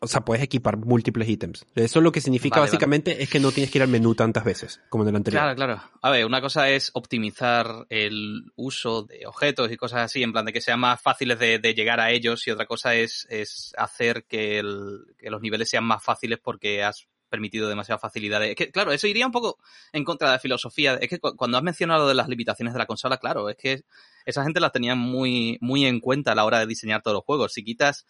o 0.00 0.08
sea, 0.08 0.20
puedes 0.20 0.42
equipar 0.42 0.76
múltiples 0.76 1.28
ítems. 1.28 1.66
Eso 1.74 2.00
lo 2.00 2.12
que 2.12 2.20
significa 2.20 2.60
básicamente 2.60 3.22
es 3.22 3.30
que 3.30 3.40
no 3.40 3.50
tienes 3.50 3.70
que 3.70 3.78
ir 3.78 3.82
al 3.82 3.88
menú 3.88 4.14
tantas 4.14 4.44
veces 4.44 4.80
como 4.90 5.04
en 5.04 5.08
el 5.08 5.16
anterior. 5.16 5.40
Claro, 5.40 5.56
claro. 5.56 5.82
A 6.02 6.10
ver, 6.10 6.26
una 6.26 6.42
cosa 6.42 6.68
es 6.68 6.90
optimizar 6.92 7.86
el 7.88 8.52
uso 8.56 9.04
de 9.04 9.26
objetos 9.26 9.72
y 9.72 9.76
cosas 9.76 10.00
así, 10.00 10.22
en 10.22 10.32
plan 10.32 10.44
de 10.44 10.52
que 10.52 10.60
sean 10.60 10.80
más 10.80 11.00
fáciles 11.00 11.38
de, 11.38 11.58
llegar 11.74 12.00
a 12.00 12.10
ellos, 12.10 12.46
y 12.46 12.50
otra 12.50 12.66
cosa 12.66 12.94
es, 12.94 13.26
es 13.30 13.72
hacer 13.78 14.24
que, 14.26 14.58
el, 14.58 15.06
que 15.18 15.30
los 15.30 15.40
niveles 15.40 15.70
sean 15.70 15.84
más 15.84 16.04
fáciles 16.04 16.40
porque 16.42 16.84
has 16.84 17.08
permitido 17.28 17.68
demasiadas 17.68 18.00
facilidades. 18.00 18.50
Es 18.50 18.56
que, 18.56 18.70
claro, 18.70 18.92
eso 18.92 19.06
iría 19.06 19.26
un 19.26 19.32
poco 19.32 19.58
en 19.92 20.04
contra 20.04 20.28
de 20.28 20.34
la 20.34 20.38
filosofía. 20.38 20.94
Es 20.94 21.08
que 21.08 21.18
cuando 21.18 21.56
has 21.56 21.62
mencionado 21.62 22.08
de 22.08 22.14
las 22.14 22.28
limitaciones 22.28 22.74
de 22.74 22.78
la 22.78 22.86
consola, 22.86 23.18
claro, 23.18 23.48
es 23.48 23.56
que 23.56 23.82
esa 24.24 24.42
gente 24.44 24.60
las 24.60 24.72
tenía 24.72 24.94
muy, 24.94 25.58
muy 25.60 25.86
en 25.86 26.00
cuenta 26.00 26.32
a 26.32 26.34
la 26.34 26.44
hora 26.44 26.60
de 26.60 26.66
diseñar 26.66 27.02
todos 27.02 27.14
los 27.14 27.24
juegos. 27.24 27.52
Si 27.52 27.64
quitas, 27.64 28.06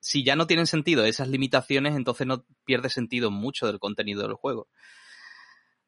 si 0.00 0.24
ya 0.24 0.36
no 0.36 0.46
tienen 0.46 0.66
sentido 0.66 1.04
esas 1.04 1.28
limitaciones, 1.28 1.96
entonces 1.96 2.26
no 2.26 2.44
pierde 2.64 2.90
sentido 2.90 3.30
mucho 3.30 3.66
del 3.66 3.78
contenido 3.78 4.22
del 4.22 4.34
juego. 4.34 4.68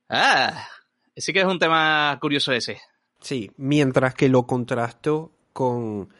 Ah, 0.08 0.68
sí 1.16 1.32
que 1.32 1.40
es 1.40 1.46
un 1.46 1.58
tema 1.58 2.16
curioso 2.20 2.52
ese. 2.52 2.80
Sí, 3.20 3.50
mientras 3.56 4.14
que 4.14 4.28
lo 4.28 4.46
contrasto 4.46 5.32
con 5.52 6.12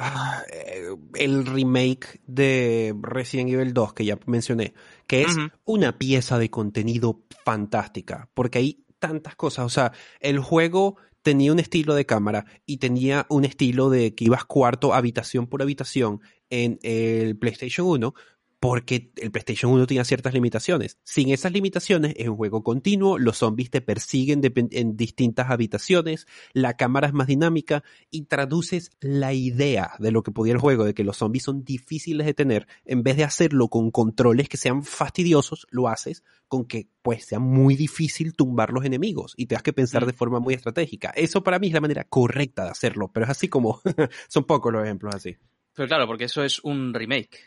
Ah, 0.00 0.44
eh, 0.52 0.94
el 1.14 1.44
remake 1.44 2.20
de 2.24 2.94
Resident 3.02 3.50
Evil 3.50 3.74
2 3.74 3.94
que 3.94 4.04
ya 4.04 4.16
mencioné, 4.26 4.72
que 5.08 5.22
es 5.22 5.36
una 5.64 5.98
pieza 5.98 6.38
de 6.38 6.50
contenido 6.50 7.24
fantástica, 7.44 8.30
porque 8.32 8.58
hay 8.58 8.84
tantas 9.00 9.34
cosas, 9.34 9.66
o 9.66 9.68
sea, 9.68 9.90
el 10.20 10.38
juego 10.38 10.98
tenía 11.22 11.52
un 11.52 11.58
estilo 11.58 11.96
de 11.96 12.06
cámara 12.06 12.46
y 12.64 12.76
tenía 12.76 13.26
un 13.28 13.44
estilo 13.44 13.90
de 13.90 14.14
que 14.14 14.26
ibas 14.26 14.44
cuarto 14.44 14.94
habitación 14.94 15.48
por 15.48 15.62
habitación 15.62 16.20
en 16.48 16.78
el 16.82 17.36
PlayStation 17.36 17.88
1, 17.88 18.14
porque 18.60 19.12
el 19.16 19.30
PlayStation 19.30 19.72
1 19.72 19.86
tenía 19.86 20.04
ciertas 20.04 20.34
limitaciones. 20.34 20.98
Sin 21.04 21.30
esas 21.30 21.52
limitaciones 21.52 22.14
es 22.16 22.28
un 22.28 22.36
juego 22.36 22.62
continuo, 22.62 23.18
los 23.18 23.38
zombies 23.38 23.70
te 23.70 23.80
persiguen 23.80 24.40
en 24.72 24.96
distintas 24.96 25.50
habitaciones, 25.50 26.26
la 26.52 26.76
cámara 26.76 27.06
es 27.06 27.12
más 27.12 27.28
dinámica 27.28 27.84
y 28.10 28.24
traduces 28.24 28.90
la 29.00 29.32
idea 29.32 29.92
de 29.98 30.10
lo 30.10 30.22
que 30.22 30.32
podía 30.32 30.54
el 30.54 30.58
juego, 30.58 30.84
de 30.84 30.94
que 30.94 31.04
los 31.04 31.18
zombies 31.18 31.44
son 31.44 31.64
difíciles 31.64 32.26
de 32.26 32.34
tener, 32.34 32.66
en 32.84 33.02
vez 33.02 33.16
de 33.16 33.24
hacerlo 33.24 33.68
con 33.68 33.90
controles 33.90 34.48
que 34.48 34.56
sean 34.56 34.82
fastidiosos, 34.82 35.66
lo 35.70 35.88
haces 35.88 36.24
con 36.48 36.64
que 36.64 36.88
pues 37.02 37.26
sea 37.26 37.38
muy 37.38 37.76
difícil 37.76 38.34
tumbar 38.34 38.72
los 38.72 38.84
enemigos 38.84 39.34
y 39.36 39.46
tengas 39.46 39.62
que 39.62 39.72
pensar 39.72 40.06
de 40.06 40.12
forma 40.12 40.40
muy 40.40 40.54
estratégica. 40.54 41.10
Eso 41.10 41.44
para 41.44 41.58
mí 41.58 41.68
es 41.68 41.74
la 41.74 41.80
manera 41.80 42.04
correcta 42.04 42.64
de 42.64 42.70
hacerlo, 42.70 43.10
pero 43.12 43.24
es 43.24 43.30
así 43.30 43.48
como 43.48 43.80
son 44.28 44.44
pocos 44.44 44.72
los 44.72 44.82
ejemplos 44.84 45.14
así. 45.14 45.36
Pero 45.74 45.86
claro, 45.86 46.06
porque 46.06 46.24
eso 46.24 46.42
es 46.42 46.58
un 46.64 46.92
remake. 46.92 47.38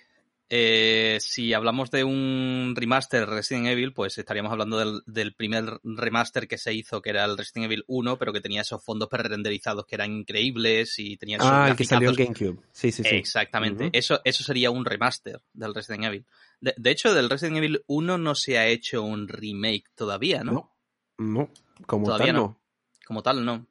Eh, 0.54 1.18
si 1.22 1.54
hablamos 1.54 1.92
de 1.92 2.04
un 2.04 2.74
remaster 2.76 3.26
Resident 3.26 3.68
Evil, 3.68 3.94
pues 3.94 4.18
estaríamos 4.18 4.52
hablando 4.52 5.02
del, 5.06 5.34
primer 5.34 5.80
remaster 5.82 6.46
que 6.50 6.58
se 6.58 6.74
hizo, 6.74 7.02
que 7.02 7.12
era 7.12 7.24
el 7.24 7.38
Resident 7.38 7.68
Evil 7.68 7.86
1, 7.88 8.18
pero 8.18 8.34
que 8.34 8.42
tenía 8.42 8.60
esos 8.60 8.84
fondos 8.84 9.08
pre-renderizados 9.08 9.86
que 9.86 9.96
eran 9.96 10.12
increíbles 10.12 11.00
y 11.00 11.16
tenía 11.16 11.38
esos 11.38 11.50
Ah, 11.50 11.70
el 11.70 11.78
que 11.78 11.86
salió 11.86 12.10
en 12.10 12.16
GameCube. 12.18 12.60
Sí, 12.74 12.92
sí, 12.92 13.02
sí. 13.02 13.16
Exactamente. 13.16 13.92
eso, 13.94 14.20
eso 14.26 14.44
sería 14.44 14.72
un 14.72 14.84
remaster 14.84 15.42
del 15.54 15.74
Resident 15.74 16.04
Evil. 16.04 16.26
De, 16.60 16.92
hecho, 16.92 17.14
del 17.14 17.30
Resident 17.30 17.56
Evil 17.56 17.86
1 17.88 18.18
no 18.18 18.36
se 18.36 18.58
ha 18.58 18.68
hecho 18.68 19.04
un 19.04 19.30
remake 19.30 19.86
todavía, 19.96 20.44
¿no? 20.44 20.52
No, 21.18 21.18
no. 21.18 21.50
Como 21.88 22.18
tal 22.18 22.34
no. 22.34 22.60
Como 23.08 23.24
tal 23.24 23.46
no. 23.46 23.68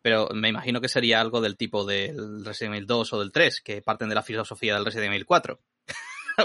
Pero 0.00 0.30
me 0.32 0.48
imagino 0.48 0.80
que 0.80 0.88
sería 0.88 1.20
algo 1.20 1.42
del 1.42 1.58
tipo 1.58 1.84
del 1.84 2.42
Resident 2.42 2.76
Evil 2.76 2.86
2 2.86 3.12
o 3.12 3.20
del 3.20 3.32
3, 3.32 3.60
que 3.60 3.82
parten 3.82 4.08
de 4.08 4.14
la 4.14 4.22
filosofía 4.22 4.72
del 4.72 4.86
Resident 4.86 5.12
Evil 5.12 5.26
4. 5.26 5.60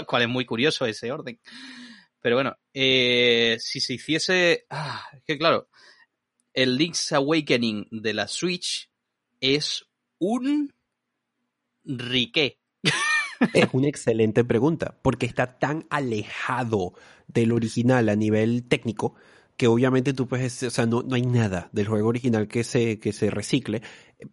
Lo 0.00 0.06
cual 0.06 0.22
es 0.22 0.28
muy 0.28 0.44
curioso 0.44 0.86
ese 0.86 1.12
orden. 1.12 1.40
Pero 2.20 2.36
bueno, 2.36 2.56
eh, 2.74 3.56
si 3.60 3.80
se 3.80 3.94
hiciese... 3.94 4.66
Ah, 4.70 5.04
es 5.12 5.22
que 5.24 5.38
claro, 5.38 5.68
el 6.54 6.76
Link's 6.76 7.12
Awakening 7.12 7.86
de 7.90 8.14
la 8.14 8.26
Switch 8.26 8.90
es 9.40 9.84
un 10.18 10.74
riqué. 11.84 12.58
Es 13.52 13.68
una 13.72 13.88
excelente 13.88 14.44
pregunta, 14.44 14.98
porque 15.02 15.26
está 15.26 15.58
tan 15.58 15.86
alejado 15.90 16.94
del 17.28 17.52
original 17.52 18.08
a 18.08 18.16
nivel 18.16 18.66
técnico 18.66 19.14
que 19.56 19.66
obviamente 19.66 20.12
tú 20.12 20.26
puedes, 20.26 20.62
o 20.62 20.70
sea, 20.70 20.86
no, 20.86 21.02
no 21.02 21.14
hay 21.14 21.22
nada 21.22 21.68
del 21.72 21.86
juego 21.86 22.08
original 22.08 22.46
que 22.48 22.64
se, 22.64 22.98
que 22.98 23.12
se 23.12 23.30
recicle, 23.30 23.82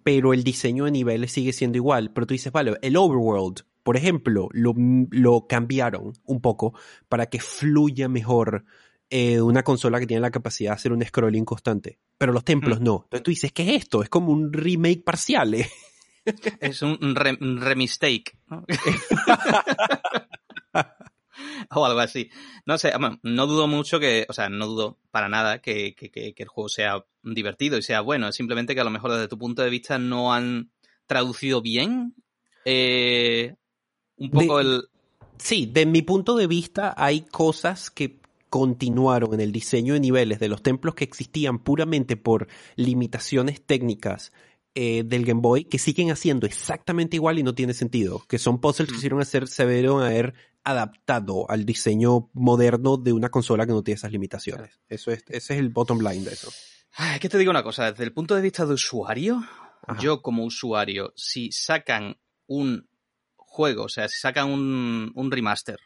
pero 0.04 0.34
el 0.34 0.43
diseño 0.43 0.86
de 0.86 0.91
niveles 0.91 1.32
sigue 1.32 1.54
siendo 1.54 1.78
igual. 1.78 2.12
Pero 2.13 2.28
tú 2.28 2.34
dices, 2.34 2.52
vale, 2.52 2.78
el 2.82 2.97
overworld, 2.97 3.62
por 3.83 3.97
ejemplo, 3.97 4.49
lo, 4.51 4.73
lo 5.11 5.47
cambiaron 5.47 6.13
un 6.25 6.41
poco 6.41 6.73
para 7.09 7.27
que 7.27 7.39
fluya 7.39 8.09
mejor 8.09 8.65
eh, 9.09 9.41
una 9.41 9.63
consola 9.63 9.99
que 9.99 10.07
tiene 10.07 10.21
la 10.21 10.31
capacidad 10.31 10.71
de 10.71 10.75
hacer 10.75 10.91
un 10.91 11.03
scrolling 11.03 11.45
constante. 11.45 11.99
Pero 12.17 12.33
los 12.33 12.43
templos 12.43 12.81
no. 12.81 13.01
Entonces 13.03 13.23
tú 13.23 13.31
dices, 13.31 13.51
¿qué 13.51 13.63
es 13.63 13.83
esto? 13.83 14.01
Es 14.01 14.09
como 14.09 14.31
un 14.31 14.51
remake 14.51 15.03
parcial. 15.03 15.53
¿eh? 15.53 15.69
Es 16.61 16.81
un 16.81 17.15
remistake. 17.15 18.37
¿no? 18.47 18.65
o 21.75 21.85
algo 21.85 21.99
así. 21.99 22.29
No 22.65 22.77
sé, 22.77 22.93
no 23.23 23.47
dudo 23.47 23.67
mucho 23.67 23.99
que, 23.99 24.25
o 24.29 24.33
sea, 24.33 24.49
no 24.49 24.67
dudo 24.67 24.99
para 25.11 25.29
nada 25.29 25.59
que, 25.59 25.95
el 26.35 26.47
juego 26.47 26.69
sea 26.69 27.05
divertido 27.21 27.77
y 27.77 27.81
sea 27.81 28.01
bueno. 28.01 28.27
Es 28.27 28.35
simplemente 28.35 28.73
que 28.73 28.81
a 28.81 28.85
lo 28.85 28.89
mejor 28.89 29.11
desde 29.11 29.27
tu 29.27 29.37
punto 29.37 29.61
de 29.61 29.69
vista 29.69 29.97
no 29.97 30.33
han 30.33 30.71
traducido 31.05 31.61
bien 31.61 32.15
eh, 32.65 33.55
un 34.23 34.31
poco 34.31 34.59
el... 34.59 34.83
Sí, 35.38 35.65
de 35.65 35.86
mi 35.86 36.01
punto 36.01 36.36
de 36.36 36.47
vista 36.47 36.93
hay 36.95 37.21
cosas 37.21 37.89
que 37.89 38.19
continuaron 38.49 39.33
en 39.33 39.41
el 39.41 39.51
diseño 39.51 39.95
de 39.95 39.99
niveles 39.99 40.39
de 40.39 40.47
los 40.47 40.62
templos 40.62 40.93
que 40.93 41.03
existían 41.03 41.57
puramente 41.59 42.17
por 42.17 42.47
limitaciones 42.75 43.62
técnicas 43.65 44.31
eh, 44.75 45.03
del 45.03 45.25
Game 45.25 45.41
Boy 45.41 45.65
que 45.65 45.79
siguen 45.79 46.12
haciendo 46.12 46.45
exactamente 46.45 47.15
igual 47.15 47.39
y 47.39 47.43
no 47.43 47.55
tiene 47.55 47.73
sentido. 47.73 48.23
Que 48.27 48.38
son 48.38 48.62
puzzles 48.62 48.89
que 48.89 48.95
mm. 48.95 48.97
hicieron 48.97 49.21
hacer, 49.21 49.47
se 49.47 49.65
debieron 49.65 50.03
haber 50.03 50.36
adaptado 50.63 51.49
al 51.49 51.65
diseño 51.65 52.29
moderno 52.33 52.97
de 52.97 53.12
una 53.12 53.29
consola 53.29 53.65
que 53.65 53.71
no 53.71 53.83
tiene 53.83 53.97
esas 53.97 54.12
limitaciones. 54.12 54.79
Eso 54.88 55.12
es, 55.12 55.23
ese 55.27 55.53
es 55.55 55.59
el 55.59 55.69
bottom 55.69 55.99
line 55.99 56.23
de 56.23 56.33
eso. 56.33 56.51
Es 57.13 57.19
que 57.19 57.29
te 57.29 57.38
digo 57.38 57.51
una 57.51 57.63
cosa, 57.63 57.91
desde 57.91 58.03
el 58.03 58.13
punto 58.13 58.36
de 58.36 58.41
vista 58.41 58.65
de 58.65 58.73
usuario, 58.73 59.43
yo 59.99 60.21
como 60.21 60.45
usuario, 60.45 61.12
si 61.15 61.51
sacan 61.51 62.17
un 62.47 62.88
juego, 63.53 63.83
o 63.83 63.89
sea, 63.89 64.09
si 64.09 64.19
sacan 64.19 64.49
un, 64.49 65.11
un 65.13 65.31
remaster 65.31 65.79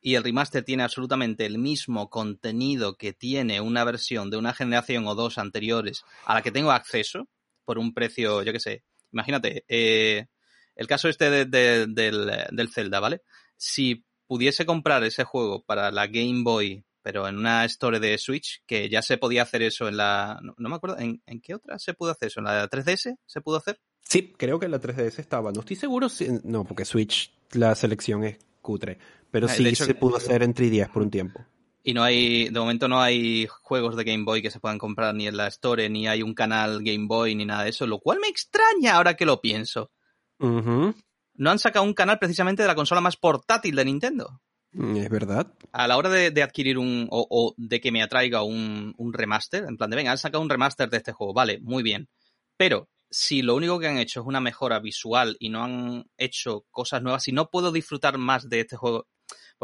y 0.00 0.16
el 0.16 0.24
remaster 0.24 0.64
tiene 0.64 0.82
absolutamente 0.82 1.46
el 1.46 1.58
mismo 1.58 2.10
contenido 2.10 2.96
que 2.96 3.12
tiene 3.12 3.60
una 3.60 3.84
versión 3.84 4.28
de 4.30 4.36
una 4.36 4.52
generación 4.52 5.06
o 5.06 5.14
dos 5.14 5.38
anteriores 5.38 6.04
a 6.26 6.34
la 6.34 6.42
que 6.42 6.50
tengo 6.50 6.72
acceso, 6.72 7.28
por 7.64 7.78
un 7.78 7.94
precio, 7.94 8.42
yo 8.42 8.52
qué 8.52 8.58
sé. 8.58 8.82
Imagínate, 9.12 9.64
eh, 9.68 10.26
el 10.74 10.86
caso 10.88 11.08
este 11.08 11.46
del, 11.46 11.94
del 11.94 12.72
Zelda, 12.72 12.98
¿vale? 12.98 13.22
Si 13.56 14.04
pudiese 14.26 14.66
comprar 14.66 15.04
ese 15.04 15.22
juego 15.22 15.62
para 15.62 15.92
la 15.92 16.08
Game 16.08 16.42
Boy, 16.42 16.84
pero 17.02 17.28
en 17.28 17.38
una 17.38 17.64
store 17.66 18.00
de 18.00 18.18
Switch, 18.18 18.62
que 18.66 18.88
ya 18.88 19.02
se 19.02 19.18
podía 19.18 19.42
hacer 19.42 19.62
eso 19.62 19.86
en 19.86 19.96
la... 19.96 20.40
No, 20.42 20.68
me 20.68 20.74
acuerdo, 20.74 20.98
¿en, 20.98 21.20
qué 21.40 21.54
otra 21.54 21.78
se 21.78 21.94
pudo 21.94 22.10
hacer 22.10 22.26
eso? 22.28 22.40
¿En 22.40 22.46
la 22.46 22.68
3DS 22.68 23.18
se 23.24 23.40
pudo 23.40 23.58
hacer? 23.58 23.78
Sí, 24.02 24.34
creo 24.36 24.58
que 24.58 24.66
en 24.66 24.72
la 24.72 24.80
3DS 24.80 25.18
estaba. 25.18 25.52
No 25.52 25.60
estoy 25.60 25.76
seguro 25.76 26.08
si... 26.08 26.28
No, 26.44 26.64
porque 26.64 26.84
Switch 26.84 27.32
la 27.52 27.74
selección 27.74 28.24
es 28.24 28.38
cutre. 28.60 28.98
Pero 29.30 29.46
ah, 29.46 29.48
sí 29.48 29.74
se 29.74 29.94
pudo 29.94 30.16
hacer 30.16 30.42
en 30.42 30.54
3DS 30.54 30.90
por 30.90 31.02
un 31.02 31.10
tiempo. 31.10 31.44
Y 31.84 31.94
no 31.94 32.02
hay, 32.02 32.48
de 32.48 32.60
momento 32.60 32.86
no 32.86 33.00
hay 33.00 33.48
juegos 33.62 33.96
de 33.96 34.04
Game 34.04 34.24
Boy 34.24 34.40
que 34.40 34.50
se 34.50 34.60
puedan 34.60 34.78
comprar 34.78 35.14
ni 35.14 35.26
en 35.26 35.36
la 35.36 35.48
Store, 35.48 35.88
ni 35.88 36.06
hay 36.06 36.22
un 36.22 36.34
canal 36.34 36.82
Game 36.82 37.06
Boy, 37.08 37.34
ni 37.34 37.44
nada 37.44 37.64
de 37.64 37.70
eso, 37.70 37.86
lo 37.86 37.98
cual 37.98 38.20
me 38.20 38.28
extraña 38.28 38.94
ahora 38.94 39.14
que 39.14 39.26
lo 39.26 39.40
pienso. 39.40 39.90
No 40.38 41.50
han 41.50 41.58
sacado 41.58 41.84
un 41.84 41.94
canal 41.94 42.18
precisamente 42.18 42.62
de 42.62 42.68
la 42.68 42.74
consola 42.74 43.00
más 43.00 43.16
portátil 43.16 43.74
de 43.74 43.84
Nintendo. 43.84 44.40
Mm, 44.72 44.96
es 44.96 45.08
verdad. 45.08 45.52
A 45.72 45.88
la 45.88 45.96
hora 45.96 46.08
de, 46.08 46.42
adquirir 46.42 46.78
un, 46.78 47.08
o, 47.10 47.54
de 47.56 47.80
que 47.80 47.90
me 47.90 48.02
atraiga 48.02 48.42
un, 48.42 48.94
un 48.96 49.12
remaster, 49.12 49.64
en 49.64 49.76
plan 49.76 49.90
de, 49.90 49.96
venga, 49.96 50.12
han 50.12 50.18
sacado 50.18 50.42
un 50.42 50.50
remaster 50.50 50.88
de 50.88 50.98
este 50.98 51.12
juego, 51.12 51.32
vale, 51.32 51.58
muy 51.60 51.82
bien. 51.82 52.08
Pero 52.56 52.88
si 53.12 53.42
lo 53.42 53.54
único 53.54 53.78
que 53.78 53.86
han 53.86 53.98
hecho 53.98 54.20
es 54.20 54.26
una 54.26 54.40
mejora 54.40 54.80
visual 54.80 55.36
y 55.38 55.50
no 55.50 55.62
han 55.62 56.10
hecho 56.16 56.64
cosas 56.70 57.02
nuevas, 57.02 57.22
si 57.22 57.32
no 57.32 57.50
puedo 57.50 57.70
disfrutar 57.70 58.16
más 58.16 58.48
de 58.48 58.60
este 58.60 58.76
juego, 58.76 59.06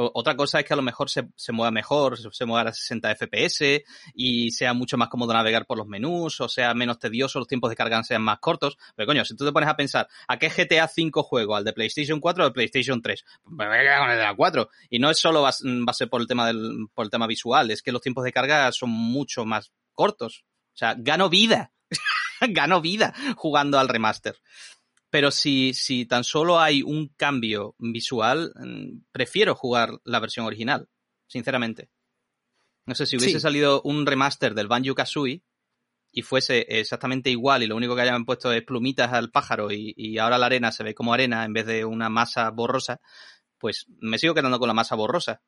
otra 0.01 0.37
cosa 0.37 0.61
es 0.61 0.67
que 0.67 0.75
a 0.75 0.77
lo 0.77 0.83
mejor 0.83 1.11
se, 1.11 1.29
se 1.35 1.51
mueva 1.51 1.73
mejor, 1.73 2.17
se 2.19 2.45
mueva 2.45 2.71
a 2.71 2.73
60 2.73 3.17
FPS 3.17 3.83
y 4.15 4.53
sea 4.53 4.73
mucho 4.73 4.97
más 4.97 5.09
cómodo 5.09 5.33
navegar 5.33 5.67
por 5.67 5.77
los 5.77 5.89
menús 5.89 6.41
o 6.41 6.49
sea 6.49 6.73
menos 6.73 7.01
tedioso, 7.01 7.41
los 7.41 7.49
tiempos 7.49 7.71
de 7.71 7.75
carga 7.75 8.03
sean 8.05 8.23
más 8.23 8.39
cortos. 8.39 8.79
Pero 8.95 9.09
coño, 9.09 9.25
si 9.25 9.35
tú 9.35 9.45
te 9.45 9.51
pones 9.51 9.69
a 9.69 9.77
pensar, 9.77 10.07
¿a 10.29 10.39
qué 10.39 10.51
GTA 10.51 10.87
5 10.87 11.23
juego? 11.25 11.57
¿Al 11.57 11.65
de 11.65 11.73
PlayStation 11.73 12.21
4 12.21 12.47
o 12.47 12.53
PlayStation 12.53 13.03
3? 13.03 13.25
Pues 13.43 13.55
me 13.57 13.67
voy 13.67 13.77
a 13.77 13.81
quedar 13.81 14.01
con 14.01 14.11
el 14.11 14.17
de 14.19 14.23
la 14.23 14.37
4. 14.37 14.69
Y 14.91 14.99
no 15.01 15.11
es 15.11 15.19
solo 15.19 15.43
va, 15.43 15.49
a 15.49 15.93
ser 15.93 16.09
por 16.09 16.21
el 16.21 16.29
tema 16.29 16.47
del, 16.47 16.87
por 16.95 17.05
el 17.05 17.11
tema 17.11 17.27
visual, 17.27 17.71
es 17.71 17.83
que 17.83 17.91
los 17.91 18.03
tiempos 18.03 18.25
de 18.25 18.33
carga 18.33 18.71
son 18.71 18.91
mucho 18.91 19.45
más 19.45 19.73
cortos. 19.95 20.45
O 20.75 20.79
sea, 20.79 20.95
gano 20.97 21.29
vida. 21.29 21.73
gano 22.51 22.81
vida 22.81 23.15
jugando 23.37 23.79
al 23.79 23.89
remaster. 23.89 24.41
Pero 25.11 25.31
si, 25.31 25.73
si 25.73 26.05
tan 26.05 26.25
solo 26.25 26.61
hay 26.61 26.83
un 26.83 27.09
cambio 27.09 27.75
visual, 27.79 28.53
mm, 28.57 29.05
prefiero 29.11 29.55
jugar 29.55 30.01
la 30.05 30.21
versión 30.21 30.47
original, 30.47 30.89
sinceramente. 31.27 31.89
No 32.85 32.95
sé, 32.95 33.07
si 33.07 33.17
hubiese 33.17 33.41
salido 33.41 33.83
un 33.83 34.07
remaster 34.07 34.55
del 34.55 34.69
Banjo 34.69 34.95
Kazooie 34.95 35.43
y 36.11 36.23
fuese 36.23 36.67
exactamente 36.69 37.31
igual 37.31 37.63
y 37.63 37.67
lo 37.67 37.77
único 37.77 37.95
que 37.95 38.03
hayan 38.03 38.25
puesto 38.25 38.51
es 38.53 38.63
plumitas 38.63 39.13
al 39.13 39.31
pájaro 39.31 39.71
y, 39.71 39.93
y, 39.95 40.17
ahora 40.19 40.39
la 40.39 40.47
arena 40.47 40.73
se 40.73 40.85
ve 40.85 40.95
como 40.95 41.13
arena 41.13 41.45
en 41.45 41.53
vez 41.53 41.67
de 41.67 41.85
una 41.85 42.09
masa 42.09 42.49
borrosa, 42.51 43.01
pues 43.59 43.87
me 44.01 44.19
sigo 44.19 44.35
quedando 44.35 44.59
con 44.59 44.69
la 44.69 44.75
masa 44.75 44.95
borrosa. 44.95 45.43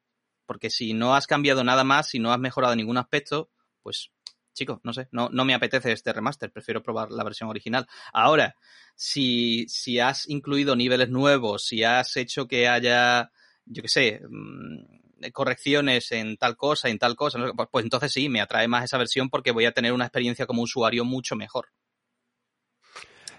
Porque 0.47 0.69
si 0.69 0.95
no 0.95 1.15
has 1.15 1.27
cambiado 1.27 1.65
nada 1.65 1.85
más, 1.85 2.09
si 2.09 2.19
no 2.19 2.33
has 2.33 2.39
mejorado 2.39 2.75
ningún 2.75 2.99
aspecto, 2.99 3.51
pues 3.83 4.11
chicos, 4.53 4.81
no 4.83 4.93
sé, 4.93 5.09
no, 5.13 5.29
no 5.31 5.45
me 5.45 5.55
apetece 5.55 5.93
este 5.93 6.13
remaster, 6.13 6.53
prefiero 6.53 6.83
probar 6.83 7.11
la 7.11 7.25
versión 7.25 7.49
original. 7.49 7.87
Ahora, 8.13 8.55
si, 8.95 9.67
si 9.69 9.99
has 9.99 10.29
incluido 10.29 10.77
niveles 10.77 11.09
nuevos, 11.09 11.65
si 11.65 11.85
has 11.85 12.17
hecho 12.17 12.47
que 12.47 12.69
haya, 12.69 13.31
yo 13.65 13.83
qué 13.83 13.89
sé, 13.89 14.21
mm, 14.29 15.31
correcciones 15.33 16.13
en 16.13 16.37
tal 16.37 16.57
cosa, 16.57 16.89
en 16.89 16.99
tal 16.99 17.17
cosa, 17.17 17.39
pues, 17.55 17.69
pues 17.71 17.85
entonces 17.85 18.13
sí, 18.13 18.29
me 18.29 18.41
atrae 18.41 18.69
más 18.69 18.85
esa 18.85 18.99
versión 18.99 19.29
porque 19.29 19.53
voy 19.53 19.67
a 19.67 19.73
tener 19.73 19.93
una 19.93 20.07
experiencia 20.07 20.47
como 20.47 20.63
usuario 20.63 21.05
mucho 21.05 21.37
mejor. 21.37 21.69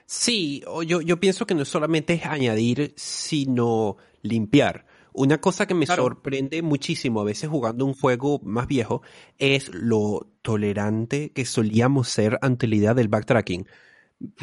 Sí, 0.05 0.61
yo, 0.85 1.01
yo 1.01 1.19
pienso 1.19 1.45
que 1.45 1.55
no 1.55 1.63
solamente 1.63 2.13
es 2.13 2.25
añadir, 2.25 2.93
sino 2.97 3.95
limpiar. 4.21 4.85
Una 5.13 5.39
cosa 5.39 5.65
que 5.65 5.73
me 5.73 5.85
sorprende 5.85 6.61
muchísimo 6.61 7.21
a 7.21 7.25
veces 7.25 7.49
jugando 7.49 7.85
un 7.85 7.93
juego 7.93 8.39
más 8.43 8.67
viejo 8.67 9.01
es 9.37 9.69
lo 9.73 10.31
tolerante 10.41 11.31
que 11.31 11.45
solíamos 11.45 12.07
ser 12.07 12.37
ante 12.41 12.67
la 12.67 12.75
idea 12.75 12.93
del 12.93 13.09
backtracking. 13.09 13.67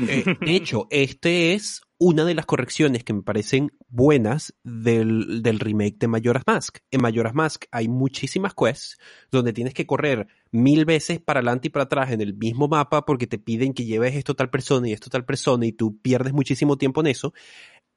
Eh, 0.09 0.25
de 0.41 0.57
hecho, 0.57 0.87
este 0.91 1.55
es 1.55 1.83
una 1.99 2.25
de 2.25 2.35
las 2.35 2.47
correcciones 2.47 3.03
que 3.03 3.13
me 3.13 3.23
parecen 3.23 3.73
buenas 3.89 4.55
del, 4.63 5.43
del, 5.43 5.59
remake 5.59 5.97
de 5.99 6.09
Majora's 6.09 6.45
Mask. 6.47 6.79
En 6.91 7.03
Majora's 7.03 7.35
Mask 7.35 7.65
hay 7.73 7.89
muchísimas 7.89 8.55
quests 8.55 8.99
donde 9.31 9.53
tienes 9.53 9.75
que 9.75 9.87
correr 9.87 10.29
mil 10.51 10.85
veces 10.85 11.21
para 11.21 11.41
adelante 11.41 11.69
y 11.69 11.71
para 11.71 11.85
atrás 11.85 12.13
en 12.13 12.21
el 12.21 12.35
mismo 12.35 12.69
mapa 12.69 13.05
porque 13.05 13.27
te 13.27 13.39
piden 13.39 13.75
que 13.75 13.85
lleves 13.85 14.15
esto 14.15 14.35
tal 14.35 14.49
persona 14.49 14.89
y 14.89 14.93
esto 14.93 15.11
tal 15.11 15.25
persona 15.25 15.67
y 15.67 15.73
tú 15.73 15.99
pierdes 16.01 16.33
muchísimo 16.33 16.79
tiempo 16.79 17.01
en 17.01 17.09
eso. 17.09 17.33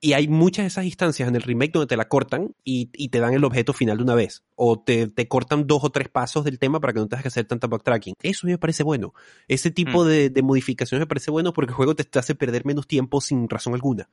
Y 0.04 0.14
hay 0.14 0.28
muchas 0.28 0.64
de 0.64 0.68
esas 0.68 0.86
instancias 0.86 1.30
en 1.30 1.36
el 1.36 1.44
remake 1.44 1.74
donde 1.74 1.86
te 1.86 1.96
la 1.96 2.08
cortan 2.08 2.56
y, 2.64 2.90
y 2.94 3.10
te 3.10 3.20
dan 3.20 3.36
el 3.36 3.44
objeto 3.44 3.72
final 3.72 3.98
de 3.98 4.04
una 4.04 4.16
vez. 4.16 4.44
O 4.56 4.80
te, 4.80 5.06
te, 5.06 5.28
cortan 5.28 5.68
dos 5.68 5.84
o 5.84 5.92
tres 5.92 6.10
pasos 6.10 6.44
del 6.44 6.58
tema 6.58 6.80
para 6.80 6.92
que 6.92 7.00
no 7.00 7.08
tengas 7.08 7.22
que 7.22 7.28
hacer 7.28 7.46
tanta 7.46 7.68
backtracking. 7.68 8.16
Eso 8.24 8.48
me 8.48 8.58
parece 8.58 8.82
bueno. 8.82 9.14
Ese 9.48 9.70
tipo 9.70 10.04
mm. 10.04 10.08
de, 10.08 10.30
de, 10.32 10.42
modificaciones 10.42 11.02
me 11.02 11.08
parece 11.08 11.30
bueno 11.30 11.54
porque 11.54 11.70
el 11.70 11.76
juego 11.76 11.94
te, 11.94 12.04
te 12.04 12.18
hace 12.18 12.34
perder 12.34 12.66
menos 12.66 12.88
tiempo 12.88 13.22
sin 13.22 13.48
razón 13.48 13.76
alguna. 13.76 14.10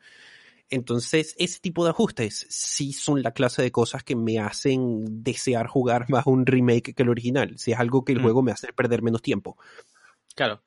Entonces, 0.69 1.35
ese 1.39 1.59
tipo 1.59 1.85
de 1.85 1.91
ajustes 1.91 2.47
sí 2.51 2.93
son 2.93 3.23
la 3.23 3.31
clase 3.31 3.63
de 3.63 3.73
cosas 3.73 4.05
que 4.05 4.15
me 4.15 4.39
hacen 4.41 5.23
desear 5.23 5.69
jugar 5.69 6.05
más 6.11 6.27
un 6.27 6.45
remake 6.45 6.95
que 6.95 7.03
el 7.03 7.09
original. 7.09 7.57
Si 7.57 7.73
es 7.73 7.79
algo 7.79 8.05
que 8.05 8.13
el 8.13 8.19
mm. 8.19 8.23
juego 8.23 8.43
me 8.43 8.53
hace 8.53 8.75
perder 8.75 9.01
menos 9.01 9.23
tiempo. 9.23 9.57
Claro 10.35 10.61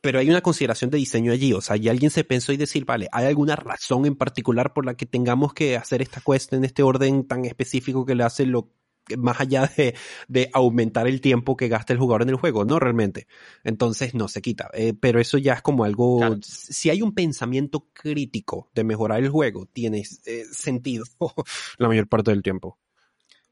pero 0.00 0.18
hay 0.18 0.30
una 0.30 0.40
consideración 0.40 0.90
de 0.90 0.98
diseño 0.98 1.32
allí, 1.32 1.52
o 1.52 1.60
sea, 1.60 1.76
y 1.76 1.88
alguien 1.88 2.10
se 2.10 2.24
pensó 2.24 2.52
y 2.52 2.56
decir, 2.56 2.84
vale, 2.84 3.08
¿hay 3.12 3.26
alguna 3.26 3.56
razón 3.56 4.06
en 4.06 4.16
particular 4.16 4.72
por 4.72 4.86
la 4.86 4.94
que 4.94 5.06
tengamos 5.06 5.52
que 5.52 5.76
hacer 5.76 6.02
esta 6.02 6.20
cuesta 6.20 6.56
en 6.56 6.64
este 6.64 6.82
orden 6.82 7.26
tan 7.26 7.44
específico 7.44 8.06
que 8.06 8.14
le 8.14 8.24
hace 8.24 8.46
lo 8.46 8.70
más 9.18 9.40
allá 9.40 9.70
de, 9.76 9.94
de, 10.28 10.50
aumentar 10.52 11.08
el 11.08 11.20
tiempo 11.20 11.56
que 11.56 11.68
gasta 11.68 11.92
el 11.92 11.98
jugador 11.98 12.22
en 12.22 12.28
el 12.30 12.36
juego, 12.36 12.64
no 12.64 12.78
realmente. 12.78 13.26
Entonces 13.64 14.14
no 14.14 14.28
se 14.28 14.42
quita. 14.42 14.70
Eh, 14.72 14.94
pero 14.98 15.20
eso 15.20 15.38
ya 15.38 15.54
es 15.54 15.62
como 15.62 15.84
algo. 15.84 16.18
Claro. 16.18 16.38
Si 16.42 16.90
hay 16.90 17.02
un 17.02 17.14
pensamiento 17.14 17.88
crítico 17.92 18.70
de 18.74 18.84
mejorar 18.84 19.20
el 19.20 19.30
juego, 19.30 19.66
tiene 19.66 20.04
eh, 20.26 20.44
sentido 20.52 21.04
la 21.78 21.88
mayor 21.88 22.08
parte 22.08 22.30
del 22.30 22.42
tiempo. 22.42 22.78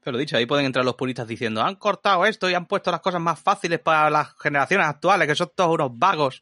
Pero 0.01 0.17
dicho, 0.17 0.37
ahí 0.37 0.45
pueden 0.45 0.65
entrar 0.65 0.85
los 0.85 0.95
puristas 0.95 1.27
diciendo, 1.27 1.61
han 1.61 1.75
cortado 1.75 2.25
esto 2.25 2.49
y 2.49 2.53
han 2.53 2.67
puesto 2.67 2.89
las 2.91 3.01
cosas 3.01 3.19
más 3.19 3.39
fáciles 3.39 3.79
para 3.79 4.09
las 4.09 4.33
generaciones 4.39 4.87
actuales, 4.87 5.27
que 5.27 5.35
son 5.35 5.51
todos 5.53 5.73
unos 5.73 5.91
vagos. 5.97 6.41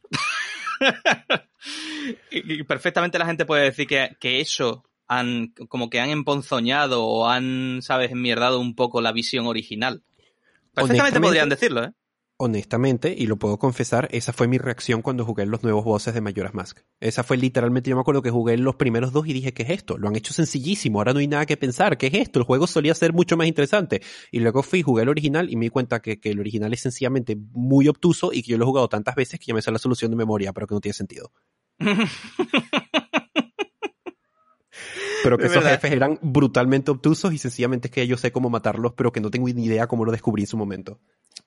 y, 2.30 2.60
y, 2.60 2.62
perfectamente 2.62 3.18
la 3.18 3.26
gente 3.26 3.46
puede 3.46 3.64
decir 3.64 3.88
que, 3.88 4.16
que, 4.20 4.40
eso 4.40 4.84
han, 5.08 5.48
como 5.68 5.90
que 5.90 6.00
han 6.00 6.10
emponzoñado 6.10 7.04
o 7.04 7.28
han, 7.28 7.80
sabes, 7.82 8.12
enmierdado 8.12 8.60
un 8.60 8.76
poco 8.76 9.00
la 9.00 9.12
visión 9.12 9.46
original. 9.46 10.04
Perfectamente 10.72 11.20
podrían 11.20 11.48
decirlo, 11.48 11.84
¿eh? 11.84 11.92
Honestamente, 12.38 13.14
y 13.18 13.26
lo 13.26 13.36
puedo 13.36 13.58
confesar, 13.58 14.08
esa 14.12 14.32
fue 14.32 14.46
mi 14.46 14.58
reacción 14.58 15.02
cuando 15.02 15.24
jugué 15.24 15.44
los 15.44 15.64
nuevos 15.64 15.84
voces 15.84 16.14
de 16.14 16.20
Majora's 16.20 16.54
Mask. 16.54 16.78
Esa 17.00 17.24
fue 17.24 17.36
literalmente, 17.36 17.90
yo 17.90 17.96
me 17.96 18.00
acuerdo 18.00 18.22
que 18.22 18.30
jugué 18.30 18.56
los 18.56 18.76
primeros 18.76 19.12
dos 19.12 19.26
y 19.26 19.32
dije, 19.32 19.52
¿qué 19.52 19.64
es 19.64 19.70
esto? 19.70 19.98
Lo 19.98 20.08
han 20.08 20.16
hecho 20.16 20.32
sencillísimo, 20.32 21.00
ahora 21.00 21.12
no 21.12 21.18
hay 21.18 21.26
nada 21.26 21.46
que 21.46 21.56
pensar, 21.56 21.98
¿qué 21.98 22.06
es 22.06 22.14
esto? 22.14 22.38
El 22.38 22.44
juego 22.44 22.68
solía 22.68 22.94
ser 22.94 23.12
mucho 23.12 23.36
más 23.36 23.48
interesante. 23.48 24.02
Y 24.30 24.38
luego 24.38 24.62
fui, 24.62 24.82
jugué 24.82 25.02
el 25.02 25.08
original 25.08 25.50
y 25.50 25.56
me 25.56 25.66
di 25.66 25.70
cuenta 25.70 26.00
que, 26.00 26.20
que 26.20 26.30
el 26.30 26.38
original 26.38 26.72
es 26.72 26.80
sencillamente 26.80 27.36
muy 27.36 27.88
obtuso 27.88 28.32
y 28.32 28.42
que 28.42 28.52
yo 28.52 28.58
lo 28.58 28.64
he 28.64 28.68
jugado 28.68 28.88
tantas 28.88 29.16
veces 29.16 29.40
que 29.40 29.46
ya 29.46 29.54
me 29.54 29.60
sé 29.60 29.72
la 29.72 29.78
solución 29.78 30.12
de 30.12 30.16
memoria, 30.16 30.52
pero 30.52 30.68
que 30.68 30.74
no 30.74 30.80
tiene 30.80 30.94
sentido. 30.94 31.32
pero 35.22 35.38
que 35.38 35.46
esos 35.46 35.64
jefes 35.64 35.92
eran 35.92 36.18
brutalmente 36.22 36.90
obtusos 36.90 37.32
y 37.32 37.38
sencillamente 37.38 37.88
es 37.88 37.92
que 37.92 38.06
yo 38.06 38.16
sé 38.16 38.32
cómo 38.32 38.50
matarlos, 38.50 38.92
pero 38.94 39.12
que 39.12 39.20
no 39.20 39.30
tengo 39.30 39.48
ni 39.48 39.64
idea 39.64 39.86
cómo 39.86 40.04
lo 40.04 40.12
descubrí 40.12 40.42
en 40.42 40.48
su 40.48 40.56
momento. 40.56 41.00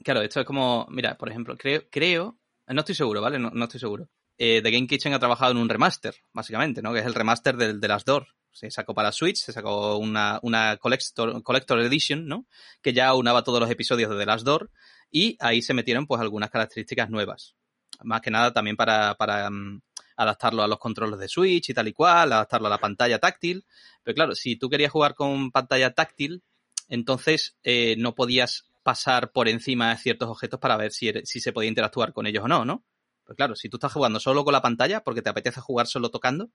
Claro, 0.03 0.21
esto 0.21 0.39
es 0.39 0.45
como, 0.45 0.87
mira, 0.89 1.17
por 1.17 1.29
ejemplo, 1.29 1.57
creo, 1.57 1.83
creo, 1.89 2.37
no 2.67 2.79
estoy 2.79 2.95
seguro, 2.95 3.21
¿vale? 3.21 3.39
No, 3.39 3.51
no 3.51 3.65
estoy 3.65 3.79
seguro. 3.79 4.09
Eh, 4.37 4.61
The 4.63 4.71
Game 4.71 4.87
Kitchen 4.87 5.13
ha 5.13 5.19
trabajado 5.19 5.51
en 5.51 5.57
un 5.57 5.69
remaster, 5.69 6.15
básicamente, 6.33 6.81
¿no? 6.81 6.93
Que 6.93 6.99
es 6.99 7.05
el 7.05 7.13
remaster 7.13 7.55
del 7.57 7.79
de 7.79 7.87
las 7.87 8.05
Door. 8.05 8.27
Se 8.51 8.69
sacó 8.69 8.93
para 8.93 9.11
Switch, 9.11 9.37
se 9.37 9.53
sacó 9.53 9.97
una, 9.97 10.39
una 10.41 10.77
collector, 10.77 11.41
collector 11.43 11.79
Edition, 11.79 12.25
¿no? 12.25 12.47
Que 12.81 12.91
ya 12.91 13.13
unaba 13.13 13.43
todos 13.43 13.59
los 13.59 13.69
episodios 13.69 14.09
de 14.09 14.17
The 14.17 14.25
Last 14.25 14.45
Door 14.45 14.71
y 15.09 15.37
ahí 15.39 15.61
se 15.61 15.73
metieron 15.73 16.07
pues 16.07 16.21
algunas 16.21 16.49
características 16.49 17.09
nuevas. 17.09 17.55
Más 18.03 18.21
que 18.21 18.31
nada 18.31 18.51
también 18.51 18.75
para, 18.75 19.15
para 19.15 19.47
um, 19.47 19.79
adaptarlo 20.21 20.63
a 20.63 20.67
los 20.67 20.79
controles 20.79 21.19
de 21.19 21.27
Switch 21.27 21.69
y 21.69 21.73
tal 21.73 21.87
y 21.87 21.93
cual, 21.93 22.31
adaptarlo 22.31 22.67
a 22.67 22.69
la 22.69 22.77
pantalla 22.77 23.19
táctil. 23.19 23.65
Pero 24.03 24.15
claro, 24.15 24.35
si 24.35 24.55
tú 24.55 24.69
querías 24.69 24.91
jugar 24.91 25.15
con 25.15 25.51
pantalla 25.51 25.93
táctil, 25.93 26.43
entonces 26.87 27.57
eh, 27.63 27.95
no 27.97 28.15
podías 28.15 28.65
pasar 28.83 29.31
por 29.31 29.47
encima 29.47 29.91
de 29.91 29.97
ciertos 29.97 30.29
objetos 30.29 30.59
para 30.59 30.77
ver 30.77 30.91
si, 30.91 31.11
si 31.23 31.39
se 31.39 31.53
podía 31.53 31.69
interactuar 31.69 32.13
con 32.13 32.27
ellos 32.27 32.43
o 32.43 32.47
no, 32.47 32.65
¿no? 32.65 32.83
Pues 33.23 33.37
claro, 33.37 33.55
si 33.55 33.69
tú 33.69 33.77
estás 33.77 33.93
jugando 33.93 34.19
solo 34.19 34.43
con 34.43 34.53
la 34.53 34.61
pantalla, 34.61 35.03
porque 35.03 35.21
te 35.21 35.29
apetece 35.29 35.61
jugar 35.61 35.87
solo 35.87 36.09
tocando, 36.09 36.49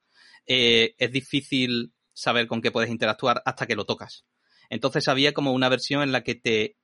eh, 0.47 0.95
es 0.99 1.11
difícil 1.13 1.95
saber 2.13 2.47
con 2.47 2.61
qué 2.61 2.71
puedes 2.71 2.91
interactuar 2.91 3.43
hasta 3.45 3.67
que 3.67 3.77
lo 3.77 3.85
tocas. 3.85 4.27
Entonces 4.69 5.09
había 5.09 5.33
como 5.33 5.53
una 5.53 5.69
versión 5.69 6.03
en 6.03 6.13
la 6.13 6.23
que 6.23 6.35
te, 6.35 6.77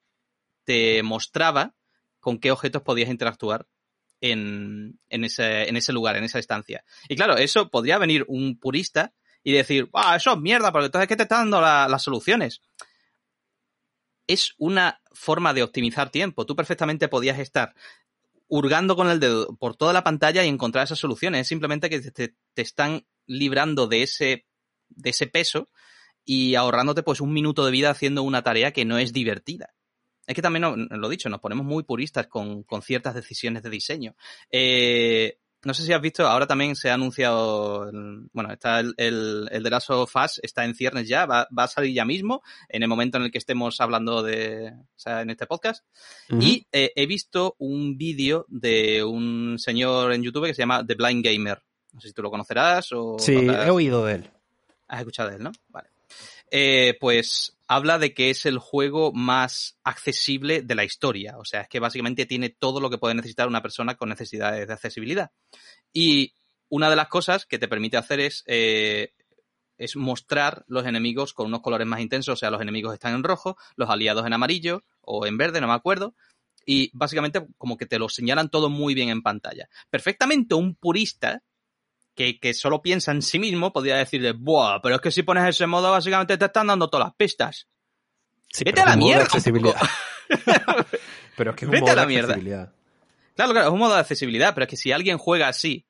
te 0.64 1.02
mostraba 1.02 1.74
con 2.20 2.38
qué 2.38 2.52
objetos 2.52 2.82
podías 2.82 3.10
interactuar 3.10 3.66
en, 4.22 4.98
ese, 5.10 5.92
lugar, 5.92 6.16
en 6.16 6.24
esa 6.24 6.38
estancia. 6.38 6.84
Y 7.08 7.16
claro, 7.16 7.36
eso 7.36 7.68
podría 7.68 7.98
venir 7.98 8.24
un 8.28 8.58
purista 8.58 9.12
y 9.42 9.52
decir, 9.52 9.90
ah, 9.92 10.16
eso 10.16 10.32
es 10.32 10.38
mierda, 10.38 10.72
porque 10.72 10.86
entonces 10.86 11.08
¿qué 11.08 11.16
te 11.16 11.24
está 11.24 11.38
dando 11.38 11.60
la, 11.60 11.88
las 11.88 12.02
soluciones? 12.02 12.62
es 14.26 14.54
una 14.58 15.00
forma 15.12 15.54
de 15.54 15.62
optimizar 15.62 16.10
tiempo. 16.10 16.46
Tú 16.46 16.56
perfectamente 16.56 17.08
podías 17.08 17.38
estar 17.38 17.74
hurgando 18.48 18.96
con 18.96 19.08
el 19.08 19.20
dedo 19.20 19.56
por 19.56 19.76
toda 19.76 19.92
la 19.92 20.04
pantalla 20.04 20.44
y 20.44 20.48
encontrar 20.48 20.84
esas 20.84 20.98
soluciones. 20.98 21.42
Es 21.42 21.48
simplemente 21.48 21.90
que 21.90 22.00
te, 22.00 22.34
te 22.54 22.62
están 22.62 23.06
librando 23.26 23.86
de 23.86 24.02
ese, 24.02 24.46
de 24.88 25.10
ese 25.10 25.26
peso 25.26 25.68
y 26.24 26.54
ahorrándote 26.54 27.02
pues 27.02 27.20
un 27.20 27.32
minuto 27.32 27.64
de 27.64 27.72
vida 27.72 27.90
haciendo 27.90 28.22
una 28.22 28.42
tarea 28.42 28.72
que 28.72 28.84
no 28.84 28.98
es 28.98 29.12
divertida. 29.12 29.74
Es 30.26 30.34
que 30.34 30.42
también, 30.42 30.88
lo 30.90 31.08
dicho, 31.08 31.28
nos 31.28 31.40
ponemos 31.40 31.66
muy 31.66 31.82
puristas 31.82 32.26
con, 32.28 32.62
con 32.62 32.82
ciertas 32.82 33.14
decisiones 33.14 33.62
de 33.62 33.70
diseño. 33.70 34.14
Eh, 34.50 35.38
no 35.64 35.74
sé 35.74 35.84
si 35.84 35.92
has 35.92 36.00
visto, 36.00 36.26
ahora 36.26 36.46
también 36.46 36.74
se 36.74 36.90
ha 36.90 36.94
anunciado, 36.94 37.90
bueno, 38.32 38.52
está 38.52 38.80
el, 38.80 38.94
el, 38.96 39.48
el 39.50 39.62
de 39.62 39.70
Last 39.70 39.90
of 39.90 40.14
Us, 40.16 40.40
está 40.42 40.64
en 40.64 40.74
ciernes 40.74 41.06
ya, 41.06 41.24
va, 41.24 41.46
va, 41.56 41.64
a 41.64 41.68
salir 41.68 41.94
ya 41.94 42.04
mismo, 42.04 42.42
en 42.68 42.82
el 42.82 42.88
momento 42.88 43.18
en 43.18 43.24
el 43.24 43.30
que 43.30 43.38
estemos 43.38 43.80
hablando 43.80 44.22
de, 44.22 44.72
o 44.72 44.98
sea, 44.98 45.22
en 45.22 45.30
este 45.30 45.46
podcast. 45.46 45.84
Uh 46.30 46.36
-huh. 46.36 46.42
Y 46.42 46.66
eh, 46.72 46.92
he 46.96 47.06
visto 47.06 47.54
un 47.58 47.96
vídeo 47.96 48.44
de 48.48 49.04
un 49.04 49.56
señor 49.58 50.12
en 50.12 50.22
YouTube 50.22 50.46
que 50.46 50.54
se 50.54 50.62
llama 50.62 50.84
The 50.84 50.94
Blind 50.94 51.24
Gamer. 51.24 51.62
No 51.92 52.00
sé 52.00 52.08
si 52.08 52.14
tú 52.14 52.22
lo 52.22 52.30
conocerás 52.30 52.90
o... 52.92 53.16
Sí, 53.18 53.34
he 53.34 53.70
oído 53.70 54.04
de 54.04 54.14
él. 54.14 54.30
Has 54.88 55.00
escuchado 55.00 55.30
de 55.30 55.36
él, 55.36 55.42
¿no? 55.42 55.52
Vale. 55.68 55.88
Eh, 56.50 56.96
pues 57.00 57.56
habla 57.74 57.98
de 57.98 58.12
que 58.12 58.30
es 58.30 58.44
el 58.44 58.58
juego 58.58 59.12
más 59.12 59.78
accesible 59.82 60.62
de 60.62 60.74
la 60.74 60.84
historia. 60.84 61.38
O 61.38 61.44
sea, 61.44 61.62
es 61.62 61.68
que 61.68 61.80
básicamente 61.80 62.26
tiene 62.26 62.50
todo 62.50 62.80
lo 62.80 62.90
que 62.90 62.98
puede 62.98 63.14
necesitar 63.14 63.48
una 63.48 63.62
persona 63.62 63.96
con 63.96 64.10
necesidades 64.10 64.66
de 64.66 64.74
accesibilidad. 64.74 65.30
Y 65.92 66.34
una 66.68 66.90
de 66.90 66.96
las 66.96 67.08
cosas 67.08 67.46
que 67.46 67.58
te 67.58 67.68
permite 67.68 67.96
hacer 67.96 68.20
es, 68.20 68.44
eh, 68.46 69.12
es 69.78 69.96
mostrar 69.96 70.64
los 70.68 70.86
enemigos 70.86 71.32
con 71.32 71.46
unos 71.46 71.62
colores 71.62 71.86
más 71.86 72.00
intensos. 72.00 72.34
O 72.34 72.36
sea, 72.36 72.50
los 72.50 72.60
enemigos 72.60 72.92
están 72.92 73.14
en 73.14 73.24
rojo, 73.24 73.56
los 73.76 73.88
aliados 73.88 74.26
en 74.26 74.34
amarillo 74.34 74.84
o 75.00 75.26
en 75.26 75.38
verde, 75.38 75.60
no 75.60 75.68
me 75.68 75.74
acuerdo. 75.74 76.14
Y 76.66 76.90
básicamente 76.92 77.46
como 77.58 77.76
que 77.76 77.86
te 77.86 77.98
lo 77.98 78.08
señalan 78.08 78.50
todo 78.50 78.68
muy 78.68 78.94
bien 78.94 79.08
en 79.08 79.22
pantalla. 79.22 79.68
Perfectamente 79.90 80.54
un 80.54 80.74
purista 80.74 81.42
que, 82.14 82.38
que, 82.38 82.54
solo 82.54 82.82
piensa 82.82 83.12
en 83.12 83.22
sí 83.22 83.38
mismo, 83.38 83.72
podría 83.72 83.96
decirle, 83.96 84.32
buah, 84.32 84.80
pero 84.82 84.96
es 84.96 85.00
que 85.00 85.10
si 85.10 85.22
pones 85.22 85.48
ese 85.48 85.66
modo, 85.66 85.90
básicamente 85.90 86.36
te 86.36 86.44
están 86.44 86.66
dando 86.66 86.88
todas 86.88 87.06
las 87.06 87.14
pistas. 87.14 87.68
Sí, 88.50 88.64
Vete 88.64 88.82
a 88.82 88.86
la 88.86 88.96
mierda. 88.96 89.26
pero 91.36 91.50
es 91.50 91.56
que 91.56 91.64
es 91.64 91.68
un 91.68 91.72
Vete 91.72 91.80
modo 91.80 91.92
a 91.92 91.96
la 91.96 92.06
de 92.06 92.18
accesibilidad. 92.18 92.72
Claro, 93.34 93.52
claro, 93.52 93.68
es 93.68 93.72
un 93.72 93.78
modo 93.78 93.94
de 93.94 94.00
accesibilidad, 94.00 94.54
pero 94.54 94.64
es 94.64 94.70
que 94.70 94.76
si 94.76 94.92
alguien 94.92 95.16
juega 95.16 95.48
así, 95.48 95.86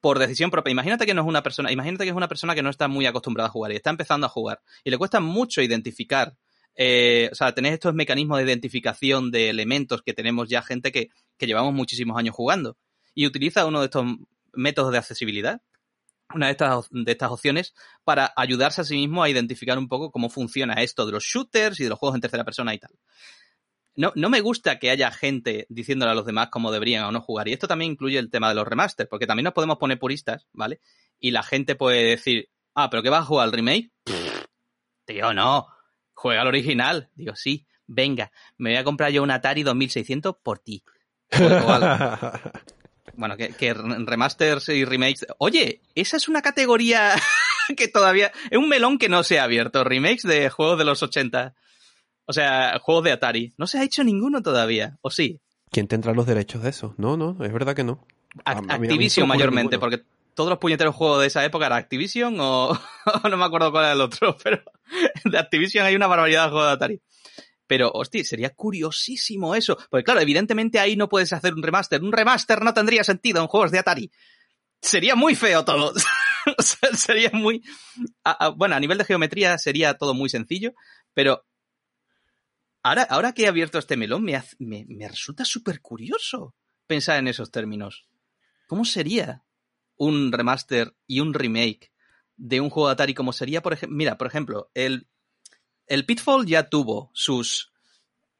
por 0.00 0.18
decisión 0.18 0.50
propia, 0.50 0.70
imagínate 0.70 1.06
que 1.06 1.14
no 1.14 1.22
es 1.22 1.28
una 1.28 1.42
persona, 1.42 1.72
imagínate 1.72 2.04
que 2.04 2.10
es 2.10 2.16
una 2.16 2.28
persona 2.28 2.54
que 2.54 2.62
no 2.62 2.68
está 2.68 2.88
muy 2.88 3.06
acostumbrada 3.06 3.48
a 3.48 3.50
jugar 3.50 3.72
y 3.72 3.76
está 3.76 3.88
empezando 3.88 4.26
a 4.26 4.28
jugar 4.28 4.60
y 4.84 4.90
le 4.90 4.98
cuesta 4.98 5.18
mucho 5.18 5.62
identificar, 5.62 6.36
eh, 6.76 7.30
o 7.32 7.34
sea, 7.34 7.54
tener 7.54 7.72
estos 7.72 7.94
mecanismos 7.94 8.36
de 8.36 8.44
identificación 8.44 9.30
de 9.30 9.48
elementos 9.48 10.02
que 10.02 10.12
tenemos 10.12 10.50
ya 10.50 10.60
gente 10.60 10.92
que, 10.92 11.08
que 11.38 11.46
llevamos 11.46 11.72
muchísimos 11.72 12.18
años 12.18 12.34
jugando 12.34 12.76
y 13.14 13.26
utiliza 13.26 13.64
uno 13.64 13.80
de 13.80 13.86
estos 13.86 14.04
métodos 14.56 14.92
de 14.92 14.98
accesibilidad, 14.98 15.62
una 16.34 16.46
de 16.46 16.52
estas, 16.52 16.86
de 16.90 17.12
estas 17.12 17.30
opciones, 17.30 17.74
para 18.04 18.32
ayudarse 18.36 18.80
a 18.80 18.84
sí 18.84 18.96
mismo 18.96 19.22
a 19.22 19.28
identificar 19.28 19.78
un 19.78 19.88
poco 19.88 20.10
cómo 20.10 20.28
funciona 20.28 20.74
esto 20.74 21.06
de 21.06 21.12
los 21.12 21.24
shooters 21.24 21.80
y 21.80 21.84
de 21.84 21.90
los 21.90 21.98
juegos 21.98 22.14
en 22.14 22.20
tercera 22.20 22.44
persona 22.44 22.74
y 22.74 22.78
tal. 22.78 22.92
No, 23.96 24.12
no 24.16 24.28
me 24.28 24.40
gusta 24.40 24.78
que 24.80 24.90
haya 24.90 25.12
gente 25.12 25.66
diciéndole 25.68 26.10
a 26.10 26.14
los 26.14 26.26
demás 26.26 26.48
cómo 26.50 26.72
deberían 26.72 27.04
o 27.04 27.12
no 27.12 27.20
jugar. 27.20 27.46
Y 27.46 27.52
esto 27.52 27.68
también 27.68 27.92
incluye 27.92 28.18
el 28.18 28.30
tema 28.30 28.48
de 28.48 28.56
los 28.56 28.66
remasters, 28.66 29.08
porque 29.08 29.26
también 29.26 29.44
nos 29.44 29.52
podemos 29.52 29.78
poner 29.78 29.98
puristas, 30.00 30.48
¿vale? 30.52 30.80
Y 31.20 31.30
la 31.30 31.44
gente 31.44 31.76
puede 31.76 32.02
decir, 32.04 32.48
ah, 32.74 32.90
¿pero 32.90 33.02
qué 33.04 33.10
vas 33.10 33.22
a 33.22 33.26
jugar 33.26 33.44
al 33.44 33.52
remake? 33.52 33.92
tío, 35.04 35.32
no. 35.32 35.68
Juega 36.12 36.42
al 36.42 36.48
original. 36.48 37.10
Digo, 37.14 37.36
sí, 37.36 37.66
venga, 37.86 38.32
me 38.56 38.70
voy 38.70 38.78
a 38.78 38.84
comprar 38.84 39.12
yo 39.12 39.22
un 39.22 39.30
Atari 39.30 39.62
2600 39.62 40.36
por 40.42 40.58
ti. 40.58 40.82
bueno, 43.16 43.36
que, 43.36 43.48
que 43.50 43.74
remasters 43.74 44.68
y 44.68 44.84
remakes. 44.84 45.26
Oye, 45.38 45.80
esa 45.94 46.16
es 46.16 46.28
una 46.28 46.42
categoría 46.42 47.14
que 47.76 47.88
todavía. 47.88 48.32
Es 48.50 48.58
un 48.58 48.68
melón 48.68 48.98
que 48.98 49.08
no 49.08 49.22
se 49.22 49.38
ha 49.38 49.44
abierto. 49.44 49.84
Remakes 49.84 50.22
de 50.22 50.50
juegos 50.50 50.78
de 50.78 50.84
los 50.84 51.02
80. 51.02 51.54
O 52.26 52.32
sea, 52.32 52.78
juegos 52.80 53.04
de 53.04 53.12
Atari. 53.12 53.52
No 53.58 53.66
se 53.66 53.78
ha 53.78 53.84
hecho 53.84 54.04
ninguno 54.04 54.42
todavía, 54.42 54.98
¿o 55.02 55.10
sí? 55.10 55.40
¿Quién 55.70 55.88
tendrá 55.88 56.14
los 56.14 56.26
derechos 56.26 56.62
de 56.62 56.70
eso? 56.70 56.94
No, 56.98 57.16
no, 57.16 57.36
es 57.44 57.52
verdad 57.52 57.74
que 57.74 57.84
no. 57.84 58.06
Activision 58.44 59.28
mayormente, 59.28 59.78
porque 59.78 60.02
todos 60.34 60.50
los 60.50 60.58
puñeteros 60.58 60.94
juegos 60.94 61.20
de 61.20 61.26
esa 61.28 61.44
época 61.44 61.66
era 61.66 61.76
Activision 61.76 62.36
o 62.40 62.78
no 63.28 63.36
me 63.36 63.44
acuerdo 63.44 63.70
cuál 63.70 63.84
era 63.84 63.92
el 63.94 64.00
otro, 64.00 64.36
pero 64.42 64.62
de 65.24 65.38
Activision 65.38 65.86
hay 65.86 65.94
una 65.94 66.06
barbaridad 66.06 66.44
de 66.44 66.50
juegos 66.50 66.68
de 66.68 66.72
Atari. 66.72 67.00
Pero, 67.66 67.90
hostia, 67.92 68.24
sería 68.24 68.50
curiosísimo 68.50 69.54
eso. 69.54 69.76
Porque 69.90 70.04
claro, 70.04 70.20
evidentemente 70.20 70.78
ahí 70.78 70.96
no 70.96 71.08
puedes 71.08 71.32
hacer 71.32 71.54
un 71.54 71.62
remaster. 71.62 72.02
Un 72.02 72.12
remaster 72.12 72.62
no 72.62 72.74
tendría 72.74 73.04
sentido 73.04 73.40
en 73.40 73.48
juegos 73.48 73.70
de 73.70 73.78
Atari. 73.78 74.10
Sería 74.80 75.14
muy 75.14 75.34
feo 75.34 75.64
todo. 75.64 75.94
sería 76.96 77.30
muy... 77.32 77.62
bueno, 78.56 78.74
a 78.74 78.80
nivel 78.80 78.98
de 78.98 79.04
geometría 79.04 79.56
sería 79.58 79.94
todo 79.94 80.14
muy 80.14 80.28
sencillo, 80.28 80.74
pero 81.14 81.46
ahora, 82.82 83.02
ahora 83.04 83.32
que 83.32 83.44
he 83.44 83.48
abierto 83.48 83.78
este 83.78 83.96
melón 83.96 84.24
me, 84.24 84.42
me, 84.58 84.84
me 84.88 85.08
resulta 85.08 85.44
súper 85.44 85.80
curioso 85.80 86.54
pensar 86.86 87.18
en 87.18 87.28
esos 87.28 87.50
términos. 87.50 88.06
¿Cómo 88.66 88.84
sería 88.84 89.42
un 89.96 90.32
remaster 90.32 90.94
y 91.06 91.20
un 91.20 91.34
remake 91.34 91.92
de 92.36 92.60
un 92.60 92.70
juego 92.70 92.88
de 92.88 92.94
Atari 92.94 93.14
como 93.14 93.32
sería, 93.32 93.62
por 93.62 93.72
ejemplo, 93.72 93.96
mira, 93.96 94.18
por 94.18 94.26
ejemplo, 94.26 94.70
el 94.74 95.08
el 95.86 96.06
Pitfall 96.06 96.46
ya 96.46 96.68
tuvo 96.68 97.10
sus 97.12 97.72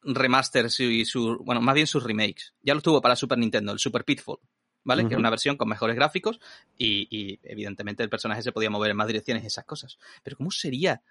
remasters 0.05 0.80
y 0.80 1.05
sus, 1.05 1.38
bueno, 1.38 1.61
más 1.61 1.74
bien 1.74 1.86
sus 1.86 2.03
remakes. 2.03 2.55
Ya 2.62 2.74
lo 2.74 2.80
tuvo 2.80 3.01
para 3.01 3.16
Super 3.16 3.38
Nintendo, 3.38 3.72
el 3.72 3.78
Super 3.78 4.05
Pitfall, 4.05 4.38
¿vale? 4.82 5.03
Que 5.03 5.14
era 5.14 5.18
una 5.18 5.30
versión 5.30 5.57
con 5.57 5.68
mejores 5.68 5.97
gráficos 5.97 6.40
y, 6.76 7.38
evidentemente 7.42 8.03
el 8.03 8.11
personaje 8.11 8.42
se 8.42 8.53
podía 8.53 8.70
mover 8.70 8.90
en 8.90 8.97
más 8.97 9.07
direcciones 9.07 9.45
y 9.45 9.47
esas 9.47 9.64
cosas. 9.64 9.99
Pero 10.22 10.36
¿cómo 10.36 10.51
sería 10.51 11.03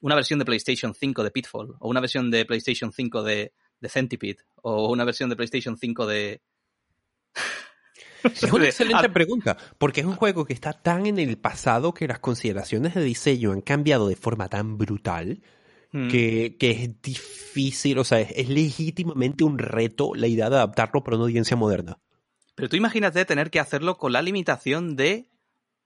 una 0.00 0.14
versión 0.14 0.38
de 0.38 0.44
PlayStation 0.44 0.94
5 0.94 1.24
de 1.24 1.30
Pitfall? 1.30 1.74
O 1.78 1.88
una 1.88 2.00
versión 2.00 2.30
de 2.30 2.44
PlayStation 2.44 2.92
5 2.92 3.22
de, 3.22 3.52
de 3.80 3.88
Centipede? 3.88 4.44
O 4.56 4.90
una 4.90 5.04
versión 5.04 5.30
de 5.30 5.36
PlayStation 5.36 5.76
5 5.76 6.06
de... 6.06 6.42
Es 8.24 8.42
una 8.44 8.64
excelente 8.66 9.08
pregunta, 9.08 9.56
porque 9.78 10.00
es 10.00 10.06
un 10.06 10.14
juego 10.16 10.44
que 10.44 10.52
está 10.52 10.72
tan 10.72 11.06
en 11.06 11.18
el 11.18 11.38
pasado 11.38 11.92
que 11.94 12.06
las 12.06 12.20
consideraciones 12.20 12.94
de 12.94 13.02
diseño 13.02 13.52
han 13.52 13.62
cambiado 13.62 14.08
de 14.08 14.16
forma 14.16 14.48
tan 14.48 14.78
brutal 14.78 15.42
Mm. 15.92 16.08
que, 16.08 16.56
es 16.58 17.02
difícil, 17.02 17.98
o 17.98 18.04
sea, 18.04 18.20
es, 18.20 18.48
legítimamente 18.48 19.44
un 19.44 19.58
reto 19.58 20.14
la 20.14 20.26
idea 20.26 20.48
de 20.48 20.56
adaptarlo 20.56 21.04
para 21.04 21.16
una 21.16 21.26
audiencia 21.26 21.56
moderna. 21.56 21.98
Pero 22.54 22.70
tú 22.70 22.76
imagínate 22.76 23.24
tener 23.26 23.50
que 23.50 23.60
hacerlo 23.60 23.98
con 23.98 24.12
la 24.12 24.22
limitación 24.22 24.96
de 24.96 25.30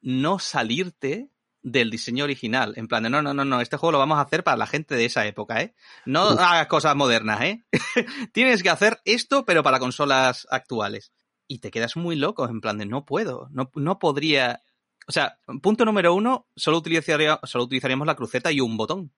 no 0.00 0.38
salirte 0.38 1.30
del 1.62 1.90
diseño 1.90 2.22
original. 2.22 2.74
En 2.76 2.86
plan 2.86 3.02
de, 3.02 3.11
no, 3.11 3.20
no, 3.20 3.34
no, 3.34 3.44
no, 3.44 3.61
este 3.61 3.76
juego 3.76 3.92
lo 3.92 3.98
vamos 3.98 4.18
a 4.18 4.22
hacer 4.22 4.44
para 4.44 4.57
la 4.57 4.68
gente 4.68 4.94
de 4.94 5.07
esa 5.07 5.26
época, 5.26 5.61
¿eh? 5.61 5.74
No 6.04 6.20
hagas 6.20 6.68
cosas 6.68 6.94
modernas, 6.94 7.40
¿eh? 7.42 7.64
Tienes 8.32 8.62
que 8.62 8.70
hacer 8.70 9.00
esto, 9.04 9.44
pero 9.44 9.64
para 9.64 9.80
consolas 9.80 10.46
actuales. 10.50 11.12
Y 11.48 11.59
te 11.59 11.72
quedas 11.72 11.96
muy 11.96 12.14
loco, 12.14 12.48
en 12.48 12.61
plan 12.61 12.78
de, 12.78 12.86
no 12.86 13.04
puedo, 13.04 13.48
no, 13.50 13.70
no 13.74 13.98
podría... 13.98 14.62
O 15.09 15.12
sea, 15.12 15.38
punto 15.62 15.84
número 15.84 16.14
uno, 16.14 16.48
solo, 16.54 16.78
utilizaría, 16.78 17.40
solo 17.44 17.64
utilizaríamos 17.64 18.07
la 18.07 18.16
cruceta 18.16 18.52
y 18.52 18.61
un 18.61 18.76
botón 18.76 19.12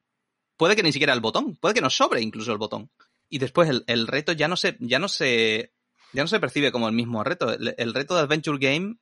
puede 0.58 0.76
que 0.76 0.82
ni 0.82 0.92
siquiera 0.92 1.14
el 1.14 1.20
botón, 1.20 1.56
puede 1.56 1.74
que 1.74 1.80
nos 1.80 1.96
sobre 1.96 2.20
incluso 2.20 2.52
el 2.52 2.58
botón. 2.58 2.90
Y 3.30 3.38
después 3.38 3.70
el, 3.86 4.06
reto 4.06 4.32
ya 4.32 4.48
no 4.48 4.56
se, 4.56 4.76
ya 4.80 4.98
no 4.98 5.08
se, 5.08 5.72
ya 6.12 6.22
no 6.22 6.28
se 6.28 6.40
percibe 6.40 6.72
como 6.72 6.88
el 6.88 6.94
mismo 6.94 7.24
reto. 7.24 7.50
El, 7.52 7.94
reto 7.94 8.14
de 8.14 8.22
Adventure 8.22 8.58
Game 8.60 8.96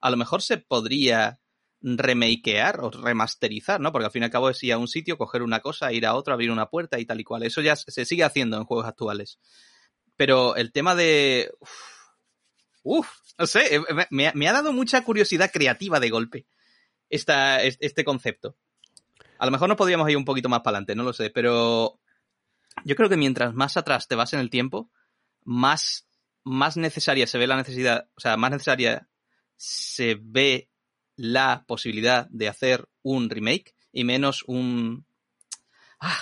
a 0.00 0.10
lo 0.10 0.16
mejor 0.16 0.42
se 0.42 0.58
podría 0.58 1.40
remakear 1.80 2.80
o 2.80 2.90
remasterizar, 2.90 3.80
¿no? 3.80 3.92
Porque 3.92 4.06
al 4.06 4.10
fin 4.10 4.22
y 4.22 4.24
al 4.26 4.30
cabo 4.30 4.50
es 4.50 4.62
ir 4.62 4.72
a 4.72 4.78
un 4.78 4.88
sitio, 4.88 5.18
coger 5.18 5.42
una 5.42 5.60
cosa, 5.60 5.92
ir 5.92 6.06
a 6.06 6.14
otro, 6.14 6.32
abrir 6.32 6.50
una 6.50 6.68
puerta 6.70 6.98
y 6.98 7.06
tal 7.06 7.20
y 7.20 7.24
cual. 7.24 7.42
Eso 7.42 7.60
ya 7.60 7.76
se 7.76 8.04
sigue 8.04 8.24
haciendo 8.24 8.56
en 8.56 8.64
juegos 8.64 8.86
actuales. 8.86 9.38
Pero 10.16 10.56
el 10.56 10.72
tema 10.72 10.94
de... 10.94 11.50
Uf, 12.82 13.08
no 13.38 13.46
sé, 13.46 13.76
eh, 13.76 13.80
me, 14.10 14.48
ha 14.48 14.52
dado 14.52 14.72
mucha 14.72 15.02
curiosidad 15.02 15.50
creativa 15.52 15.98
de 15.98 16.10
golpe 16.10 16.46
este 17.08 18.04
concepto. 18.04 18.56
A 19.38 19.46
lo 19.46 19.52
mejor 19.52 19.68
nos 19.68 19.78
podríamos 19.78 20.08
ir 20.10 20.16
un 20.16 20.24
poquito 20.24 20.48
más 20.48 20.60
para 20.60 20.76
adelante, 20.76 20.94
no 20.94 21.02
lo 21.02 21.12
sé, 21.12 21.30
pero 21.30 22.00
yo 22.84 22.96
creo 22.96 23.08
que 23.08 23.16
mientras 23.16 23.54
más 23.54 23.76
atrás 23.76 24.08
te 24.08 24.14
vas 24.14 24.32
en 24.32 24.40
el 24.40 24.50
tiempo, 24.50 24.90
más, 25.44 26.08
más 26.44 26.76
necesaria 26.76 27.26
se 27.26 27.38
ve 27.38 27.46
la 27.46 27.56
necesidad, 27.56 28.08
o 28.16 28.20
sea, 28.20 28.36
más 28.36 28.50
necesaria 28.50 29.08
se 29.56 30.18
ve 30.20 30.70
la 31.16 31.64
posibilidad 31.66 32.28
de 32.30 32.48
hacer 32.48 32.88
un 33.02 33.30
remake 33.30 33.74
y 33.92 34.04
menos 34.04 34.44
un... 34.46 35.06
Ah. 36.00 36.18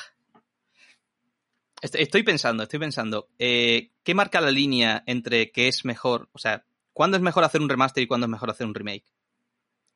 Estoy 1.82 2.22
pensando, 2.22 2.62
estoy 2.62 2.78
pensando, 2.78 3.28
eh, 3.38 3.90
¿qué 4.04 4.14
marca 4.14 4.40
la 4.40 4.50
línea 4.50 5.02
entre 5.06 5.52
qué 5.52 5.68
es 5.68 5.84
mejor, 5.84 6.30
o 6.32 6.38
sea, 6.38 6.64
cuándo 6.94 7.18
es 7.18 7.22
mejor 7.22 7.44
hacer 7.44 7.60
un 7.60 7.68
remaster 7.68 8.02
y 8.02 8.06
cuándo 8.06 8.24
es 8.24 8.30
mejor 8.30 8.50
hacer 8.50 8.66
un 8.66 8.74
remake? 8.74 9.04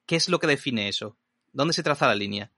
¿Qué 0.05 0.16
es 0.16 0.29
lo 0.29 0.39
que 0.39 0.47
define 0.47 0.89
eso? 0.89 1.16
¿Dónde 1.53 1.73
se 1.73 1.83
traza 1.83 2.07
la 2.07 2.14
línea? 2.14 2.53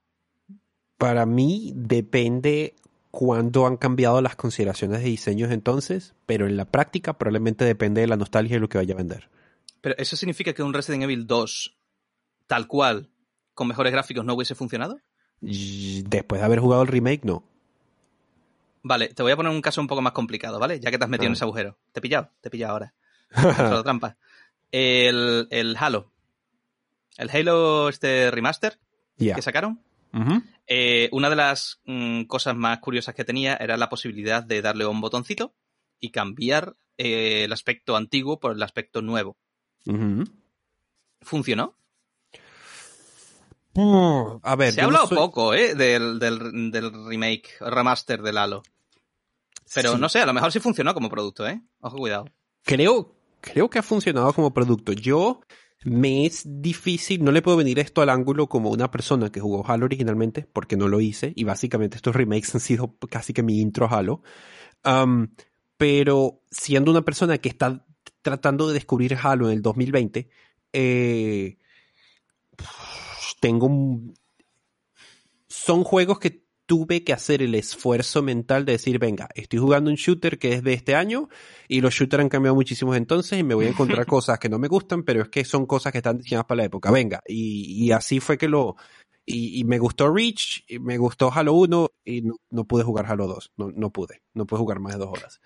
Para 1.00 1.24
mí 1.24 1.72
depende 1.74 2.74
cuándo 3.10 3.66
han 3.66 3.78
cambiado 3.78 4.20
las 4.20 4.36
consideraciones 4.36 5.00
de 5.00 5.06
diseños 5.06 5.50
entonces, 5.50 6.14
pero 6.26 6.46
en 6.46 6.58
la 6.58 6.66
práctica 6.66 7.14
probablemente 7.14 7.64
depende 7.64 8.02
de 8.02 8.06
la 8.06 8.18
nostalgia 8.18 8.58
y 8.58 8.60
lo 8.60 8.68
que 8.68 8.76
vaya 8.76 8.92
a 8.92 8.98
vender. 8.98 9.30
Pero 9.80 9.94
eso 9.96 10.14
significa 10.14 10.52
que 10.52 10.62
un 10.62 10.74
Resident 10.74 11.04
Evil 11.04 11.26
2 11.26 11.74
tal 12.46 12.66
cual, 12.66 13.08
con 13.54 13.66
mejores 13.66 13.94
gráficos, 13.94 14.26
no 14.26 14.34
hubiese 14.34 14.54
funcionado? 14.54 15.00
Después 15.40 16.42
de 16.42 16.44
haber 16.44 16.58
jugado 16.58 16.82
el 16.82 16.88
remake, 16.88 17.24
no. 17.24 17.44
Vale, 18.82 19.08
te 19.08 19.22
voy 19.22 19.32
a 19.32 19.36
poner 19.36 19.52
un 19.52 19.62
caso 19.62 19.80
un 19.80 19.86
poco 19.86 20.02
más 20.02 20.12
complicado, 20.12 20.58
¿vale? 20.58 20.80
Ya 20.80 20.90
que 20.90 20.98
te 20.98 21.04
has 21.04 21.08
metido 21.08 21.28
en 21.28 21.32
ah. 21.32 21.36
ese 21.36 21.44
agujero. 21.44 21.78
Te 21.92 22.00
he 22.00 22.02
pillado, 22.02 22.30
te 22.42 22.48
he 22.48 22.50
pillado 22.50 22.74
ahora. 22.74 22.94
la 23.30 23.82
trampa. 23.82 24.18
El, 24.70 25.48
el, 25.50 25.78
Halo. 25.78 26.12
El 27.16 27.30
Halo 27.30 27.88
este 27.88 28.30
remaster 28.30 28.78
que 29.16 29.40
sacaron. 29.40 29.80
Eh, 30.66 31.08
una 31.12 31.30
de 31.30 31.36
las 31.36 31.80
mm, 31.84 32.24
cosas 32.24 32.56
más 32.56 32.78
curiosas 32.78 33.14
que 33.14 33.24
tenía 33.24 33.56
era 33.56 33.76
la 33.76 33.88
posibilidad 33.88 34.42
de 34.42 34.62
darle 34.62 34.86
un 34.86 35.00
botoncito 35.00 35.54
y 35.98 36.10
cambiar 36.10 36.76
eh, 36.96 37.44
el 37.44 37.52
aspecto 37.52 37.96
antiguo 37.96 38.38
por 38.40 38.52
el 38.52 38.62
aspecto 38.62 39.02
nuevo. 39.02 39.36
¿Funcionó? 41.22 41.76
a 44.42 44.56
ver, 44.56 44.72
se 44.72 44.80
ha 44.80 44.84
hablado 44.84 45.08
poco 45.08 45.54
¿eh? 45.54 45.74
del, 45.74 46.20
remake, 47.08 47.50
remaster 47.60 48.20
del 48.20 48.38
Halo. 48.38 48.62
Pero 49.74 49.96
no 49.96 50.08
sé, 50.08 50.20
a 50.20 50.26
lo 50.26 50.32
mejor 50.32 50.52
sí 50.52 50.58
funcionó 50.58 50.94
como 50.94 51.08
producto, 51.08 51.46
¿eh? 51.46 51.62
Ojo, 51.80 51.96
cuidado. 51.96 52.26
Creo, 52.64 53.14
creo 53.40 53.70
que 53.70 53.78
ha 53.78 53.82
funcionado 53.82 54.32
como 54.32 54.52
producto. 54.52 54.92
Yo 54.92 55.40
me 55.84 56.26
es 56.26 56.42
difícil, 56.44 57.24
no 57.24 57.32
le 57.32 57.42
puedo 57.42 57.56
venir 57.56 57.78
esto 57.78 58.02
al 58.02 58.10
ángulo 58.10 58.48
como 58.48 58.70
una 58.70 58.90
persona 58.90 59.30
que 59.32 59.40
jugó 59.40 59.66
Halo 59.66 59.86
originalmente, 59.86 60.46
porque 60.52 60.76
no 60.76 60.88
lo 60.88 61.00
hice, 61.00 61.32
y 61.36 61.44
básicamente 61.44 61.96
estos 61.96 62.14
remakes 62.14 62.54
han 62.54 62.60
sido 62.60 62.96
casi 63.10 63.32
que 63.32 63.42
mi 63.42 63.60
intro 63.60 63.86
a 63.86 63.98
Halo. 63.98 64.22
pero 65.76 66.42
siendo 66.50 66.90
una 66.90 67.02
persona 67.02 67.38
que 67.38 67.48
está 67.48 67.86
tratando 68.22 68.68
de 68.68 68.74
descubrir 68.74 69.16
Halo 69.22 69.46
en 69.46 69.54
el 69.54 69.62
2020, 69.62 70.28
eh, 70.72 71.58
tengo 73.40 73.68
Son 75.48 75.84
juegos 75.84 76.18
que 76.18 76.44
tuve 76.70 77.02
que 77.02 77.12
hacer 77.12 77.42
el 77.42 77.56
esfuerzo 77.56 78.22
mental 78.22 78.64
de 78.64 78.70
decir, 78.70 79.00
venga, 79.00 79.28
estoy 79.34 79.58
jugando 79.58 79.90
un 79.90 79.96
shooter 79.96 80.38
que 80.38 80.52
es 80.52 80.62
de 80.62 80.72
este 80.72 80.94
año 80.94 81.28
y 81.66 81.80
los 81.80 81.92
shooters 81.92 82.20
han 82.20 82.28
cambiado 82.28 82.54
muchísimos 82.54 82.96
entonces 82.96 83.40
y 83.40 83.42
me 83.42 83.54
voy 83.54 83.66
a 83.66 83.70
encontrar 83.70 84.06
cosas 84.06 84.38
que 84.38 84.48
no 84.48 84.56
me 84.60 84.68
gustan, 84.68 85.02
pero 85.02 85.22
es 85.22 85.28
que 85.30 85.44
son 85.44 85.66
cosas 85.66 85.90
que 85.90 85.98
están 85.98 86.18
diseñadas 86.18 86.46
para 86.46 86.58
la 86.58 86.66
época. 86.66 86.92
Venga, 86.92 87.24
y, 87.26 87.90
así 87.90 88.20
fue 88.20 88.38
que 88.38 88.46
lo... 88.46 88.76
Y, 89.26 89.64
me 89.64 89.80
gustó 89.80 90.14
Reach, 90.14 90.64
y 90.68 90.78
me 90.78 90.96
gustó 90.96 91.32
Halo 91.32 91.54
1 91.54 91.90
y 92.04 92.22
no, 92.50 92.64
pude 92.64 92.84
jugar 92.84 93.06
Halo 93.06 93.26
2, 93.26 93.50
no, 93.56 93.72
no 93.72 93.90
pude, 93.90 94.22
no 94.34 94.46
pude 94.46 94.60
jugar 94.60 94.78
más 94.78 94.92
de 94.92 95.00
dos 95.00 95.08
horas. 95.08 95.40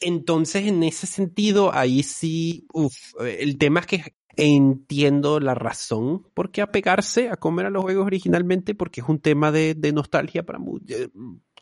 Entonces, 0.00 0.64
en 0.66 0.84
ese 0.84 1.08
sentido, 1.08 1.74
ahí 1.74 2.04
sí, 2.04 2.68
uff, 2.72 3.14
el 3.20 3.58
tema 3.58 3.80
es 3.80 3.86
que 3.86 4.14
entiendo 4.38 5.40
la 5.40 5.54
razón 5.54 6.22
por 6.32 6.50
qué 6.50 6.62
apegarse 6.62 7.28
a 7.28 7.36
comer 7.36 7.66
a 7.66 7.70
los 7.70 7.82
juegos 7.82 8.06
originalmente, 8.06 8.74
porque 8.74 9.00
es 9.00 9.08
un 9.08 9.20
tema 9.20 9.50
de, 9.50 9.74
nostalgia 9.92 10.44
para 10.44 10.60
eh, 10.88 11.08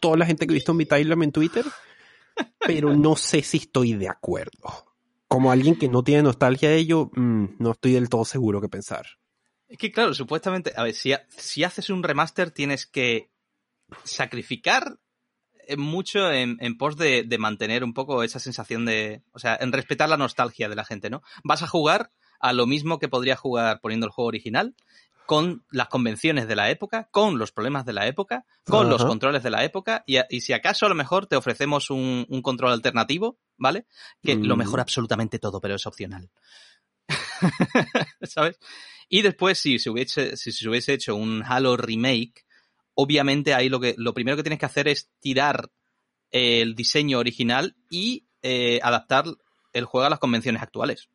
toda 0.00 0.16
la 0.16 0.26
gente 0.26 0.46
que 0.46 0.52
he 0.52 0.54
visto 0.54 0.74
mi 0.74 0.84
timeline 0.84 1.24
en 1.24 1.32
Twitter, 1.32 1.64
pero 2.60 2.94
no 2.94 3.16
sé 3.16 3.42
si 3.42 3.58
estoy 3.58 3.94
de 3.94 4.08
acuerdo. 4.08 4.92
Como 5.26 5.50
alguien 5.50 5.76
que 5.76 5.88
no 5.88 6.04
tiene 6.04 6.22
nostalgia 6.22 6.68
de 6.68 6.76
ello, 6.76 7.10
mm, 7.14 7.56
no 7.58 7.72
estoy 7.72 7.92
del 7.92 8.08
todo 8.08 8.24
seguro 8.24 8.60
que 8.60 8.68
pensar. 8.68 9.06
Es 9.68 9.78
que 9.78 9.90
claro, 9.90 10.14
supuestamente, 10.14 10.72
a 10.76 10.84
ver, 10.84 10.94
si, 10.94 11.12
si 11.30 11.64
haces 11.64 11.90
un 11.90 12.02
remaster 12.02 12.50
tienes 12.50 12.86
que 12.86 13.30
sacrificar 14.04 14.98
mucho 15.76 16.30
en, 16.30 16.78
pos 16.78 16.96
de, 16.96 17.26
mantener 17.38 17.82
un 17.82 17.94
poco 17.94 18.22
esa 18.22 18.38
sensación 18.38 18.84
de, 18.84 19.22
o 19.32 19.38
sea, 19.38 19.56
en 19.60 19.72
respetar 19.72 20.08
la 20.08 20.16
nostalgia 20.16 20.68
de 20.68 20.76
la 20.76 20.84
gente, 20.84 21.10
¿no? 21.10 21.22
Vas 21.42 21.62
a 21.62 21.66
jugar 21.66 22.12
a 22.40 22.52
lo 22.52 22.66
mismo 22.66 22.98
que 22.98 23.08
podría 23.08 23.36
jugar 23.36 23.80
poniendo 23.80 24.06
el 24.06 24.12
juego 24.12 24.28
original, 24.28 24.74
con 25.26 25.64
las 25.70 25.88
convenciones 25.88 26.46
de 26.46 26.56
la 26.56 26.70
época, 26.70 27.08
con 27.10 27.38
los 27.38 27.50
problemas 27.50 27.84
de 27.84 27.92
la 27.92 28.06
época, 28.06 28.46
con 28.64 28.88
los 28.88 29.04
controles 29.04 29.42
de 29.42 29.50
la 29.50 29.64
época, 29.64 30.04
y, 30.06 30.40
si 30.40 30.52
acaso 30.52 30.86
a 30.86 30.88
lo 30.88 30.94
mejor 30.94 31.26
te 31.26 31.36
ofrecemos 31.36 31.90
un, 31.90 32.24
control 32.42 32.72
alternativo, 32.72 33.38
¿vale? 33.56 33.86
Que 34.22 34.36
lo 34.36 34.54
mm. 34.54 34.58
mejora 34.58 34.82
absolutamente 34.82 35.38
todo, 35.38 35.60
pero 35.60 35.74
es 35.74 35.86
opcional. 35.86 36.30
¿Sabes? 38.22 38.58
Y 39.08 39.22
después, 39.22 39.58
si 39.58 39.78
se 39.78 39.90
hubiese, 39.90 40.36
si 40.36 40.52
se 40.52 40.68
hubiese 40.68 40.94
hecho 40.94 41.16
un 41.16 41.42
Halo 41.44 41.76
remake, 41.76 42.46
obviamente 42.94 43.52
ahí 43.52 43.68
lo 43.68 43.80
que 43.80 43.94
lo 43.98 44.14
primero 44.14 44.36
que 44.36 44.42
tienes 44.42 44.58
que 44.58 44.66
hacer 44.66 44.88
es 44.88 45.10
tirar 45.20 45.70
el 46.30 46.74
diseño 46.74 47.18
original 47.18 47.76
y 47.90 48.26
eh, 48.42 48.80
adaptar 48.82 49.24
el 49.72 49.84
juego 49.84 50.06
a 50.06 50.10
las 50.10 50.18
convenciones 50.18 50.62
actuales. 50.62 51.08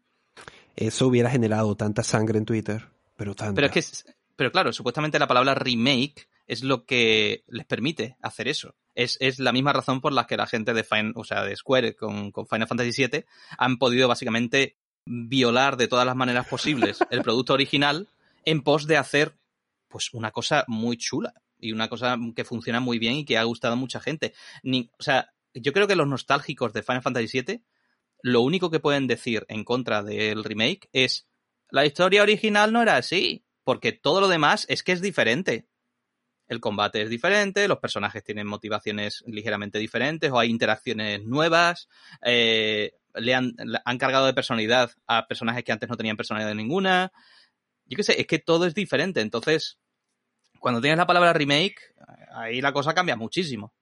Eso 0.76 1.08
hubiera 1.08 1.30
generado 1.30 1.76
tanta 1.76 2.04
sangre 2.04 2.38
en 2.38 2.46
Twitter, 2.46 2.88
pero 3.18 3.36
tanta. 3.36 3.56
Pero 3.56 3.68
es 3.68 4.04
que, 4.04 4.14
pero 4.36 4.52
claro, 4.52 4.74
supuestamente 4.74 5.20
la 5.20 5.28
palabra 5.28 5.54
remake 5.54 6.28
es 6.48 6.64
lo 6.64 6.86
que 6.86 7.44
les 7.48 7.66
permite 7.66 8.18
hacer 8.22 8.48
eso. 8.48 8.76
Es, 8.94 9.18
la 9.40 9.54
misma 9.54 9.72
razón 9.72 10.02
por 10.02 10.12
la 10.12 10.28
que 10.28 10.36
la 10.36 10.48
gente 10.48 10.74
de, 10.74 10.86
o 11.16 11.24
sea, 11.24 11.44
de 11.44 11.56
Square 11.56 11.96
con, 11.96 12.32
con 12.32 12.46
Final 12.46 12.68
Fantasy 12.68 13.08
VII 13.08 13.26
han 13.58 13.78
podido 13.78 14.08
básicamente 14.08 14.76
violar 15.06 15.78
de 15.78 15.88
todas 15.88 16.06
las 16.06 16.16
maneras 16.16 16.48
posibles 16.48 17.00
el 17.10 17.22
producto 17.22 17.54
original 17.54 18.10
en 18.46 18.62
pos 18.62 18.86
de 18.86 18.98
hacer 18.98 19.38
pues 19.88 20.14
una 20.14 20.32
cosa 20.32 20.66
muy 20.68 20.98
chula 20.98 21.34
y 21.58 21.72
una 21.72 21.88
cosa 21.88 22.18
que 22.36 22.44
funciona 22.44 22.80
muy 22.80 23.00
bien 23.00 23.16
y 23.16 23.26
que 23.26 23.38
ha 23.38 23.44
gustado 23.44 23.74
a 23.74 23.78
mucha 23.78 24.00
gente. 24.00 24.34
Ni, 24.64 24.90
o 24.98 25.04
sea, 25.04 25.32
yo 25.54 25.74
creo 25.74 25.88
que 25.88 25.96
los 25.96 26.08
nostálgicos 26.08 26.74
de 26.74 26.84
Final 26.84 27.02
Fantasy 27.02 27.42
VII 27.42 27.62
lo 28.24 28.42
único 28.42 28.70
que 28.70 28.80
pueden 28.80 29.08
decir 29.08 29.46
en 29.50 29.64
contra 29.64 30.04
del 30.04 30.44
remake 30.44 30.90
es 30.94 31.28
la 31.70 31.86
historia 31.86 32.22
original 32.22 32.74
no 32.74 32.82
era 32.82 32.98
así, 32.98 33.46
porque 33.64 33.92
todo 33.92 34.22
lo 34.22 34.28
demás 34.28 34.66
es 34.70 34.84
que 34.84 34.92
es 34.92 35.02
diferente. 35.02 35.68
El 36.48 36.60
combate 36.60 37.02
es 37.02 37.10
diferente, 37.10 37.68
los 37.70 37.80
personajes 37.80 38.24
tienen 38.24 38.46
motivaciones 38.46 39.24
ligeramente 39.26 39.80
diferentes 39.80 40.32
o 40.32 40.38
hay 40.38 40.50
interacciones 40.50 41.24
nuevas, 41.24 41.88
eh, 42.24 42.92
le, 43.16 43.34
han, 43.34 43.54
han, 43.86 43.98
cargado 43.98 44.26
de 44.26 44.34
personalidad 44.34 44.92
a 45.08 45.28
personajes 45.28 45.64
que 45.64 45.72
antes 45.72 45.90
no 45.90 45.96
tenían 45.96 46.18
personalidad 46.18 46.54
ninguna. 46.54 47.14
Yo 47.86 47.96
qué 47.96 48.04
sé, 48.04 48.20
es 48.20 48.28
que 48.28 48.40
todo 48.40 48.66
es 48.66 48.74
diferente. 48.74 49.22
Entonces, 49.22 49.80
cuando 50.60 50.82
tienes 50.82 50.98
la 50.98 51.08
palabra 51.08 51.34
remake, 51.34 51.94
ahí 52.34 52.62
la 52.62 52.74
cosa 52.74 52.94
cambia 52.94 53.16
muchísimo. 53.16 53.74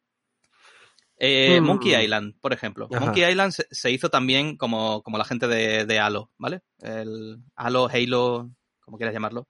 Eh, 1.20 1.60
hmm. 1.60 1.66
Monkey 1.66 2.02
Island, 2.02 2.36
por 2.40 2.54
ejemplo. 2.54 2.88
Monkey 2.90 3.30
Island 3.30 3.54
se, 3.70 3.92
hizo 3.92 4.10
también 4.10 4.56
como, 4.56 5.04
como 5.04 5.18
la 5.18 5.26
gente 5.26 5.48
de, 5.48 5.86
de, 5.86 6.00
Halo, 6.00 6.32
¿vale? 6.38 6.62
El 6.82 7.44
Halo, 7.56 7.90
Halo, 7.90 8.50
como 8.80 8.98
quieras 8.98 9.14
llamarlo. 9.14 9.48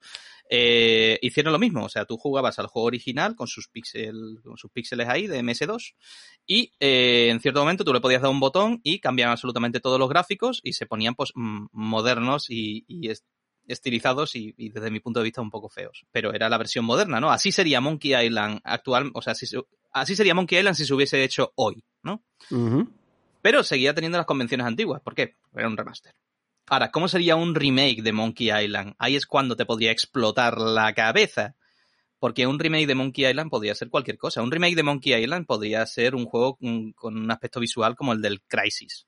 Eh, 0.52 1.16
hicieron 1.22 1.52
lo 1.52 1.60
mismo, 1.60 1.84
o 1.84 1.88
sea, 1.88 2.06
tú 2.06 2.16
jugabas 2.16 2.58
al 2.58 2.66
juego 2.66 2.88
original 2.88 3.36
con 3.36 3.46
sus, 3.46 3.68
pixel, 3.68 4.40
con 4.42 4.56
sus 4.56 4.68
píxeles 4.72 5.08
ahí 5.08 5.28
de 5.28 5.44
MS2 5.44 5.94
y 6.44 6.72
eh, 6.80 7.28
en 7.30 7.38
cierto 7.38 7.60
momento 7.60 7.84
tú 7.84 7.92
le 7.92 8.00
podías 8.00 8.20
dar 8.20 8.32
un 8.32 8.40
botón 8.40 8.80
y 8.82 8.98
cambiaban 8.98 9.30
absolutamente 9.30 9.78
todos 9.78 10.00
los 10.00 10.08
gráficos 10.08 10.60
y 10.64 10.72
se 10.72 10.86
ponían 10.86 11.14
pues 11.14 11.30
modernos 11.36 12.46
y, 12.48 12.84
estilizados 13.72 14.34
y, 14.36 14.54
desde 14.56 14.90
mi 14.90 15.00
punto 15.00 15.20
de 15.20 15.24
vista 15.24 15.40
un 15.40 15.50
poco 15.50 15.68
feos. 15.68 16.04
Pero 16.10 16.32
era 16.32 16.48
la 16.48 16.58
versión 16.58 16.84
moderna, 16.84 17.20
¿no? 17.20 17.30
Así 17.30 17.52
sería 17.52 17.80
Monkey 17.80 18.14
Island 18.14 18.60
actual, 18.64 19.10
o 19.14 19.22
sea, 19.22 19.34
así 19.92 20.16
sería 20.16 20.34
Monkey 20.34 20.58
Island 20.58 20.76
si 20.76 20.84
se 20.84 20.94
hubiese 20.94 21.22
hecho 21.22 21.52
hoy, 21.56 21.84
¿no? 22.02 22.22
Pero 23.42 23.62
seguía 23.62 23.94
teniendo 23.94 24.18
las 24.18 24.26
convenciones 24.26 24.66
antiguas. 24.66 25.00
¿Por 25.02 25.14
qué? 25.14 25.36
Era 25.54 25.68
un 25.68 25.76
remaster. 25.76 26.14
Ahora, 26.66 26.90
¿cómo 26.90 27.08
sería 27.08 27.36
un 27.36 27.54
remake 27.54 28.02
de 28.02 28.12
Monkey 28.12 28.50
Island? 28.52 28.94
Ahí 28.98 29.16
es 29.16 29.26
cuando 29.26 29.56
te 29.56 29.66
podría 29.66 29.90
explotar 29.90 30.58
la 30.58 30.92
cabeza. 30.94 31.56
Porque 32.20 32.46
un 32.46 32.58
remake 32.58 32.86
de 32.86 32.94
Monkey 32.94 33.26
Island 33.26 33.50
podría 33.50 33.74
ser 33.74 33.88
cualquier 33.88 34.18
cosa. 34.18 34.42
Un 34.42 34.50
remake 34.50 34.76
de 34.76 34.82
Monkey 34.82 35.14
Island 35.14 35.46
podría 35.46 35.84
ser 35.86 36.14
un 36.14 36.26
juego 36.26 36.58
con 36.94 37.16
un 37.16 37.30
aspecto 37.30 37.60
visual 37.60 37.96
como 37.96 38.12
el 38.12 38.20
del 38.20 38.42
Crisis. 38.42 39.06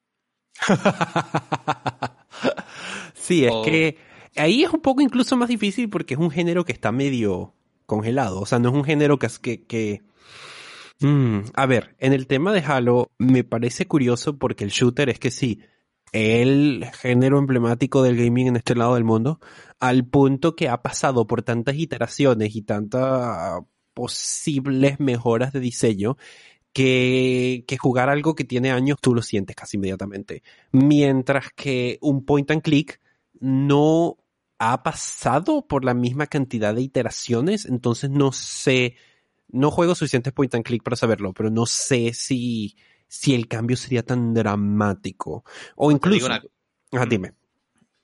sí, 3.14 3.44
es 3.44 3.54
que 3.64 3.98
ahí 4.36 4.64
es 4.64 4.70
un 4.72 4.80
poco 4.80 5.00
incluso 5.00 5.36
más 5.36 5.48
difícil 5.48 5.88
porque 5.88 6.14
es 6.14 6.20
un 6.20 6.30
género 6.30 6.64
que 6.64 6.72
está 6.72 6.92
medio 6.92 7.54
congelado. 7.86 8.40
O 8.40 8.46
sea, 8.46 8.58
no 8.58 8.70
es 8.70 8.74
un 8.74 8.84
género 8.84 9.18
que, 9.18 9.28
que, 9.40 9.64
que 9.64 10.02
Mm, 11.02 11.40
a 11.54 11.66
ver, 11.66 11.96
en 11.98 12.12
el 12.12 12.26
tema 12.26 12.52
de 12.52 12.60
Halo 12.60 13.10
me 13.18 13.42
parece 13.44 13.86
curioso 13.86 14.38
porque 14.38 14.64
el 14.64 14.70
shooter 14.70 15.08
es 15.08 15.18
que 15.18 15.30
sí, 15.32 15.60
el 16.12 16.86
género 17.00 17.38
emblemático 17.38 18.02
del 18.02 18.16
gaming 18.16 18.48
en 18.48 18.56
este 18.56 18.76
lado 18.76 18.94
del 18.94 19.04
mundo, 19.04 19.40
al 19.80 20.06
punto 20.06 20.54
que 20.54 20.68
ha 20.68 20.80
pasado 20.82 21.26
por 21.26 21.42
tantas 21.42 21.74
iteraciones 21.76 22.54
y 22.54 22.62
tantas 22.62 23.62
posibles 23.94 25.00
mejoras 25.00 25.52
de 25.52 25.60
diseño 25.60 26.16
que, 26.72 27.64
que, 27.66 27.76
jugar 27.78 28.08
algo 28.08 28.34
que 28.34 28.44
tiene 28.44 28.70
años 28.70 28.98
tú 29.00 29.14
lo 29.14 29.22
sientes 29.22 29.56
casi 29.56 29.76
inmediatamente. 29.76 30.42
Mientras 30.70 31.50
que 31.54 31.98
un 32.00 32.24
point 32.24 32.50
and 32.50 32.62
click 32.62 33.00
no 33.40 34.18
ha 34.64 34.84
pasado 34.84 35.66
por 35.66 35.84
la 35.84 35.92
misma 35.92 36.28
cantidad 36.28 36.72
de 36.72 36.82
iteraciones, 36.82 37.64
entonces 37.64 38.10
no 38.10 38.30
sé 38.30 38.96
no 39.48 39.70
juego 39.72 39.94
suficientes 39.94 40.32
point 40.32 40.54
and 40.54 40.64
click 40.64 40.82
para 40.84 40.96
saberlo, 40.96 41.32
pero 41.32 41.50
no 41.50 41.66
sé 41.66 42.14
si, 42.14 42.76
si 43.08 43.34
el 43.34 43.48
cambio 43.48 43.76
sería 43.76 44.04
tan 44.04 44.32
dramático. 44.32 45.44
O 45.76 45.90
incluso. 45.90 46.26
Una... 46.90 47.06
dime. 47.06 47.34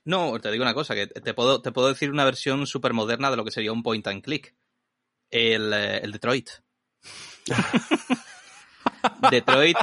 No, 0.03 0.39
te 0.39 0.51
digo 0.51 0.63
una 0.63 0.73
cosa, 0.73 0.95
que 0.95 1.07
te 1.07 1.33
puedo, 1.33 1.61
te 1.61 1.71
puedo 1.71 1.87
decir 1.87 2.11
una 2.11 2.25
versión 2.25 2.67
súper 2.67 2.93
moderna 2.93 3.31
de 3.31 3.37
lo 3.37 3.45
que 3.45 3.51
sería 3.51 3.71
un 3.71 3.81
point 3.81 4.05
and 4.07 4.21
click. 4.21 4.53
El, 5.29 5.73
eh, 5.73 5.99
el 5.99 6.11
Detroit. 6.11 6.49
Detroit, 9.31 9.77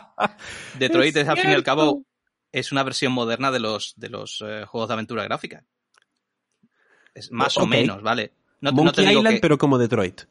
Detroit 0.79 1.17
es, 1.17 1.27
al 1.27 1.39
fin 1.39 1.51
y 1.51 1.55
al 1.55 1.63
cabo 1.63 2.05
es 2.53 2.71
una 2.71 2.83
versión 2.83 3.13
moderna 3.13 3.51
de 3.51 3.61
los, 3.61 3.95
de 3.97 4.11
los 4.11 4.45
eh, 4.47 4.65
juegos 4.67 4.89
de 4.89 4.95
aventura 4.95 5.25
gráfica. 5.25 5.65
Es 7.17 7.33
más 7.33 7.57
o 7.57 7.67
menos, 7.67 8.03
¿vale? 8.03 8.35
No, 8.61 8.73
Monkey 8.73 9.09
Island, 9.11 9.39
pero 9.41 9.57
como 9.57 9.79
Detroit. 9.79 10.23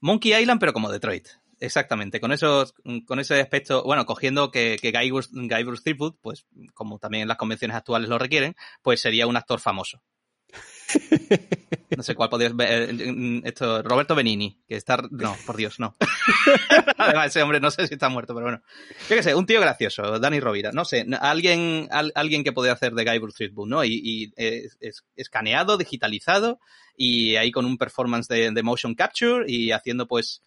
Monkey 0.00 0.34
Island, 0.34 0.60
pero 0.60 0.74
como 0.74 0.92
Detroit. 0.92 1.28
Exactamente, 1.60 2.20
con 2.20 2.30
esos, 2.30 2.74
con 3.06 3.20
ese 3.20 3.40
aspecto, 3.40 3.82
bueno, 3.84 4.04
cogiendo 4.04 4.50
que, 4.50 4.76
que 4.80 4.92
Guy, 4.92 5.10
Bruce, 5.10 5.82
Threepwood, 5.82 6.16
pues 6.20 6.44
como 6.74 6.98
también 6.98 7.26
las 7.26 7.38
convenciones 7.38 7.74
actuales 7.74 8.10
lo 8.10 8.18
requieren, 8.18 8.54
pues 8.82 9.00
sería 9.00 9.26
un 9.26 9.36
actor 9.36 9.60
famoso. 9.60 10.02
No 11.90 12.02
sé 12.02 12.14
cuál 12.14 12.30
podrías 12.30 12.56
ver. 12.56 12.90
Eh, 12.90 13.42
esto, 13.44 13.82
Roberto 13.82 14.14
Benini, 14.14 14.58
que 14.66 14.76
está. 14.76 14.96
No, 15.10 15.36
por 15.46 15.56
Dios, 15.56 15.78
no. 15.78 15.96
Además, 16.98 17.26
ese 17.26 17.42
hombre 17.42 17.60
no 17.60 17.70
sé 17.70 17.86
si 17.86 17.94
está 17.94 18.08
muerto, 18.08 18.34
pero 18.34 18.46
bueno. 18.46 18.62
Yo 19.08 19.16
qué 19.16 19.22
sé, 19.22 19.34
un 19.34 19.46
tío 19.46 19.60
gracioso, 19.60 20.18
Danny 20.18 20.40
Rovira. 20.40 20.72
No 20.72 20.84
sé, 20.84 21.06
alguien, 21.20 21.88
alguien 21.90 22.44
que 22.44 22.52
podría 22.52 22.72
hacer 22.72 22.94
de 22.94 23.04
Guy 23.04 23.32
Threepwood, 23.32 23.68
¿no? 23.68 23.84
Y, 23.84 24.32
es, 24.36 25.04
escaneado, 25.16 25.76
digitalizado 25.76 26.58
y 26.96 27.36
ahí 27.36 27.50
con 27.50 27.66
un 27.66 27.76
performance 27.76 28.28
de, 28.28 28.50
de, 28.50 28.62
motion 28.62 28.94
capture 28.94 29.44
y 29.50 29.72
haciendo 29.72 30.06
pues 30.06 30.42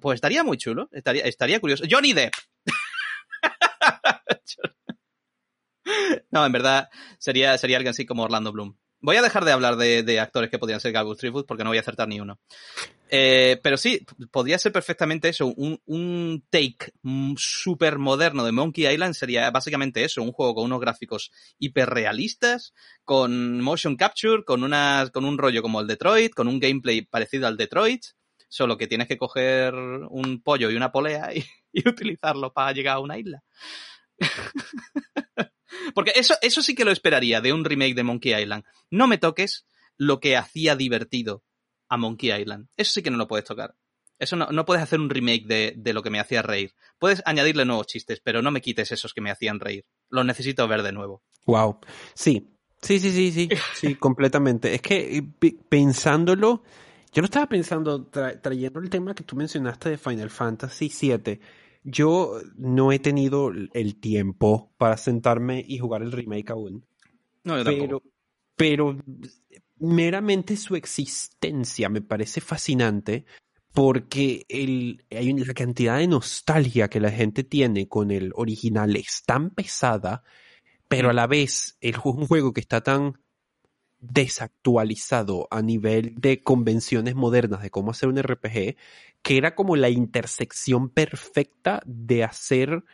pues 0.00 0.16
estaría 0.16 0.42
muy 0.42 0.56
chulo 0.56 0.88
estaría 0.90 1.22
estaría 1.24 1.60
curioso 1.60 1.84
Johnny 1.88 2.12
Depp 2.12 2.32
no 6.32 6.44
en 6.44 6.50
verdad 6.50 6.88
sería 7.18 7.56
sería 7.56 7.76
alguien 7.76 7.92
así 7.92 8.04
como 8.04 8.24
Orlando 8.24 8.50
Bloom 8.50 8.76
voy 9.06 9.16
a 9.16 9.22
dejar 9.22 9.44
de 9.44 9.52
hablar 9.52 9.76
de, 9.76 10.18
actores 10.18 10.50
que 10.50 10.58
podrían 10.58 10.80
ser 10.80 10.90
Galgus 10.90 11.18
Threepwood 11.18 11.46
porque 11.46 11.62
no 11.62 11.70
voy 11.70 11.76
a 11.76 11.80
acertar 11.80 12.08
ni 12.08 12.18
uno. 12.18 12.40
Eh, 13.08 13.60
pero 13.62 13.76
sí, 13.76 14.04
podría 14.32 14.58
ser 14.58 14.72
perfectamente 14.72 15.28
eso. 15.28 15.46
Un, 15.46 16.44
take 16.50 16.92
súper 17.36 17.98
moderno 17.98 18.44
de 18.44 18.50
Monkey 18.50 18.84
Island 18.84 19.14
sería 19.14 19.48
básicamente 19.52 20.02
eso. 20.02 20.22
Un 20.22 20.32
juego 20.32 20.56
con 20.56 20.64
unos 20.64 20.80
gráficos 20.80 21.30
hiperrealistas, 21.60 22.74
con 23.04 23.60
motion 23.60 23.94
capture, 23.94 24.42
con, 24.44 24.64
unas, 24.64 25.12
con 25.12 25.24
un 25.24 25.38
rollo 25.38 25.62
como 25.62 25.80
el 25.80 25.86
Detroit, 25.86 26.34
con 26.34 26.48
un 26.48 26.58
gameplay 26.58 27.02
parecido 27.02 27.46
al 27.46 27.56
Detroit. 27.56 28.06
Solo 28.48 28.76
que 28.76 28.88
tienes 28.88 29.06
que 29.06 29.18
coger 29.18 29.72
un 29.76 30.42
pollo 30.42 30.68
y 30.68 30.74
una 30.74 30.90
polea 30.90 31.30
y 31.32 31.44
utilizarlo 31.88 32.52
para 32.52 32.72
llegar 32.72 32.96
a 32.96 33.00
una 33.00 33.18
isla. 33.18 33.44
Porque 35.96 36.12
eso, 36.14 36.34
eso 36.42 36.60
sí 36.60 36.74
que 36.74 36.84
lo 36.84 36.90
esperaría 36.90 37.40
de 37.40 37.54
un 37.54 37.64
remake 37.64 37.94
de 37.94 38.02
Monkey 38.02 38.34
Island. 38.34 38.64
No 38.90 39.08
me 39.08 39.16
toques 39.16 39.66
lo 39.96 40.20
que 40.20 40.36
hacía 40.36 40.76
divertido 40.76 41.42
a 41.88 41.96
Monkey 41.96 42.38
Island. 42.38 42.68
Eso 42.76 42.92
sí 42.92 43.02
que 43.02 43.10
no 43.10 43.16
lo 43.16 43.26
puedes 43.26 43.46
tocar. 43.46 43.74
Eso 44.18 44.36
no, 44.36 44.48
no 44.48 44.66
puedes 44.66 44.82
hacer 44.82 45.00
un 45.00 45.08
remake 45.08 45.46
de, 45.46 45.72
de, 45.74 45.94
lo 45.94 46.02
que 46.02 46.10
me 46.10 46.20
hacía 46.20 46.42
reír. 46.42 46.74
Puedes 46.98 47.22
añadirle 47.24 47.64
nuevos 47.64 47.86
chistes, 47.86 48.20
pero 48.22 48.42
no 48.42 48.50
me 48.50 48.60
quites 48.60 48.92
esos 48.92 49.14
que 49.14 49.22
me 49.22 49.30
hacían 49.30 49.58
reír. 49.58 49.86
Los 50.10 50.26
necesito 50.26 50.68
ver 50.68 50.82
de 50.82 50.92
nuevo. 50.92 51.22
Wow. 51.46 51.80
Sí. 52.12 52.46
Sí, 52.82 53.00
sí, 53.00 53.10
sí, 53.10 53.32
sí. 53.32 53.48
Sí, 53.74 53.94
completamente. 53.94 54.74
Es 54.74 54.82
que 54.82 55.16
eh, 55.16 55.56
pensándolo, 55.66 56.62
yo 57.10 57.22
lo 57.22 57.24
estaba 57.24 57.46
pensando 57.46 58.04
trayendo 58.04 58.80
el 58.80 58.90
tema 58.90 59.14
que 59.14 59.24
tú 59.24 59.34
mencionaste 59.34 59.88
de 59.88 59.96
Final 59.96 60.28
Fantasy 60.28 60.92
VII 61.00 61.40
Yo 61.88 62.40
no 62.56 62.90
he 62.90 62.98
tenido 62.98 63.52
el 63.72 64.00
tiempo 64.00 64.72
para 64.76 64.96
sentarme 64.96 65.64
y 65.66 65.78
jugar 65.78 66.02
el 66.02 66.10
remake 66.10 66.50
aún. 66.50 66.84
No, 67.44 67.56
yo 67.58 67.64
pero, 67.64 68.02
pero 68.56 68.96
meramente 69.78 70.56
su 70.56 70.74
existencia 70.74 71.88
me 71.88 72.02
parece 72.02 72.40
fascinante 72.40 73.24
porque 73.72 74.46
el, 74.48 75.04
hay 75.10 75.30
una 75.32 75.54
cantidad 75.54 75.98
de 75.98 76.08
nostalgia 76.08 76.88
que 76.88 76.98
la 76.98 77.12
gente 77.12 77.44
tiene 77.44 77.86
con 77.86 78.10
el 78.10 78.32
original 78.34 78.96
es 78.96 79.22
tan 79.24 79.50
pesada, 79.50 80.24
pero 80.88 81.10
a 81.10 81.12
la 81.12 81.28
vez 81.28 81.76
es 81.80 81.94
un 82.02 82.26
juego 82.26 82.52
que 82.52 82.62
está 82.62 82.82
tan 82.82 83.20
desactualizado 84.00 85.48
a 85.50 85.62
nivel 85.62 86.14
de 86.16 86.42
convenciones 86.42 87.14
modernas 87.14 87.62
de 87.62 87.70
cómo 87.70 87.90
hacer 87.90 88.08
un 88.08 88.22
RPG, 88.22 88.76
que 89.22 89.36
era 89.36 89.54
como 89.54 89.76
la 89.76 89.90
intersección 89.90 90.88
perfecta 90.88 91.82
de 91.86 92.24
hacer 92.24 92.84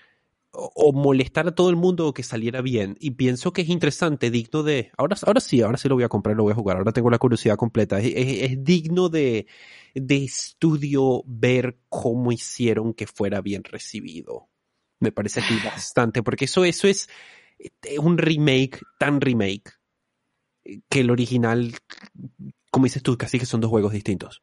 o 0.55 0.93
molestar 0.93 1.49
a 1.49 1.55
todo 1.55 1.71
el 1.71 1.77
mundo 1.77 2.07
o 2.07 2.15
que 2.15 2.23
saliera 2.23 2.61
bien. 2.61 2.97
Y 3.01 3.13
pienso 3.13 3.53
que 3.53 3.63
es 3.63 3.69
interesante, 3.69 4.31
digno 4.31 4.63
de... 4.63 4.91
Ahora, 4.99 5.17
ahora 5.25 5.41
sí, 5.41 5.63
ahora 5.63 5.79
sí 5.79 5.89
lo 5.89 5.95
voy 5.95 6.05
a 6.05 6.09
comprar, 6.09 6.37
lo 6.37 6.43
voy 6.43 6.53
a 6.53 6.57
jugar. 6.57 6.77
Ahora 6.77 6.93
tengo 6.93 7.11
la 7.11 7.19
curiosidad 7.19 7.57
completa. 7.57 7.99
Es, 8.01 8.13
es, 8.15 8.51
es 8.51 8.65
digno 8.65 9.09
de, 9.09 9.47
de 9.95 10.25
estudio 10.25 11.23
ver 11.27 11.79
cómo 11.89 12.33
hicieron 12.33 12.93
que 12.93 13.07
fuera 13.07 13.41
bien 13.41 13.65
recibido. 13.65 14.49
Me 15.01 15.11
parece 15.11 15.41
aquí 15.41 15.55
bastante, 15.65 16.23
porque 16.23 16.45
eso, 16.45 16.65
eso 16.65 16.87
es 16.87 17.09
un 17.99 18.19
remake, 18.19 18.81
tan 18.99 19.21
remake, 19.21 19.73
que 20.89 21.01
el 21.01 21.11
original, 21.11 21.75
como 22.71 22.85
dices 22.85 23.03
tú, 23.03 23.17
casi 23.17 23.39
que 23.39 23.47
son 23.47 23.61
dos 23.61 23.71
juegos 23.71 23.93
distintos. 23.93 24.43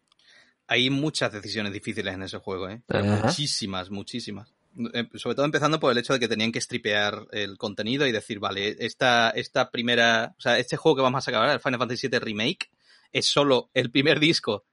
Hay 0.68 0.90
muchas 0.90 1.32
decisiones 1.32 1.74
difíciles 1.74 2.14
en 2.14 2.24
ese 2.24 2.38
juego, 2.38 2.70
¿eh? 2.70 2.84
Muchísimas, 3.24 3.90
muchísimas. 3.90 4.54
Eh, 4.94 5.10
sobre 5.16 5.36
todo 5.36 5.46
empezando 5.46 5.80
por 5.80 5.92
el 5.92 5.98
hecho 5.98 6.14
de 6.14 6.20
que 6.20 6.28
tenían 6.28 6.52
que 6.52 6.62
stripear 6.62 7.28
el 7.32 7.58
contenido 7.58 8.06
y 8.06 8.12
decir, 8.12 8.40
vale, 8.40 8.76
esta, 8.80 9.32
esta 9.32 9.72
primera, 9.72 10.36
o 10.38 10.42
sea, 10.42 10.60
este 10.60 10.78
juego 10.78 10.98
que 10.98 11.02
vamos 11.02 11.20
a 11.20 11.26
sacar 11.26 11.42
ahora, 11.42 11.54
el 11.54 11.60
Final 11.60 11.80
Fantasy 11.80 12.08
VII 12.08 12.20
Remake, 12.20 12.70
es 13.12 13.26
solo 13.26 13.72
el 13.74 13.90
primer 13.90 14.20
disco 14.20 14.66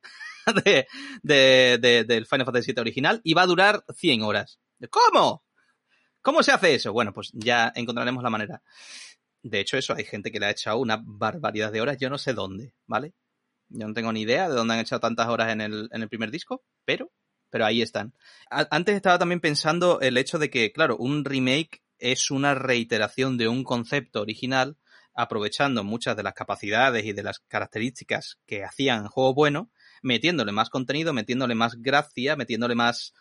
de, 0.64 0.86
de, 1.22 1.78
de, 1.80 2.05
del 2.05 2.26
Final 2.26 2.44
Fantasy 2.44 2.72
VII 2.72 2.80
original 2.80 3.20
y 3.24 3.32
va 3.34 3.42
a 3.42 3.47
durar 3.47 3.84
100 3.94 4.22
horas. 4.22 4.59
¿Cómo? 4.90 5.44
¿Cómo 6.20 6.42
se 6.42 6.53
hace 6.53 6.74
eso? 6.74 6.92
Bueno, 6.92 7.14
pues 7.14 7.30
ya 7.32 7.72
encontraremos 7.74 8.22
la 8.22 8.30
manera. 8.30 8.62
De 9.49 9.61
hecho, 9.61 9.76
eso, 9.76 9.94
hay 9.94 10.05
gente 10.05 10.32
que 10.32 10.40
le 10.40 10.47
ha 10.47 10.51
echado 10.51 10.78
una 10.78 11.01
barbaridad 11.05 11.72
de 11.72 11.80
horas, 11.80 11.99
yo 11.99 12.11
no 12.11 12.18
sé 12.18 12.34
dónde, 12.34 12.74
¿vale? 12.86 13.14
Yo 13.68 13.86
no 13.86 13.94
tengo 13.94 14.12
ni 14.12 14.22
idea 14.22 14.49
de 14.49 14.55
dónde 14.55 14.74
han 14.74 14.80
echado 14.80 15.01
tantas 15.01 15.28
horas 15.28 15.53
en 15.53 15.61
el, 15.61 15.88
en 15.92 16.03
el 16.03 16.09
primer 16.09 16.30
disco, 16.30 16.64
pero 16.84 17.12
pero 17.51 17.64
ahí 17.64 17.82
están. 17.82 18.12
Antes 18.51 18.97
estaba 18.97 19.18
también 19.18 19.40
pensando 19.40 20.01
el 20.01 20.18
hecho 20.18 20.38
de 20.38 20.51
que, 20.51 20.72
claro, 20.72 20.97
un 20.97 21.24
remake 21.24 21.82
es 21.99 22.30
una 22.30 22.55
reiteración 22.55 23.38
de 23.38 23.49
un 23.49 23.64
concepto 23.64 24.20
original, 24.20 24.76
aprovechando 25.14 25.82
muchas 25.82 26.16
de 26.16 26.22
las 26.22 26.34
capacidades 26.34 27.05
y 27.07 27.12
de 27.12 27.22
las 27.22 27.38
características 27.40 28.38
que 28.47 28.64
hacían 28.64 29.09
juego 29.09 29.32
bueno, 29.32 29.70
metiéndole 30.03 30.53
más 30.53 30.68
contenido, 30.68 31.12
metiéndole 31.14 31.55
más 31.55 31.76
gracia, 31.76 32.36
metiéndole 32.36 32.74
más, 32.74 33.14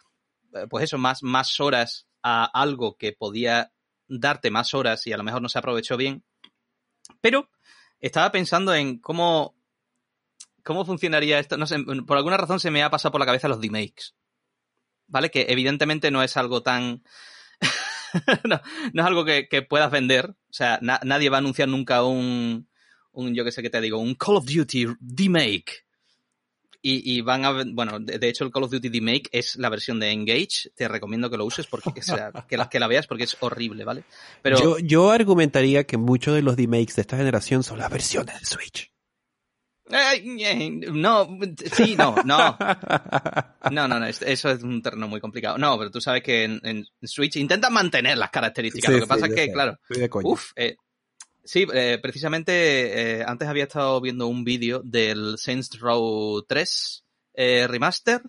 pues 0.70 0.84
eso, 0.84 0.98
más, 0.98 1.24
más 1.24 1.60
horas 1.62 2.08
a 2.22 2.44
algo 2.44 2.98
que 2.98 3.14
podía 3.14 3.72
darte 4.08 4.52
más 4.52 4.74
horas 4.74 5.06
y 5.08 5.14
a 5.14 5.18
lo 5.18 5.24
mejor 5.24 5.42
no 5.42 5.50
se 5.50 5.60
aprovechó 5.60 5.98
bien. 5.98 6.24
Pero 7.22 7.50
estaba 8.00 8.32
pensando 8.32 8.74
en 8.74 9.00
cómo, 9.00 9.56
cómo 10.64 10.86
funcionaría 10.86 11.40
esto. 11.40 11.58
No 11.58 11.68
sé, 11.68 11.78
por 12.06 12.18
alguna 12.18 12.38
razón 12.38 12.60
se 12.60 12.72
me 12.72 12.84
ha 12.84 12.90
pasado 12.90 13.12
por 13.12 13.20
la 13.20 13.26
cabeza 13.26 13.48
los 13.48 13.62
remakes. 13.62 14.16
¿vale? 15.08 15.32
Que 15.32 15.46
evidentemente 15.50 16.12
no 16.12 16.24
es 16.24 16.38
algo 16.38 16.62
tan... 16.64 17.04
no, 18.44 18.62
es 18.94 19.06
algo 19.06 19.26
que, 19.26 19.48
que 19.48 19.62
puedas 19.62 19.92
vender. 19.92 20.30
O 20.30 20.54
sea, 20.54 20.80
na 20.82 21.00
nadie 21.04 21.30
va 21.30 21.38
a 21.38 21.40
anunciar 21.40 21.68
nunca 21.68 22.04
un, 22.04 22.70
un, 23.12 23.36
yo 23.36 23.44
que 23.44 23.52
sé 23.52 23.62
qué 23.62 23.70
te 23.70 23.82
digo, 23.82 24.00
un 24.00 24.16
Call 24.16 24.38
of 24.38 24.46
Duty 24.46 24.88
remake. 25.00 25.85
Y, 26.88 27.16
y 27.18 27.22
van 27.22 27.44
a, 27.46 27.64
bueno, 27.74 28.00
de, 28.00 28.20
de, 28.20 28.30
hecho 28.30 28.44
el 28.44 28.52
Call 28.52 28.66
of 28.66 28.70
Duty 28.70 28.90
remake 28.90 29.28
es 29.32 29.56
la 29.56 29.70
versión 29.70 30.00
de 30.00 30.12
Engage. 30.12 30.70
Te 30.76 30.88
recomiendo 30.88 31.32
que 31.32 31.38
lo 31.38 31.44
uses 31.44 31.66
porque, 31.66 31.90
o 32.00 32.04
sea, 32.04 32.32
que, 32.48 32.58
la, 32.58 32.70
que 32.70 32.80
la 32.80 32.86
veas 32.86 33.08
porque 33.08 33.24
es 33.24 33.36
horrible, 33.40 33.84
¿vale? 33.84 34.04
Pero 34.44 34.60
yo, 34.60 34.78
yo 34.78 35.10
argumentaría 35.10 35.86
que 35.86 35.98
muchos 35.98 36.36
de 36.36 36.44
los 36.44 36.56
remakes 36.56 36.96
de 36.96 37.02
esta 37.02 37.18
generación 37.18 37.64
son 37.64 37.80
las 37.80 37.90
versiones 37.90 38.40
de 38.40 38.46
Switch. 38.46 38.92
No, 39.88 41.40
sí, 41.72 41.96
no, 41.96 42.16
no. 42.24 42.58
No, 43.72 43.88
no, 43.88 44.00
no, 44.00 44.06
eso 44.06 44.52
es 44.52 44.62
un 44.62 44.82
terreno 44.84 45.08
muy 45.08 45.20
complicado. 45.20 45.58
No, 45.58 45.80
pero 45.80 45.90
tú 45.90 46.00
sabes 46.00 46.22
que 46.22 46.44
en, 46.44 46.60
en 46.64 46.86
Switch 47.02 47.36
intentan 47.38 47.74
mantener 47.74 48.16
las 48.16 48.30
características. 48.30 48.94
Sí, 48.94 49.00
Lo 49.00 49.06
que 49.06 49.10
pasa 49.10 49.26
es 49.26 49.34
que, 49.34 49.46
sé. 49.46 49.52
claro, 49.52 49.80
uff, 50.24 50.52
eh, 50.56 50.76
sí, 51.46 51.66
eh, 51.74 52.00
precisamente 52.02 53.20
eh, 53.20 53.24
antes 53.26 53.48
había 53.48 53.64
estado 53.64 54.02
viendo 54.02 54.28
un 54.28 54.44
vídeo 54.44 54.82
del 54.84 55.38
Saints 55.38 55.80
Row 55.80 56.44
3 56.48 57.06
eh, 57.36 57.68
remaster, 57.68 58.22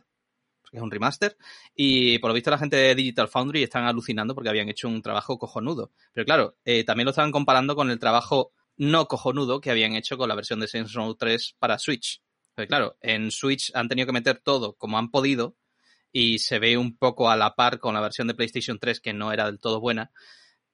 que 0.70 0.76
es 0.76 0.82
un 0.82 0.90
remaster, 0.90 1.36
y 1.74 2.18
por 2.18 2.30
lo 2.30 2.34
visto 2.34 2.50
la 2.50 2.58
gente 2.58 2.76
de 2.76 2.94
Digital 2.94 3.28
Foundry 3.28 3.62
están 3.62 3.84
alucinando 3.84 4.34
porque 4.34 4.50
habían 4.50 4.68
hecho 4.68 4.88
un 4.88 5.02
trabajo 5.02 5.38
cojonudo. 5.38 5.92
Pero 6.12 6.24
claro, 6.24 6.56
también 6.86 7.04
lo 7.04 7.10
estaban 7.10 7.32
comparando 7.32 7.74
con 7.74 7.90
el 7.90 7.98
trabajo 7.98 8.52
no 8.76 9.06
cojonudo 9.06 9.60
que 9.60 9.70
habían 9.70 9.94
hecho 9.94 10.18
con 10.18 10.28
la 10.28 10.34
versión 10.34 10.60
de 10.60 10.68
Saints 10.68 10.92
Row 10.92 11.14
3 11.14 11.56
para 11.58 11.78
Switch. 11.78 12.22
Porque 12.54 12.68
claro, 12.68 12.96
en 13.00 13.30
Switch 13.30 13.70
han 13.74 13.88
tenido 13.88 14.06
que 14.06 14.12
meter 14.12 14.40
todo 14.42 14.74
como 14.74 14.98
han 14.98 15.10
podido 15.10 15.56
y 16.12 16.38
se 16.38 16.58
ve 16.58 16.78
un 16.78 16.96
poco 16.96 17.28
a 17.28 17.36
la 17.36 17.54
par 17.54 17.78
con 17.78 17.94
la 17.94 18.00
versión 18.00 18.26
de 18.26 18.34
PlayStation 18.34 18.78
3 18.78 19.00
que 19.00 19.12
no 19.12 19.32
era 19.32 19.46
del 19.46 19.60
todo 19.60 19.80
buena. 19.80 20.10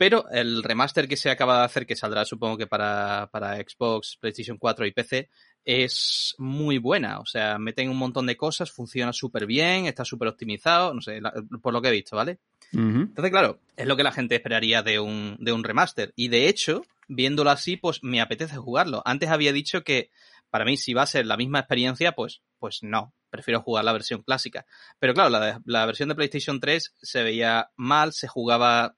Pero 0.03 0.29
el 0.33 0.65
remaster 0.65 1.07
que 1.07 1.17
se 1.17 1.31
acaba 1.31 1.61
de 1.61 1.65
hacer, 1.65 1.87
que 1.87 1.95
saldrá 1.95 2.25
supongo 2.25 2.59
que 2.59 2.67
para, 2.67 3.29
para 3.31 3.55
Xbox, 3.55 4.17
PlayStation 4.21 4.59
4 4.59 4.85
y 4.87 4.91
PC, 4.91 5.31
es 5.65 6.35
muy 6.39 6.79
buena. 6.79 7.21
O 7.21 7.25
sea, 7.25 7.57
meten 7.57 7.89
un 7.89 7.99
montón 7.99 8.27
de 8.27 8.37
cosas, 8.37 8.73
funciona 8.73 9.13
súper 9.13 9.47
bien, 9.47 9.87
está 9.87 10.05
súper 10.05 10.27
optimizado, 10.27 10.93
no 10.93 11.01
sé, 11.03 11.21
la, 11.21 11.33
por 11.63 11.73
lo 11.73 11.81
que 11.81 11.87
he 11.87 11.93
visto, 11.93 12.17
¿vale? 12.17 12.41
Uh 12.73 12.79
-huh. 12.79 13.03
Entonces, 13.03 13.31
claro, 13.31 13.61
es 13.77 13.87
lo 13.87 13.97
que 13.97 14.03
la 14.03 14.11
gente 14.11 14.35
esperaría 14.35 14.83
de 14.83 14.99
un, 14.99 15.37
de 15.39 15.53
un 15.53 15.63
remaster. 15.63 16.13
Y 16.17 16.27
de 16.27 16.49
hecho, 16.49 16.83
viéndolo 17.07 17.51
así, 17.51 17.77
pues 17.77 18.03
me 18.03 18.21
apetece 18.21 18.57
jugarlo. 18.57 19.03
Antes 19.05 19.31
había 19.31 19.53
dicho 19.53 19.85
que 19.85 20.11
para 20.51 20.65
mí, 20.65 20.77
si 20.79 20.95
va 20.95 21.03
a 21.03 21.07
ser 21.07 21.27
la 21.27 21.37
misma 21.37 21.61
experiencia, 21.61 22.11
pues, 22.11 22.43
pues 22.59 22.83
no. 22.83 23.15
Prefiero 23.31 23.63
jugar 23.63 23.85
la 23.85 23.93
versión 23.93 24.23
clásica. 24.23 24.67
Pero 24.99 25.15
claro, 25.15 25.31
la, 25.31 25.63
la 25.65 25.87
versión 25.87 26.09
de 26.09 26.17
PlayStation 26.17 26.59
3 26.59 26.93
se 27.01 27.23
veía 27.23 27.71
mal, 27.77 28.13
se 28.13 28.27
jugaba 28.27 28.97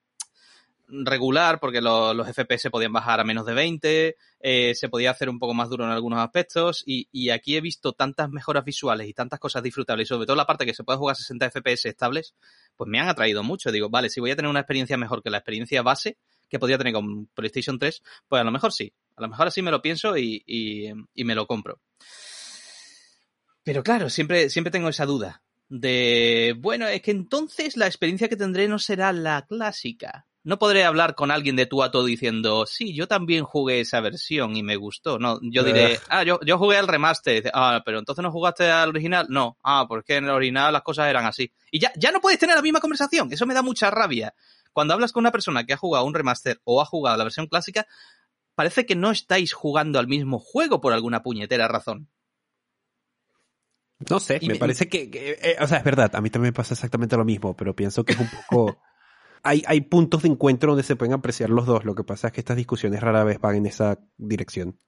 regular 1.05 1.59
porque 1.61 1.81
lo, 1.81 2.15
los 2.15 2.29
FPS 2.29 2.71
podían 2.71 2.93
bajar 2.93 3.21
a 3.21 3.25
menos 3.25 3.47
de 3.47 3.55
20, 3.55 4.17
eh, 4.41 4.75
se 4.75 4.89
podía 4.89 5.11
hacer 5.11 5.29
un 5.29 5.39
poco 5.39 5.55
más 5.55 5.69
duro 5.69 5.85
en 5.85 5.91
algunos 5.91 6.21
aspectos 6.21 6.83
y, 6.87 7.31
aquí 7.31 7.57
he 7.57 7.61
visto 7.61 7.93
tantas 7.93 8.31
mejoras 8.31 8.65
visuales 8.65 9.09
y 9.09 9.15
tantas 9.15 9.41
cosas 9.41 9.63
disfrutables 9.63 10.07
y 10.07 10.09
sobre 10.09 10.27
todo 10.27 10.37
la 10.37 10.47
parte 10.47 10.67
que 10.67 10.75
se 10.75 10.85
puede 10.85 10.99
jugar 10.99 11.13
a 11.13 11.17
60 11.17 11.51
FPS 11.51 11.87
estables, 11.87 12.35
pues 12.77 12.89
me 12.89 13.01
han 13.01 13.09
atraído 13.09 13.43
mucho. 13.43 13.73
Digo, 13.73 13.89
vale, 13.89 14.11
si 14.11 14.21
voy 14.21 14.31
a 14.31 14.37
tener 14.37 14.51
una 14.51 14.61
experiencia 14.61 14.97
mejor 14.97 15.23
que 15.23 15.31
la 15.31 15.39
experiencia 15.39 15.83
base 15.83 16.19
que 16.49 16.59
podía 16.59 16.79
tener 16.79 16.93
con 16.93 17.27
PlayStation 17.27 17.79
3, 17.79 18.03
pues 18.29 18.41
a 18.41 18.45
lo 18.45 18.53
mejor 18.53 18.73
sí. 18.73 18.93
A 19.17 19.23
lo 19.23 19.29
mejor 19.29 19.49
así 19.49 19.63
me 19.63 19.71
lo 19.71 19.81
pienso 19.81 20.17
y, 20.17 20.43
y, 20.47 20.91
y 21.15 21.25
me 21.25 21.35
lo 21.35 21.47
compro. 21.47 21.81
Pero 23.63 23.83
claro, 23.83 24.11
siempre, 24.11 24.51
siempre 24.51 24.71
tengo 24.71 24.89
esa 24.89 25.07
duda 25.07 25.43
de, 25.69 26.55
bueno, 26.59 26.87
es 26.87 27.03
que 27.03 27.11
entonces 27.11 27.77
la 27.77 27.87
experiencia 27.87 28.29
que 28.29 28.37
tendré 28.37 28.69
no 28.69 28.79
será 28.79 29.13
la 29.13 29.47
clásica 29.47 30.27
no 30.45 30.59
podré 30.59 30.85
hablar 30.85 31.15
con 31.15 31.31
alguien 31.31 31.57
de 31.57 31.65
tú 31.65 31.83
a 31.83 31.91
todo 31.91 32.05
diciendo, 32.05 32.67
sí, 32.67 32.95
yo 32.95 33.09
también 33.09 33.45
jugué 33.45 33.81
esa 33.81 34.01
versión 34.01 34.55
y 34.57 34.63
me 34.63 34.77
gustó. 34.77 35.19
No, 35.19 35.41
yo 35.43 35.65
diré, 35.65 35.99
ah, 36.11 36.23
yo, 36.23 36.39
yo 36.45 36.59
jugué 36.59 36.77
al 36.77 36.87
remaster. 36.87 37.51
Ah, 37.55 37.81
pero 37.85 37.99
entonces 37.99 38.23
no 38.23 38.31
jugaste 38.31 38.71
al 38.71 38.91
original. 38.91 39.27
No, 39.31 39.57
ah, 39.63 39.87
porque 39.89 40.17
en 40.17 40.25
el 40.25 40.31
original 40.31 40.73
las 40.73 40.83
cosas 40.83 41.09
eran 41.09 41.25
así. 41.25 41.51
Y 41.71 41.81
ya, 41.81 41.93
ya 41.97 42.13
no 42.13 42.21
puedes 42.21 42.39
tener 42.39 42.55
la 42.55 42.63
misma 42.63 42.81
conversación. 42.81 43.33
Eso 43.33 43.47
me 43.47 43.55
da 43.55 43.63
mucha 43.63 43.91
rabia. 43.91 44.35
Cuando 44.75 44.93
hablas 44.93 45.13
con 45.13 45.23
una 45.23 45.33
persona 45.33 45.65
que 45.65 45.73
ha 45.73 45.79
jugado 45.79 46.05
un 46.05 46.13
remaster 46.13 46.61
o 46.65 46.83
ha 46.83 46.85
jugado 46.85 47.17
la 47.17 47.25
versión 47.25 47.47
clásica, 47.47 47.87
parece 48.55 48.85
que 48.85 48.97
no 48.97 49.11
estáis 49.11 49.55
jugando 49.55 49.99
al 49.99 50.09
mismo 50.09 50.39
juego 50.39 50.83
por 50.83 50.93
alguna 50.93 51.23
puñetera 51.23 51.69
razón. 51.69 52.11
No 54.11 54.21
sé, 54.21 54.41
me, 54.43 54.49
me, 54.49 54.55
parece 54.57 54.89
que, 54.91 55.11
que 55.11 55.39
eh, 55.41 55.57
o 55.61 55.67
sea, 55.67 55.79
es 55.79 55.85
verdad, 55.85 56.15
a 56.15 56.21
mí 56.21 56.29
también 56.29 56.51
me 56.51 56.57
pasa 56.57 56.75
exactamente 56.75 57.17
lo 57.17 57.25
mismo, 57.25 57.57
pero 57.57 57.75
pienso 57.75 58.05
que 58.05 58.13
es 58.13 58.19
un 58.19 58.29
poco 58.29 58.79
hay, 59.45 59.81
puntos 59.83 60.23
de 60.23 60.31
encuentro 60.31 60.71
donde 60.71 60.83
se 60.83 60.97
pueden 60.97 61.13
apreciar 61.13 61.51
los 61.51 61.67
dos. 61.67 61.85
Lo 61.85 61.95
que 61.95 62.03
pasa 62.03 62.29
es 62.29 62.33
que 62.33 62.41
estas 62.41 62.57
discusiones 62.57 63.01
rara 63.01 63.25
vez 63.25 63.39
van 63.41 63.57
en 63.57 63.67
esa 63.67 63.99
dirección. 64.17 64.79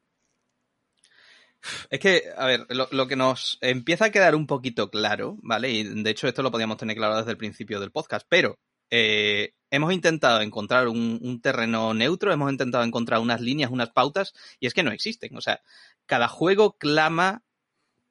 Es 1.90 2.00
que, 2.00 2.22
a 2.36 2.46
ver, 2.46 2.66
lo, 2.70 2.88
lo, 2.90 3.06
que 3.06 3.16
nos 3.16 3.58
empieza 3.60 4.06
a 4.06 4.10
quedar 4.10 4.34
un 4.34 4.46
poquito 4.46 4.90
claro, 4.90 5.36
¿vale? 5.42 5.70
Y 5.70 5.84
de 5.84 6.10
hecho 6.10 6.26
esto 6.26 6.42
lo 6.42 6.50
podíamos 6.50 6.76
tener 6.76 6.96
claro 6.96 7.16
desde 7.16 7.32
el 7.32 7.36
principio 7.36 7.80
del 7.80 7.90
podcast, 7.90 8.26
pero 8.28 8.58
eh, 8.90 9.54
hemos 9.70 9.92
intentado 9.92 10.40
encontrar 10.40 10.88
un, 10.88 11.18
un, 11.22 11.40
terreno 11.40 11.92
neutro, 11.92 12.32
hemos 12.32 12.50
intentado 12.50 12.84
encontrar 12.84 13.20
unas 13.20 13.40
líneas, 13.40 13.70
unas 13.70 13.90
pautas, 13.90 14.32
y 14.60 14.66
es 14.66 14.74
que 14.74 14.82
no 14.82 14.92
existen. 14.92 15.36
O 15.36 15.40
sea, 15.40 15.60
cada 16.06 16.28
juego 16.28 16.78
clama, 16.78 17.42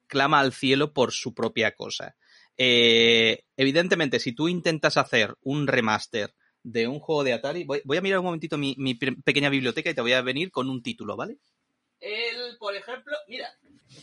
clama 0.06 0.40
al 0.40 0.52
cielo 0.52 0.92
por 0.92 1.12
su 1.12 1.34
propia 1.34 1.74
cosa. 1.74 2.14
Eh, 2.58 3.44
evidentemente, 3.56 4.18
si 4.18 4.32
tú 4.32 4.48
intentas 4.48 4.96
hacer 4.96 5.34
un 5.42 5.66
remaster 5.66 6.34
de 6.62 6.88
un 6.88 6.98
juego 6.98 7.22
de 7.22 7.32
Atari, 7.32 7.64
voy, 7.64 7.80
voy 7.84 7.96
a 7.96 8.00
mirar 8.00 8.18
un 8.18 8.26
momentito 8.26 8.58
mi, 8.58 8.74
mi, 8.78 8.94
pequeña 8.94 9.50
biblioteca 9.50 9.90
y 9.90 9.94
te 9.94 10.00
voy 10.00 10.12
a 10.12 10.22
venir 10.22 10.50
con 10.50 10.68
un 10.68 10.82
título, 10.82 11.16
¿vale? 11.16 11.38
El, 12.00 12.56
por 12.58 12.74
ejemplo, 12.74 13.14
mira, 13.28 13.48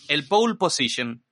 el 0.08 0.28
Pole 0.28 0.56
Position. 0.56 1.24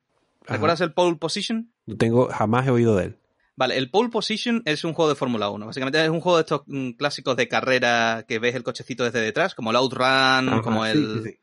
¿Recuerdas 0.46 0.82
el 0.82 0.94
Pole 0.94 1.18
Position? 1.18 1.74
No 1.86 1.98
tengo, 1.98 2.28
jamás 2.28 2.68
he 2.68 2.72
oído 2.72 2.96
de 2.96 3.06
él. 3.06 3.18
Vale, 3.56 3.78
el 3.78 3.92
Pole 3.92 4.10
Position 4.10 4.64
es 4.66 4.84
un 4.84 4.94
juego 4.94 5.10
de 5.10 5.16
Fórmula 5.16 5.50
1. 5.50 5.66
Básicamente 5.68 6.04
es 6.04 6.10
un 6.10 6.22
juego 6.22 6.38
de 6.38 6.42
estos 6.42 6.62
mm, 6.66 6.92
clásicos 6.92 7.36
de 7.36 7.48
carrera 7.48 8.26
que 8.28 8.40
ves 8.40 8.56
el 8.56 8.64
cochecito 8.64 9.04
desde 9.04 9.22
detrás, 9.22 9.54
como 9.54 9.70
el 9.70 9.78
Outrun, 9.78 10.62
como 10.64 10.86
el... 10.86 11.38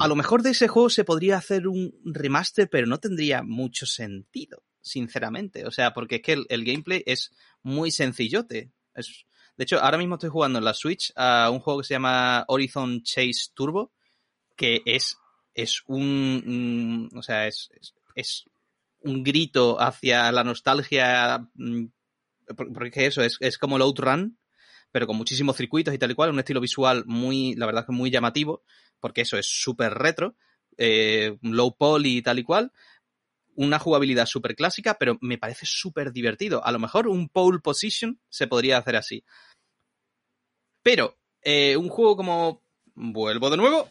a 0.00 0.08
lo 0.08 0.16
mejor 0.16 0.42
de 0.42 0.50
ese 0.50 0.68
juego 0.68 0.88
se 0.88 1.04
podría 1.04 1.36
hacer 1.36 1.68
un 1.68 1.92
remaster, 2.04 2.68
pero 2.70 2.86
no 2.86 2.98
tendría 2.98 3.42
mucho 3.42 3.84
sentido, 3.86 4.62
sinceramente. 4.80 5.66
O 5.66 5.70
sea, 5.70 5.92
porque 5.92 6.16
es 6.16 6.22
que 6.22 6.32
el, 6.48 6.64
gameplay 6.64 7.02
es 7.06 7.32
muy 7.62 7.90
sencillote. 7.90 8.72
De 8.94 9.64
hecho, 9.64 9.80
ahora 9.80 9.98
mismo 9.98 10.14
estoy 10.14 10.30
jugando 10.30 10.58
en 10.58 10.64
la 10.64 10.74
Switch 10.74 11.12
a 11.14 11.50
un 11.50 11.60
juego 11.60 11.80
que 11.80 11.86
se 11.86 11.94
llama 11.94 12.44
Horizon 12.48 13.02
Chase 13.02 13.50
Turbo, 13.54 13.92
que 14.56 14.80
es, 14.86 15.18
es 15.54 15.82
un... 15.86 17.10
o 17.14 17.22
sea, 17.22 17.46
es, 17.46 17.68
es 18.14 18.44
un 19.00 19.22
grito 19.22 19.80
hacia 19.80 20.32
la 20.32 20.42
nostalgia, 20.42 21.48
mm, 21.54 21.84
porque 22.74 23.06
eso 23.06 23.22
es, 23.22 23.36
es 23.40 23.58
como 23.58 23.76
el 23.76 23.82
Outrun, 23.82 24.38
pero 24.90 25.06
con 25.06 25.16
muchísimos 25.16 25.56
circuitos 25.56 25.92
y 25.94 25.98
tal 25.98 26.10
y 26.10 26.14
cual, 26.14 26.30
un 26.30 26.38
estilo 26.38 26.60
visual 26.60 27.04
muy, 27.06 27.54
la 27.54 27.66
verdad 27.66 27.84
que 27.84 27.92
muy 27.92 28.10
llamativo, 28.10 28.62
porque 29.06 29.20
eso 29.20 29.38
es 29.38 29.46
súper 29.46 29.94
retro, 29.94 30.34
eh, 30.76 31.38
low 31.42 31.76
poly 31.76 32.16
y 32.16 32.22
tal 32.22 32.40
y 32.40 32.42
cual, 32.42 32.72
una 33.54 33.78
jugabilidad 33.78 34.26
súper 34.26 34.56
clásica, 34.56 34.98
pero 34.98 35.16
me 35.20 35.38
parece 35.38 35.64
súper 35.64 36.10
divertido. 36.10 36.66
A 36.66 36.72
lo 36.72 36.80
mejor 36.80 37.06
un 37.06 37.28
pole 37.28 37.60
position 37.60 38.20
se 38.28 38.48
podría 38.48 38.78
hacer 38.78 38.96
así. 38.96 39.22
Pero, 40.82 41.16
eh, 41.40 41.76
un 41.76 41.88
juego 41.88 42.16
como... 42.16 42.62
Vuelvo 42.96 43.48
de 43.48 43.56
nuevo. 43.58 43.88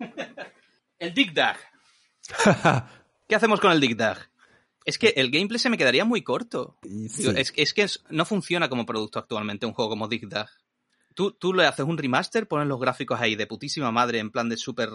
el 0.98 1.14
Dig 1.14 1.32
Dag. 1.32 1.56
¿Qué 3.28 3.36
hacemos 3.36 3.60
con 3.60 3.70
el 3.70 3.78
Dig 3.78 3.96
Dag? 3.96 4.28
Es 4.84 4.98
que 4.98 5.10
el 5.14 5.30
gameplay 5.30 5.60
se 5.60 5.70
me 5.70 5.78
quedaría 5.78 6.04
muy 6.04 6.22
corto. 6.22 6.78
es, 6.82 7.52
que 7.52 7.86
no 8.10 8.24
funciona 8.24 8.68
como 8.68 8.84
producto 8.84 9.20
actualmente 9.20 9.66
un 9.66 9.72
juego 9.72 9.90
como 9.90 10.08
Dig 10.08 10.26
Dag. 10.28 10.50
Tú, 11.18 11.32
tú 11.32 11.52
le 11.52 11.66
haces 11.66 11.84
un 11.84 11.98
remaster, 11.98 12.46
pones 12.46 12.68
los 12.68 12.78
gráficos 12.78 13.20
ahí 13.20 13.34
de 13.34 13.48
putísima 13.48 13.90
madre 13.90 14.20
en 14.20 14.30
plan 14.30 14.48
de 14.48 14.56
súper 14.56 14.88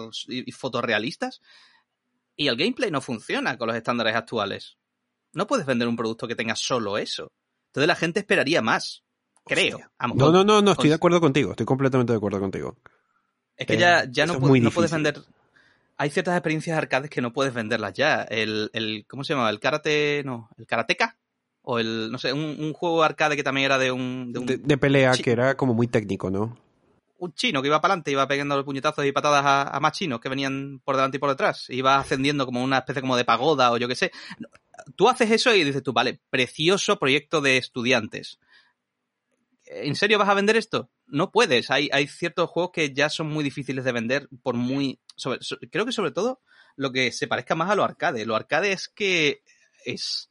fotorrealistas 0.53 1.41
y 2.37 2.47
el 2.47 2.55
gameplay 2.55 2.89
no 2.91 3.01
funciona 3.01 3.57
con 3.57 3.67
los 3.67 3.75
estándares 3.75 4.15
actuales. 4.15 4.77
No 5.33 5.47
puedes 5.47 5.65
vender 5.65 5.85
un 5.85 5.97
producto 5.97 6.25
que 6.25 6.37
tenga 6.37 6.55
solo 6.55 6.97
eso. 6.97 7.33
Entonces 7.65 7.89
la 7.89 7.97
gente 7.97 8.21
esperaría 8.21 8.61
más. 8.61 9.03
Creo. 9.43 9.81
No, 10.15 10.31
no, 10.31 10.45
no, 10.45 10.61
no, 10.61 10.71
estoy 10.71 10.87
de 10.87 10.95
acuerdo 10.95 11.19
contigo. 11.19 11.51
Estoy 11.51 11.65
completamente 11.65 12.13
de 12.13 12.17
acuerdo 12.19 12.39
contigo. 12.39 12.77
Es 13.57 13.67
que 13.67 13.77
ya, 13.77 14.05
ya 14.09 14.25
no, 14.25 14.39
no 14.39 14.71
puedes 14.71 14.91
vender 14.93 15.21
hay 15.97 16.09
ciertas 16.09 16.37
experiencias 16.37 16.77
arcades 16.77 17.09
que 17.09 17.19
no 17.19 17.33
puedes 17.33 17.53
venderlas 17.53 17.91
ya. 17.95 18.21
El, 18.21 18.71
el 18.71 19.05
¿cómo 19.09 19.25
se 19.25 19.33
llama? 19.33 19.49
El 19.49 19.59
karate, 19.59 20.23
no, 20.23 20.49
el 20.57 20.67
karateka 20.67 21.17
o 21.63 21.79
el, 21.79 22.11
no 22.11 22.17
sé, 22.17 22.33
un, 22.33 22.73
juego 22.73 23.03
arcade 23.03 23.35
que 23.35 23.43
también 23.43 23.65
era 23.65 23.79
de 23.79 23.91
un... 23.91 24.31
De, 24.33 24.77
pelea, 24.77 25.13
que 25.13 25.31
era 25.31 25.55
como 25.55 25.73
muy 25.73 25.87
técnico, 25.87 26.29
¿no? 26.29 26.57
Un 27.17 27.33
chino 27.33 27.61
que 27.61 27.69
iba 27.69 27.81
para 27.81 27.93
adelante, 27.93 28.11
iba 28.11 28.27
pegando 28.27 28.55
los 28.55 28.65
puñetazos 28.65 29.05
y 29.05 29.11
patadas 29.13 29.71
a, 29.73 29.79
más 29.79 29.93
chinos 29.93 30.19
que 30.19 30.29
venían 30.29 30.81
por 30.83 30.95
delante 30.95 31.17
y 31.17 31.19
por 31.19 31.29
detrás. 31.29 31.69
Iba 31.69 31.97
ascendiendo 31.97 32.45
como 32.45 32.61
una 32.61 32.79
especie 32.79 33.01
como 33.01 33.15
de 33.15 33.23
pagoda 33.23 33.71
o 33.71 33.77
yo 33.77 33.87
qué 33.87 33.95
sé. 33.95 34.11
Tú 34.97 35.07
haces 35.07 35.31
eso 35.31 35.55
y 35.55 35.63
dices 35.63 35.83
tú, 35.83 35.93
vale, 35.93 36.19
precioso 36.29 36.99
proyecto 36.99 37.39
de 37.39 37.57
estudiantes. 37.57 38.39
¿En 39.65 39.95
serio 39.95 40.19
vas 40.19 40.27
a 40.27 40.33
vender 40.33 40.57
esto? 40.57 40.89
No 41.07 41.31
puedes. 41.31 41.71
Hay, 41.71 41.89
hay 41.93 42.07
ciertos 42.07 42.49
juegos 42.49 42.71
que 42.73 42.93
ya 42.93 43.09
son 43.09 43.27
muy 43.27 43.43
difíciles 43.43 43.85
de 43.85 43.91
vender 43.93 44.27
por 44.43 44.55
muy 44.55 44.99
creo 45.71 45.85
que 45.85 45.91
sobre 45.91 46.11
todo 46.11 46.41
lo 46.75 46.91
que 46.91 47.11
se 47.11 47.27
parezca 47.27 47.55
más 47.55 47.69
a 47.69 47.75
lo 47.75 47.83
arcade. 47.83 48.25
Lo 48.25 48.35
arcade 48.35 48.71
es 48.71 48.89
que 48.89 49.43
es. 49.85 50.29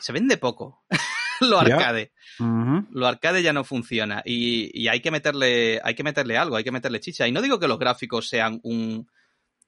Se 0.00 0.12
vende 0.12 0.36
poco. 0.36 0.84
lo 1.40 1.58
arcade. 1.58 2.12
Lo 2.38 3.06
arcade 3.06 3.42
ya 3.42 3.52
no 3.52 3.64
funciona. 3.64 4.22
Y, 4.24 4.88
hay 4.88 5.00
que 5.00 5.10
meterle. 5.10 5.80
Hay 5.82 5.94
que 5.94 6.02
meterle 6.02 6.36
algo, 6.36 6.56
hay 6.56 6.64
que 6.64 6.72
meterle 6.72 7.00
chicha. 7.00 7.26
Y 7.28 7.32
no 7.32 7.42
digo 7.42 7.58
que 7.58 7.68
los 7.68 7.78
gráficos 7.78 8.28
sean 8.28 8.60
un, 8.62 9.08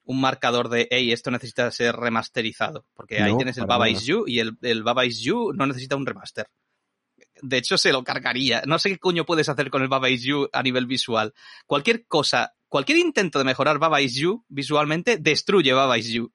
un 0.03 0.21
marcador 0.21 0.69
de 0.69 0.87
hey, 0.89 1.11
esto 1.11 1.31
necesita 1.31 1.69
ser 1.71 1.95
remasterizado. 1.95 2.85
Porque 2.93 3.21
ahí 3.21 3.35
tienes 3.35 3.57
el 3.57 3.65
Baba 3.65 3.89
Is 3.89 4.05
You 4.05 4.25
y 4.27 4.39
el, 4.39 4.57
el 4.61 4.83
Baba 4.83 5.05
Is 5.05 5.19
You 5.19 5.53
no 5.53 5.65
necesita 5.65 5.95
un 5.95 6.05
remaster. 6.05 6.47
De 7.41 7.57
hecho, 7.57 7.77
se 7.77 7.91
lo 7.91 8.03
cargaría. 8.03 8.63
No 8.65 8.79
sé 8.79 8.89
qué 8.89 8.99
coño 8.99 9.25
puedes 9.25 9.49
hacer 9.49 9.69
con 9.69 9.81
el 9.81 9.89
Baba 9.89 10.09
Is 10.09 10.23
You 10.23 10.49
a 10.53 10.63
nivel 10.63 10.85
visual. 10.85 11.33
Cualquier 11.65 12.05
cosa 12.07 12.53
cualquier 12.73 12.97
intento 12.97 13.37
de 13.37 13.45
mejorar 13.45 13.77
Baba 13.77 14.01
Is 14.01 14.15
You 14.15 14.43
visualmente 14.47 15.17
destruye 15.17 15.73
Baba 15.73 15.95
Is 15.99 16.09
You. 16.09 16.33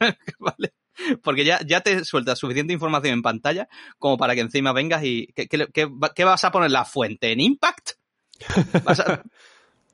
¿Vale? 0.38 0.72
Porque 1.22 1.44
ya, 1.44 1.60
ya 1.64 1.80
te 1.80 2.04
suelta 2.04 2.36
suficiente 2.36 2.72
información 2.72 3.14
en 3.14 3.22
pantalla 3.22 3.68
como 3.98 4.16
para 4.16 4.34
que 4.34 4.40
encima 4.40 4.72
vengas 4.72 5.04
y. 5.04 5.28
¿Qué, 5.34 6.24
vas 6.24 6.44
a 6.44 6.52
poner 6.52 6.70
la 6.70 6.84
fuente? 6.84 7.32
¿En 7.32 7.40
Impact? 7.40 7.92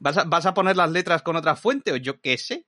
¿Vas 0.00 0.46
a, 0.46 0.54
poner 0.54 0.76
las 0.76 0.90
letras 0.90 1.22
con 1.22 1.36
otra 1.36 1.54
fuente? 1.56 1.92
O 1.92 1.96
yo 1.96 2.20
qué 2.20 2.36
sé. 2.38 2.66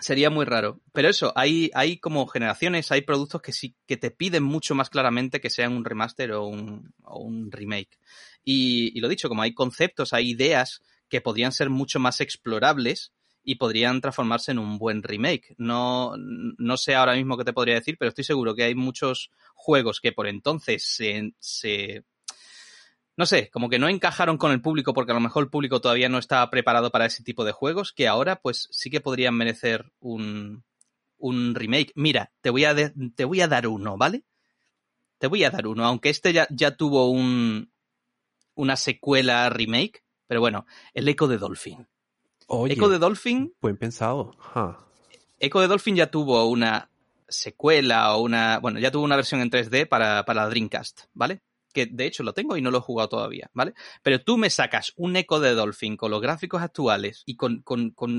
Sería 0.00 0.30
muy 0.30 0.44
raro. 0.44 0.80
Pero 0.92 1.08
eso, 1.08 1.32
hay, 1.36 1.70
hay 1.74 1.98
como 1.98 2.26
generaciones, 2.26 2.90
hay 2.90 3.02
productos 3.02 3.40
que 3.40 3.52
sí, 3.52 3.76
que 3.86 3.96
te 3.96 4.10
piden 4.10 4.42
mucho 4.42 4.74
más 4.74 4.90
claramente 4.90 5.40
que 5.40 5.48
sean 5.48 5.74
un 5.74 5.84
remaster 5.84 6.32
o 6.32 6.46
un, 6.46 7.50
remake. 7.50 7.98
Y, 8.44 8.96
y, 8.96 9.00
lo 9.00 9.08
dicho, 9.08 9.28
como 9.28 9.42
hay 9.42 9.54
conceptos, 9.54 10.12
hay 10.12 10.30
ideas 10.30 10.82
que 11.08 11.20
podrían 11.20 11.52
ser 11.52 11.70
mucho 11.70 12.00
más 12.00 12.20
explorables 12.20 13.12
y 13.46 13.54
podrían 13.54 14.00
transformarse 14.00 14.50
en 14.50 14.58
un 14.58 14.76
buen 14.76 15.04
remake. 15.04 15.54
No, 15.56 16.14
no 16.18 16.76
sé 16.76 16.96
ahora 16.96 17.14
mismo 17.14 17.38
qué 17.38 17.44
te 17.44 17.52
podría 17.52 17.76
decir, 17.76 17.96
pero 17.96 18.08
estoy 18.08 18.24
seguro 18.24 18.56
que 18.56 18.64
hay 18.64 18.74
muchos 18.74 19.30
juegos 19.54 20.00
que 20.00 20.10
por 20.10 20.26
entonces 20.26 20.84
se, 20.84 21.32
se 21.38 22.04
no 23.16 23.24
sé, 23.24 23.48
como 23.50 23.68
que 23.70 23.78
no 23.78 23.88
encajaron 23.88 24.36
con 24.36 24.50
el 24.50 24.60
público 24.60 24.92
porque 24.92 25.12
a 25.12 25.14
lo 25.14 25.20
mejor 25.20 25.44
el 25.44 25.50
público 25.50 25.80
todavía 25.80 26.08
no 26.08 26.18
estaba 26.18 26.50
preparado 26.50 26.90
para 26.90 27.06
ese 27.06 27.22
tipo 27.22 27.44
de 27.44 27.52
juegos, 27.52 27.92
que 27.92 28.08
ahora 28.08 28.34
pues 28.34 28.66
sí 28.72 28.90
que 28.90 29.00
podrían 29.00 29.36
merecer 29.36 29.92
un, 30.00 30.64
un 31.16 31.54
remake. 31.54 31.92
Mira, 31.94 32.32
te 32.40 32.50
voy, 32.50 32.64
a 32.64 32.74
te 32.74 33.24
voy 33.24 33.40
a 33.42 33.48
dar 33.48 33.68
uno, 33.68 33.96
¿vale? 33.96 34.24
Te 35.18 35.28
voy 35.28 35.44
a 35.44 35.50
dar 35.50 35.68
uno, 35.68 35.84
aunque 35.84 36.10
este 36.10 36.32
ya, 36.32 36.48
ya 36.50 36.76
tuvo 36.76 37.10
un, 37.10 37.70
una 38.56 38.74
secuela 38.74 39.48
remake, 39.50 40.02
pero 40.26 40.40
bueno, 40.40 40.66
el 40.94 41.08
Eco 41.08 41.28
de 41.28 41.38
Dolphin. 41.38 41.86
Eco 42.48 42.88
de 42.88 42.98
Dolphin. 42.98 43.54
Buen 43.60 43.76
pensado. 43.76 44.36
Eco 45.38 45.60
de 45.60 45.66
Dolphin 45.66 45.96
ya 45.96 46.10
tuvo 46.10 46.46
una 46.46 46.90
secuela 47.28 48.14
o 48.14 48.22
una. 48.22 48.58
Bueno, 48.58 48.78
ya 48.78 48.90
tuvo 48.90 49.04
una 49.04 49.16
versión 49.16 49.40
en 49.40 49.50
3D 49.50 49.88
para, 49.88 50.24
para 50.24 50.44
la 50.44 50.48
Dreamcast, 50.48 51.02
¿vale? 51.12 51.42
Que 51.72 51.86
de 51.86 52.06
hecho 52.06 52.22
lo 52.22 52.32
tengo 52.32 52.56
y 52.56 52.62
no 52.62 52.70
lo 52.70 52.78
he 52.78 52.82
jugado 52.82 53.08
todavía, 53.08 53.50
¿vale? 53.52 53.74
Pero 54.02 54.22
tú 54.22 54.38
me 54.38 54.48
sacas 54.48 54.92
un 54.96 55.16
Eco 55.16 55.40
de 55.40 55.54
Dolphin 55.54 55.96
con 55.96 56.10
los 56.10 56.22
gráficos 56.22 56.62
actuales 56.62 57.22
y 57.26 57.36
con, 57.36 57.62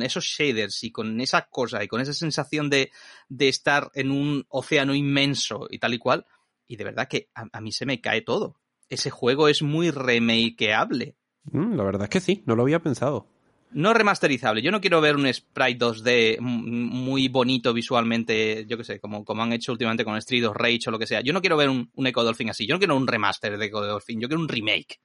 esos 0.03 0.25
shaders 0.25 0.84
y 0.84 0.91
con 0.91 1.19
esas 1.21 1.47
cosas 1.49 1.84
y 1.84 1.88
con 1.88 2.01
esa 2.01 2.13
sensación 2.13 2.69
de, 2.69 2.91
de, 3.30 3.47
estar 3.47 3.89
en 3.95 4.11
un 4.11 4.45
océano 4.49 4.93
inmenso 4.93 5.67
y 5.69 5.80
tal 5.80 5.93
y 5.93 5.99
cual. 5.99 6.25
Y 6.67 6.75
de 6.75 6.84
verdad 6.84 7.07
que 7.07 7.30
a, 7.34 7.45
a 7.51 7.61
mí 7.61 7.71
se 7.71 7.86
me 7.86 8.01
cae 8.01 8.21
todo. 8.21 8.59
Ese 8.89 9.09
juego 9.09 9.47
es 9.47 9.63
muy 9.63 9.89
remakeable. 9.89 11.15
Mm, 11.45 11.75
la 11.75 11.84
verdad 11.84 12.03
es 12.03 12.09
que 12.09 12.19
sí, 12.19 12.43
no 12.45 12.55
lo 12.55 12.63
había 12.63 12.80
pensado. 12.80 13.28
No 13.72 13.93
remasterizable. 13.93 14.61
Yo 14.61 14.72
no 14.72 14.80
quiero 14.80 15.01
ver 15.01 15.15
un 15.15 15.32
sprite 15.32 15.78
2D 15.78 16.39
muy 16.39 17.28
bonito 17.28 17.74
visualmente, 17.74 18.65
yo 18.68 18.78
qué 18.78 18.84
sé, 18.84 18.99
como, 18.99 19.26
como 19.26 19.43
han 19.43 19.53
hecho 19.53 19.74
últimamente 19.74 20.05
con 20.05 20.15
Street 20.18 20.47
of 20.47 20.55
Rage 20.55 20.82
o 20.88 20.91
lo 20.91 20.99
que 20.99 21.07
sea. 21.07 21.22
Yo 21.22 21.34
no 21.34 21.41
quiero 21.41 21.57
ver 21.57 21.70
un, 21.70 21.91
un 21.93 22.07
Echo 22.07 22.24
Dolphin 22.24 22.49
así. 22.49 22.65
Yo 22.65 22.76
no 22.76 22.80
quiero 22.80 22.95
un 22.95 23.07
remaster 23.07 23.57
de 23.57 23.65
Echo 23.65 23.82
Dolphin. 23.82 24.22
Yo 24.22 24.28
quiero 24.28 24.41
un 24.41 24.47
remake. 24.47 24.99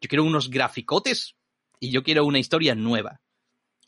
Yo 0.00 0.08
quiero 0.08 0.24
unos 0.24 0.50
graficotes 0.50 1.36
y 1.80 1.90
yo 1.90 2.02
quiero 2.02 2.26
una 2.26 2.38
historia 2.38 2.74
nueva. 2.74 3.20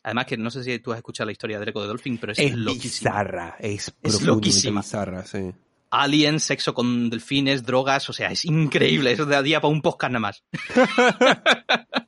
Además 0.03 0.25
que 0.25 0.37
no 0.37 0.49
sé 0.49 0.63
si 0.63 0.79
tú 0.79 0.91
has 0.91 0.97
escuchado 0.97 1.25
la 1.25 1.33
historia 1.33 1.59
de 1.59 1.69
Echo 1.69 1.81
de 1.81 1.87
Dolphin, 1.87 2.17
pero 2.17 2.31
es, 2.31 2.39
es 2.39 2.55
bizarra, 2.55 3.57
es, 3.59 3.93
es 4.01 4.21
loquísima. 4.21 4.81
bizarra, 4.81 5.25
sí. 5.25 5.51
Alien, 5.89 6.39
sexo 6.39 6.73
con 6.73 7.09
delfines, 7.09 7.63
drogas, 7.63 8.09
o 8.09 8.13
sea, 8.13 8.29
es 8.29 8.45
increíble, 8.45 9.11
eso 9.11 9.25
de 9.25 9.41
día 9.43 9.61
para 9.61 9.71
un 9.71 9.81
podcast 9.81 10.11
nada 10.11 10.19
más. 10.19 10.43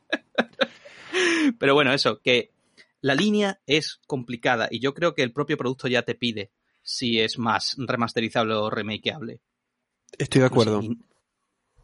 Pero 1.60 1.74
bueno, 1.74 1.94
eso, 1.94 2.20
que 2.22 2.52
la 3.02 3.16
línea 3.16 3.60
es 3.66 4.00
complicada 4.08 4.68
y 4.70 4.80
yo 4.80 4.94
creo 4.94 5.16
que 5.16 5.24
el 5.24 5.32
propio 5.32 5.58
producto 5.58 5.88
ya 5.88 6.04
te 6.04 6.16
pide 6.16 6.52
si 6.82 7.20
es 7.20 7.38
más 7.38 7.76
remasterizable 7.78 8.54
o 8.56 8.70
remakeable. 8.70 9.42
Estoy 10.18 10.42
de 10.42 10.48
acuerdo. 10.48 10.82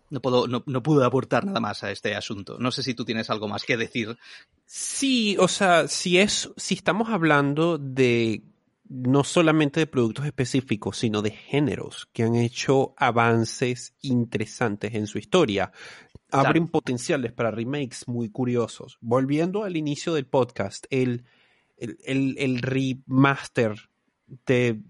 No, 0.10 0.22
puedo, 0.22 0.48
no, 0.48 0.64
no 0.66 0.84
puedo 0.84 1.04
aportar 1.04 1.46
nada 1.46 1.60
más 1.60 1.84
a 1.84 1.92
este 1.92 2.16
asunto. 2.16 2.58
No 2.60 2.72
sé 2.72 2.84
si 2.84 2.94
tú 2.94 3.06
tienes 3.06 3.30
algo 3.30 3.48
más 3.48 3.64
que 3.64 3.78
decir. 3.78 4.18
Sí, 4.66 5.36
o 5.40 5.48
sea, 5.48 5.88
si 5.88 6.20
es, 6.20 6.52
si 6.58 6.76
estamos 6.76 7.10
hablando 7.10 7.78
de 7.78 8.44
no 8.88 9.24
solamente 9.24 9.80
de 9.80 9.88
productos 9.88 10.26
específicos, 10.26 10.98
sino 10.98 11.22
de 11.22 11.32
géneros 11.32 12.08
que 12.14 12.24
han 12.24 12.36
hecho 12.36 12.94
avances 12.98 13.96
interesantes 14.02 14.94
en 14.94 15.08
su 15.08 15.18
historia. 15.18 15.72
Abren 16.32 16.68
potenciales 16.68 17.32
para 17.32 17.52
remakes 17.52 18.08
muy 18.08 18.30
curiosos. 18.30 18.98
Volviendo 19.02 19.64
al 19.64 19.78
inicio 19.78 20.14
del 20.14 20.26
podcast, 20.26 20.86
el, 20.90 21.26
el, 21.78 22.36
el 22.38 22.62
remaster 22.62 23.90
de 24.46 24.82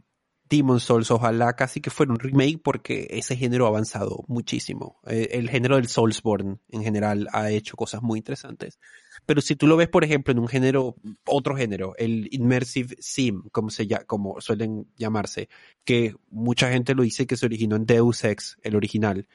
Demon 0.50 0.80
Souls, 0.80 1.10
ojalá 1.12 1.54
casi 1.54 1.82
que 1.82 1.90
fuera 1.90 2.12
un 2.12 2.20
remake 2.20 2.60
porque 2.64 3.08
ese 3.10 3.36
género 3.36 3.66
ha 3.66 3.70
avanzado 3.70 4.24
muchísimo. 4.28 5.00
Eh, 5.08 5.30
el 5.32 5.50
género 5.50 5.76
del 5.76 5.88
Soulsborne 5.88 6.60
en 6.70 6.84
general 6.84 7.28
ha 7.34 7.50
hecho 7.50 7.76
cosas 7.76 8.02
muy 8.02 8.20
interesantes. 8.20 8.80
Pero 9.26 9.42
si 9.42 9.56
tú 9.56 9.66
lo 9.66 9.76
ves, 9.76 9.90
por 9.90 10.04
ejemplo, 10.04 10.32
en 10.32 10.40
un 10.40 10.48
género, 10.48 10.96
otro 11.26 11.56
género, 11.56 11.96
el 11.98 12.28
Immersive 12.32 12.96
Sim, 13.00 13.44
como, 13.52 13.70
se, 13.70 13.88
como 14.06 14.40
suelen 14.40 14.88
llamarse, 14.98 15.50
que 15.84 16.16
mucha 16.30 16.70
gente 16.70 16.94
lo 16.94 17.04
dice 17.04 17.26
que 17.26 17.38
se 17.38 17.46
originó 17.46 17.76
en 17.76 17.86
Deus 17.86 18.24
Ex, 18.24 18.58
el 18.62 18.76
original. 18.76 19.28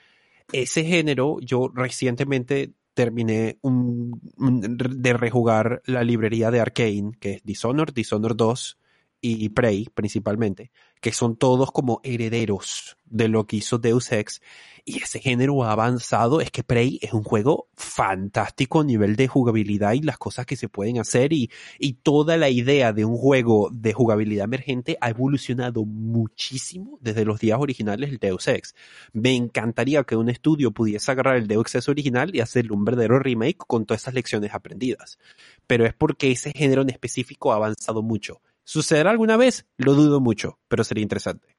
Ese 0.52 0.84
género, 0.84 1.38
yo 1.40 1.70
recientemente 1.74 2.72
terminé 2.94 3.58
de 3.62 5.12
rejugar 5.12 5.82
la 5.86 6.04
librería 6.04 6.50
de 6.50 6.60
Arkane, 6.60 7.12
que 7.18 7.34
es 7.34 7.42
Dishonored, 7.44 7.94
Dishonored 7.94 8.36
2, 8.36 8.78
y 9.20 9.50
Prey 9.50 9.88
principalmente, 9.94 10.70
que 11.00 11.12
son 11.12 11.36
todos 11.36 11.72
como 11.72 12.00
herederos 12.04 12.96
de 13.04 13.28
lo 13.28 13.46
que 13.46 13.56
hizo 13.56 13.78
Deus 13.78 14.12
Ex. 14.12 14.40
Y 14.84 15.02
ese 15.02 15.18
género 15.20 15.62
ha 15.64 15.72
avanzado. 15.72 16.40
Es 16.40 16.50
que 16.50 16.64
Prey 16.64 16.98
es 17.02 17.12
un 17.12 17.22
juego 17.22 17.68
fantástico 17.76 18.80
a 18.80 18.84
nivel 18.84 19.16
de 19.16 19.28
jugabilidad 19.28 19.92
y 19.92 20.00
las 20.00 20.16
cosas 20.16 20.46
que 20.46 20.56
se 20.56 20.68
pueden 20.68 20.98
hacer. 20.98 21.32
Y, 21.32 21.50
y 21.78 21.94
toda 21.94 22.36
la 22.36 22.48
idea 22.48 22.92
de 22.92 23.04
un 23.04 23.16
juego 23.16 23.68
de 23.72 23.92
jugabilidad 23.92 24.44
emergente 24.44 24.96
ha 25.00 25.10
evolucionado 25.10 25.84
muchísimo 25.84 26.98
desde 27.00 27.24
los 27.24 27.40
días 27.40 27.58
originales 27.60 28.10
del 28.10 28.18
Deus 28.18 28.48
Ex. 28.48 28.74
Me 29.12 29.34
encantaría 29.34 30.04
que 30.04 30.16
un 30.16 30.30
estudio 30.30 30.70
pudiese 30.70 31.10
agarrar 31.10 31.36
el 31.36 31.46
Deus 31.46 31.74
Ex 31.74 31.88
original 31.88 32.34
y 32.34 32.40
hacerle 32.40 32.72
un 32.72 32.84
verdadero 32.84 33.18
remake 33.18 33.58
con 33.58 33.84
todas 33.84 34.02
esas 34.02 34.14
lecciones 34.14 34.54
aprendidas. 34.54 35.18
Pero 35.66 35.84
es 35.84 35.94
porque 35.94 36.30
ese 36.30 36.52
género 36.52 36.82
en 36.82 36.90
específico 36.90 37.52
ha 37.52 37.56
avanzado 37.56 38.02
mucho 38.02 38.40
¿Sucederá 38.70 39.10
alguna 39.10 39.36
vez? 39.36 39.66
Lo 39.78 39.94
dudo 39.94 40.20
mucho, 40.20 40.60
pero 40.68 40.84
sería 40.84 41.02
interesante. 41.02 41.56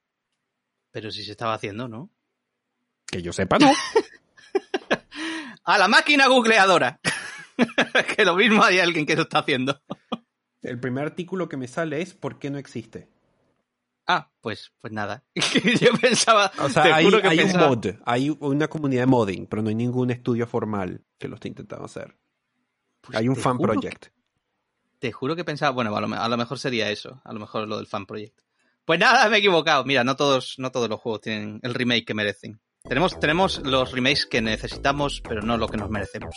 Pero 0.91 1.11
si 1.11 1.25
se 1.25 1.31
estaba 1.31 1.53
haciendo, 1.53 1.89
¿no? 1.89 2.09
Que 3.05 3.21
yo 3.21 3.33
sepa, 3.33 3.59
no. 3.59 3.69
a 5.65 5.77
la 5.77 5.89
máquina 5.89 6.27
googleadora. 6.29 7.01
que 8.15 8.23
lo 8.23 8.37
mismo 8.37 8.63
hay 8.63 8.79
alguien 8.79 9.05
que 9.05 9.17
lo 9.17 9.23
está 9.23 9.39
haciendo. 9.39 9.83
El 10.61 10.79
primer 10.79 11.03
artículo 11.03 11.49
que 11.49 11.57
me 11.57 11.67
sale 11.67 12.01
es 12.01 12.13
¿por 12.13 12.39
qué 12.39 12.49
no 12.49 12.57
existe? 12.57 13.09
Ah, 14.07 14.31
pues, 14.39 14.71
pues 14.79 14.93
nada. 14.93 15.25
yo 15.35 15.91
pensaba. 15.99 16.49
O 16.59 16.69
sea, 16.69 16.95
hay, 16.95 17.07
un 17.07 17.59
mod, 17.59 17.87
hay 18.05 18.37
una 18.39 18.69
comunidad 18.69 19.01
de 19.01 19.07
modding, 19.07 19.47
pero 19.47 19.61
no 19.61 19.67
hay 19.67 19.75
ningún 19.75 20.11
estudio 20.11 20.47
formal 20.47 21.03
que 21.19 21.27
lo 21.27 21.35
esté 21.35 21.49
intentando 21.49 21.83
hacer. 21.83 22.17
Pues 23.01 23.17
hay 23.17 23.27
un 23.27 23.35
fan 23.35 23.57
project. 23.57 24.13
Te 25.01 25.11
juro 25.11 25.35
que 25.35 25.43
pensaba, 25.43 25.71
bueno, 25.71 25.95
a 25.95 26.29
lo, 26.29 26.37
mejor 26.37 26.59
sería 26.59 26.91
eso, 26.91 27.21
a 27.23 27.33
lo 27.33 27.39
mejor 27.39 27.67
lo 27.67 27.77
del 27.77 27.87
fan 27.87 28.05
project. 28.05 28.39
Pues 28.85 28.99
nada, 28.99 29.27
me 29.29 29.37
he 29.37 29.39
equivocado. 29.39 29.83
Mira, 29.83 30.03
no 30.03 30.15
todos, 30.15 30.59
no 30.59 30.71
todos 30.71 30.89
los 30.89 30.99
juegos 30.99 31.21
tienen 31.21 31.59
el 31.63 31.73
remake 31.73 32.05
que 32.05 32.13
merecen. 32.13 32.61
Tenemos, 32.83 33.19
tenemos 33.19 33.65
los 33.65 33.93
remakes 33.93 34.27
que 34.27 34.43
necesitamos, 34.43 35.23
pero 35.27 35.41
no 35.41 35.57
lo 35.57 35.67
que 35.67 35.77
nos 35.77 35.89
merecemos. 35.89 36.35